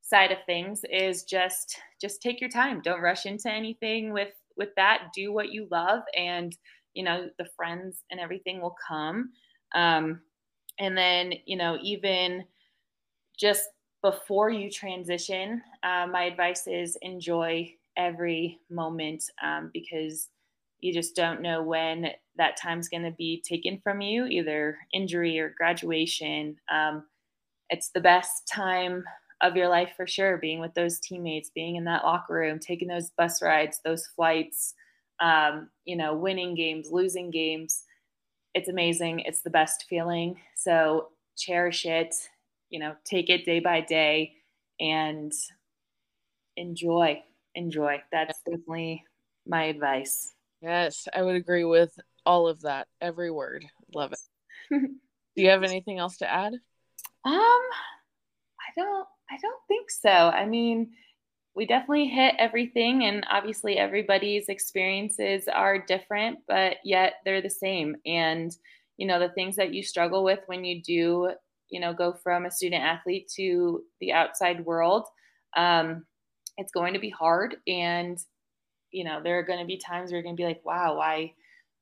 side 0.06 0.32
of 0.32 0.38
things 0.46 0.82
is 0.92 1.24
just 1.24 1.78
just 2.00 2.22
take 2.22 2.40
your 2.40 2.50
time. 2.50 2.82
Don't 2.82 3.02
rush 3.02 3.26
into 3.26 3.52
anything 3.52 4.14
with 4.14 4.34
with 4.56 4.70
that. 4.78 5.08
Do 5.14 5.34
what 5.34 5.52
you 5.52 5.68
love 5.72 6.04
and 6.16 6.56
you 6.94 7.04
know 7.04 7.30
the 7.38 7.48
friends 7.58 8.04
and 8.12 8.20
everything 8.20 8.62
will 8.62 8.76
come. 8.88 9.32
Um, 9.74 10.22
and 10.80 10.98
then 10.98 11.34
you 11.46 11.58
know 11.58 11.78
even 11.82 12.46
just 13.38 13.70
before 14.02 14.52
you 14.52 14.70
transition, 14.70 15.62
uh, 15.82 16.06
my 16.06 16.26
advice 16.26 16.68
is 16.68 16.98
enjoy 17.02 17.74
every 17.98 18.60
moment 18.70 19.24
um, 19.44 19.72
because 19.74 20.30
you 20.80 20.94
just 20.94 21.16
don't 21.16 21.42
know 21.42 21.64
when 21.64 22.10
that 22.38 22.58
time's 22.58 22.88
going 22.88 23.04
to 23.04 23.12
be 23.12 23.42
taken 23.48 23.80
from 23.84 24.02
you, 24.02 24.26
either 24.28 24.78
injury 24.94 25.40
or 25.40 25.56
graduation. 25.58 26.56
Um, 26.72 27.06
it's 27.72 27.90
the 27.90 28.02
best 28.02 28.48
time 28.48 29.04
of 29.42 29.56
your 29.56 29.68
life 29.68 29.92
for 29.98 30.08
sure 30.08 30.38
being 30.38 30.60
with 30.60 30.74
those 30.74 31.00
teammates 31.00 31.52
being 31.54 31.76
in 31.76 31.84
that 31.84 32.04
locker 32.04 32.34
room 32.34 32.58
taking 32.58 32.88
those 32.88 33.12
bus 33.18 33.42
rides 33.42 33.82
those 33.84 34.08
flights 34.08 34.74
um, 35.20 35.70
you 35.86 35.96
know 35.96 36.16
winning 36.16 36.56
games 36.56 36.90
losing 36.92 37.32
games. 37.32 37.84
It's 38.54 38.70
amazing. 38.70 39.20
It's 39.22 39.42
the 39.42 39.50
best 39.50 39.86
feeling. 39.90 40.40
So 40.56 41.10
cherish 41.38 41.86
it 41.86 42.16
you 42.70 42.80
know 42.80 42.96
take 43.04 43.30
it 43.30 43.46
day 43.46 43.60
by 43.60 43.82
day 43.82 44.34
and 44.80 45.32
enjoy 46.58 47.22
enjoy. 47.54 48.02
That's 48.12 48.40
definitely 48.46 49.04
my 49.48 49.66
advice. 49.66 50.34
Yes 50.62 51.08
i 51.14 51.22
would 51.22 51.36
agree 51.36 51.66
with 51.66 51.98
all 52.26 52.48
of 52.48 52.62
that. 52.62 52.88
Every 53.02 53.32
word. 53.32 53.66
Love 53.94 54.14
it. 54.14 54.20
Do 55.36 55.42
you 55.42 55.50
have 55.50 55.64
anything 55.64 56.00
else 56.00 56.18
to 56.18 56.32
add? 56.32 56.54
Um 57.24 57.62
i 58.58 58.72
don't 58.76 59.08
I 59.30 59.38
don't 59.42 59.62
think 59.68 59.90
so. 59.90 60.10
I 60.10 60.46
mean, 60.46 60.92
we 61.56 61.66
definitely 61.66 62.08
hit 62.08 62.36
everything, 62.38 63.06
and 63.06 63.26
obviously, 63.32 63.78
everybody's 63.78 64.50
experiences 64.50 65.48
are 65.48 65.80
different, 65.80 66.40
but 66.48 66.78
yet 66.84 67.16
they're 67.24 67.42
the 67.42 67.50
same. 67.50 67.96
And, 68.06 68.56
you 68.98 69.08
know, 69.08 69.20
the 69.20 69.30
things 69.30 69.56
that 69.56 69.74
you 69.74 69.82
struggle 69.82 70.24
with 70.24 70.40
when 70.48 70.66
you 70.66 70.82
do, 70.82 71.32
you 71.70 71.80
know, 71.80 71.94
go 71.94 72.14
from 72.14 72.46
a 72.46 72.52
student 72.52 72.84
athlete 72.84 73.32
to 73.38 73.84
the 74.02 74.12
outside 74.12 74.66
world, 74.66 75.06
um, 75.56 76.06
it's 76.58 76.74
going 76.74 76.94
to 76.94 77.00
be 77.00 77.10
hard. 77.10 77.56
And, 77.68 78.18
you 78.92 79.06
know, 79.06 79.22
there 79.24 79.40
are 79.40 79.44
going 79.44 79.60
to 79.60 79.66
be 79.66 79.78
times 79.78 80.12
where 80.12 80.18
you're 80.18 80.24
going 80.24 80.36
to 80.36 80.42
be 80.42 80.48
like, 80.48 80.64
wow, 80.66 80.98
why? 80.98 81.34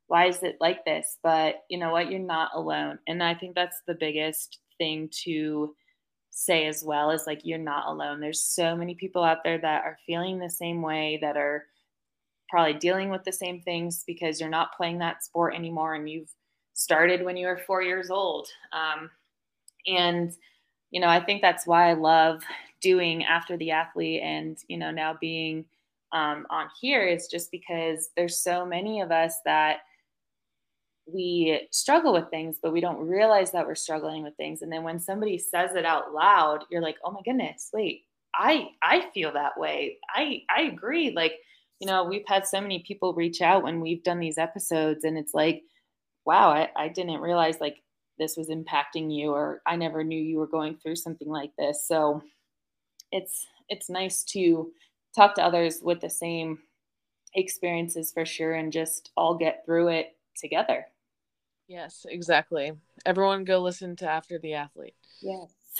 Why 0.07 0.27
is 0.27 0.43
it 0.43 0.57
like 0.59 0.85
this? 0.85 1.17
But 1.23 1.63
you 1.69 1.79
know 1.79 1.91
what? 1.91 2.11
You're 2.11 2.19
not 2.19 2.51
alone. 2.53 2.99
And 3.07 3.23
I 3.23 3.33
think 3.33 3.55
that's 3.55 3.81
the 3.87 3.97
biggest 3.99 4.59
thing 4.77 5.09
to 5.23 5.75
say 6.36 6.65
as 6.65 6.84
well 6.84 7.11
is 7.11 7.27
like 7.27 7.41
you're 7.43 7.59
not 7.59 7.88
alone. 7.88 8.19
There's 8.19 8.43
so 8.43 8.75
many 8.75 8.95
people 8.95 9.23
out 9.23 9.43
there 9.43 9.59
that 9.59 9.84
are 9.84 9.99
feeling 10.05 10.39
the 10.39 10.49
same 10.49 10.81
way 10.81 11.19
that 11.21 11.38
are 11.38 11.65
probably 12.49 12.73
dealing 12.73 13.09
with 13.09 13.23
the 13.23 13.31
same 13.31 13.61
things 13.61 14.03
because 14.05 14.39
you're 14.39 14.49
not 14.49 14.75
playing 14.75 14.97
that 14.97 15.23
sport 15.23 15.55
anymore 15.55 15.93
and 15.93 16.09
you've 16.09 16.31
started 16.73 17.23
when 17.23 17.38
you 17.38 17.45
were 17.45 17.61
4 17.65 17.84
years 17.84 18.09
old. 18.09 18.47
Um, 18.71 19.09
and 19.88 20.34
you 20.89 20.99
know, 20.99 21.07
I 21.07 21.23
think 21.23 21.41
that's 21.41 21.65
why 21.65 21.89
I 21.89 21.93
love 21.93 22.43
doing 22.81 23.23
after 23.23 23.55
the 23.57 23.71
athlete 23.71 24.21
and 24.21 24.57
you 24.67 24.77
know 24.77 24.91
now 24.91 25.15
being 25.19 25.65
um, 26.11 26.45
on 26.49 26.67
here 26.79 27.05
is 27.07 27.27
just 27.27 27.51
because 27.51 28.09
there's 28.15 28.39
so 28.39 28.65
many 28.65 29.01
of 29.01 29.11
us 29.11 29.36
that 29.45 29.79
we 31.06 31.68
struggle 31.72 32.14
with 32.14 32.30
things, 32.30 32.58
but 32.62 32.74
we 32.74 32.82
don't 32.82 33.08
realize 33.08 33.51
that 33.51 33.66
we're 33.68 33.76
struggling 33.76 34.24
with 34.24 34.36
things. 34.38 34.62
And 34.62 34.72
then 34.72 34.84
when 34.84 34.99
somebody 34.99 35.38
says 35.38 35.76
it 35.76 35.86
out 35.86 36.14
loud, 36.14 36.64
you're 36.72 36.82
like, 36.82 36.97
oh 37.04 37.12
my 37.12 37.22
goodness, 37.26 37.70
wait, 37.74 38.04
I 38.36 38.70
I 38.82 39.10
feel 39.14 39.34
that 39.34 39.58
way. 39.60 39.97
I 40.16 40.41
I 40.56 40.64
agree. 40.64 41.12
Like, 41.16 41.34
you 41.80 41.88
know, 41.88 42.04
we've 42.06 42.26
had 42.28 42.47
so 42.47 42.62
many 42.62 42.80
people 42.88 43.14
reach 43.14 43.41
out 43.41 43.64
when 43.64 43.82
we've 43.82 44.04
done 44.04 44.20
these 44.20 44.38
episodes, 44.38 45.04
and 45.04 45.18
it's 45.18 45.34
like, 45.34 45.64
wow, 46.26 46.49
I, 46.49 46.70
I 46.78 46.88
didn't 46.89 47.22
realize 47.22 47.60
like 47.62 47.78
this 48.20 48.38
was 48.38 48.49
impacting 48.49 49.14
you, 49.16 49.32
or 49.32 49.62
I 49.66 49.76
never 49.76 50.04
knew 50.04 50.22
you 50.22 50.38
were 50.39 50.47
going 50.47 50.78
through 50.78 50.97
something 50.97 51.30
like 51.30 51.51
this. 51.58 51.88
So 51.88 52.22
it's 53.12 53.47
it's 53.70 53.89
nice 53.89 54.24
to 54.24 54.72
talk 55.16 55.36
to 55.36 55.43
others 55.43 55.80
with 55.82 56.01
the 56.01 56.10
same 56.10 56.60
experiences 57.36 58.12
for 58.14 58.26
sure 58.26 58.54
and 58.54 58.74
just 58.74 59.12
all 59.18 59.36
get 59.38 59.64
through 59.66 59.89
it 59.89 60.16
together. 60.38 60.88
Yes, 61.68 62.05
exactly. 62.09 62.74
Everyone 63.05 63.45
go 63.45 63.59
listen 63.59 63.95
to 63.97 64.09
After 64.09 64.38
the 64.39 64.53
Athlete. 64.53 64.95
Yes. 65.22 65.53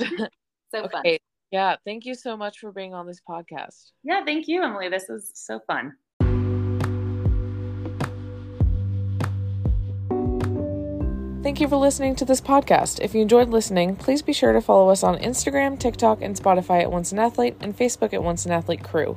so 0.00 0.84
okay. 0.84 0.88
fun. 0.92 1.18
Yeah, 1.52 1.76
thank 1.84 2.04
you 2.04 2.14
so 2.14 2.36
much 2.36 2.58
for 2.58 2.72
being 2.72 2.92
on 2.92 3.06
this 3.06 3.20
podcast. 3.26 3.92
Yeah, 4.02 4.24
thank 4.24 4.48
you, 4.48 4.62
Emily. 4.62 4.88
This 4.88 5.06
was 5.08 5.30
so 5.34 5.60
fun. 5.66 5.94
Thank 11.42 11.60
you 11.60 11.68
for 11.68 11.76
listening 11.76 12.16
to 12.16 12.24
this 12.24 12.40
podcast. 12.40 13.00
If 13.00 13.14
you 13.14 13.22
enjoyed 13.22 13.50
listening, 13.50 13.94
please 13.94 14.20
be 14.20 14.32
sure 14.32 14.52
to 14.52 14.60
follow 14.60 14.90
us 14.90 15.04
on 15.04 15.16
Instagram, 15.18 15.78
TikTok, 15.78 16.20
and 16.20 16.34
Spotify 16.34 16.82
at 16.82 16.90
Once 16.90 17.12
an 17.12 17.20
Athlete 17.20 17.56
and 17.60 17.78
Facebook 17.78 18.12
at 18.12 18.24
Once 18.24 18.44
an 18.44 18.50
Athlete 18.50 18.82
Crew. 18.82 19.16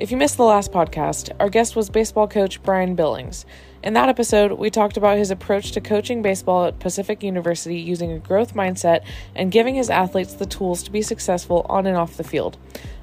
If 0.00 0.10
you 0.10 0.16
missed 0.16 0.38
the 0.38 0.44
last 0.44 0.72
podcast, 0.72 1.30
our 1.38 1.50
guest 1.50 1.76
was 1.76 1.90
baseball 1.90 2.26
coach 2.26 2.62
Brian 2.62 2.94
Billings. 2.94 3.44
In 3.82 3.92
that 3.92 4.08
episode, 4.08 4.52
we 4.52 4.70
talked 4.70 4.96
about 4.96 5.18
his 5.18 5.30
approach 5.30 5.72
to 5.72 5.80
coaching 5.82 6.22
baseball 6.22 6.64
at 6.64 6.78
Pacific 6.78 7.22
University 7.22 7.76
using 7.76 8.10
a 8.10 8.18
growth 8.18 8.54
mindset 8.54 9.04
and 9.34 9.52
giving 9.52 9.74
his 9.74 9.90
athletes 9.90 10.32
the 10.32 10.46
tools 10.46 10.82
to 10.84 10.90
be 10.90 11.02
successful 11.02 11.66
on 11.68 11.86
and 11.86 11.98
off 11.98 12.16
the 12.16 12.24
field. 12.24 12.56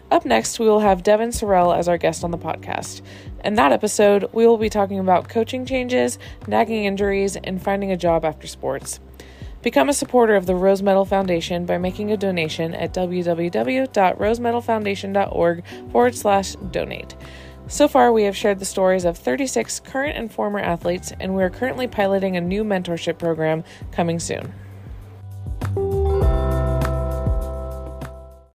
Up 0.09 0.25
next, 0.25 0.57
we 0.57 0.65
will 0.65 0.79
have 0.79 1.03
Devin 1.03 1.29
Sorrell 1.29 1.77
as 1.77 1.87
our 1.87 1.99
guest 1.99 2.23
on 2.23 2.31
the 2.31 2.37
podcast. 2.39 3.03
In 3.45 3.53
that 3.53 3.71
episode, 3.71 4.27
we 4.33 4.47
will 4.47 4.57
be 4.57 4.67
talking 4.67 4.97
about 4.97 5.29
coaching 5.29 5.67
changes, 5.67 6.17
nagging 6.47 6.85
injuries, 6.85 7.35
and 7.35 7.61
finding 7.61 7.91
a 7.91 7.97
job 7.97 8.25
after 8.25 8.47
sports. 8.47 8.99
Become 9.61 9.89
a 9.89 9.93
supporter 9.93 10.35
of 10.35 10.45
the 10.45 10.55
Rose 10.55 10.81
Medal 10.81 11.03
Foundation 11.05 11.65
by 11.65 11.77
making 11.77 12.11
a 12.11 12.17
donation 12.17 12.73
at 12.75 12.93
www.rosemedalfoundation.org 12.93 15.63
forward 15.91 16.15
slash 16.15 16.55
donate. 16.71 17.15
So 17.67 17.87
far, 17.87 18.11
we 18.13 18.23
have 18.23 18.35
shared 18.37 18.59
the 18.59 18.65
stories 18.65 19.03
of 19.03 19.17
36 19.17 19.79
current 19.81 20.17
and 20.17 20.31
former 20.31 20.59
athletes, 20.59 21.11
and 21.19 21.35
we 21.35 21.43
are 21.43 21.49
currently 21.49 21.87
piloting 21.87 22.37
a 22.37 22.41
new 22.41 22.63
mentorship 22.63 23.17
program 23.17 23.63
coming 23.91 24.19
soon. 24.19 24.53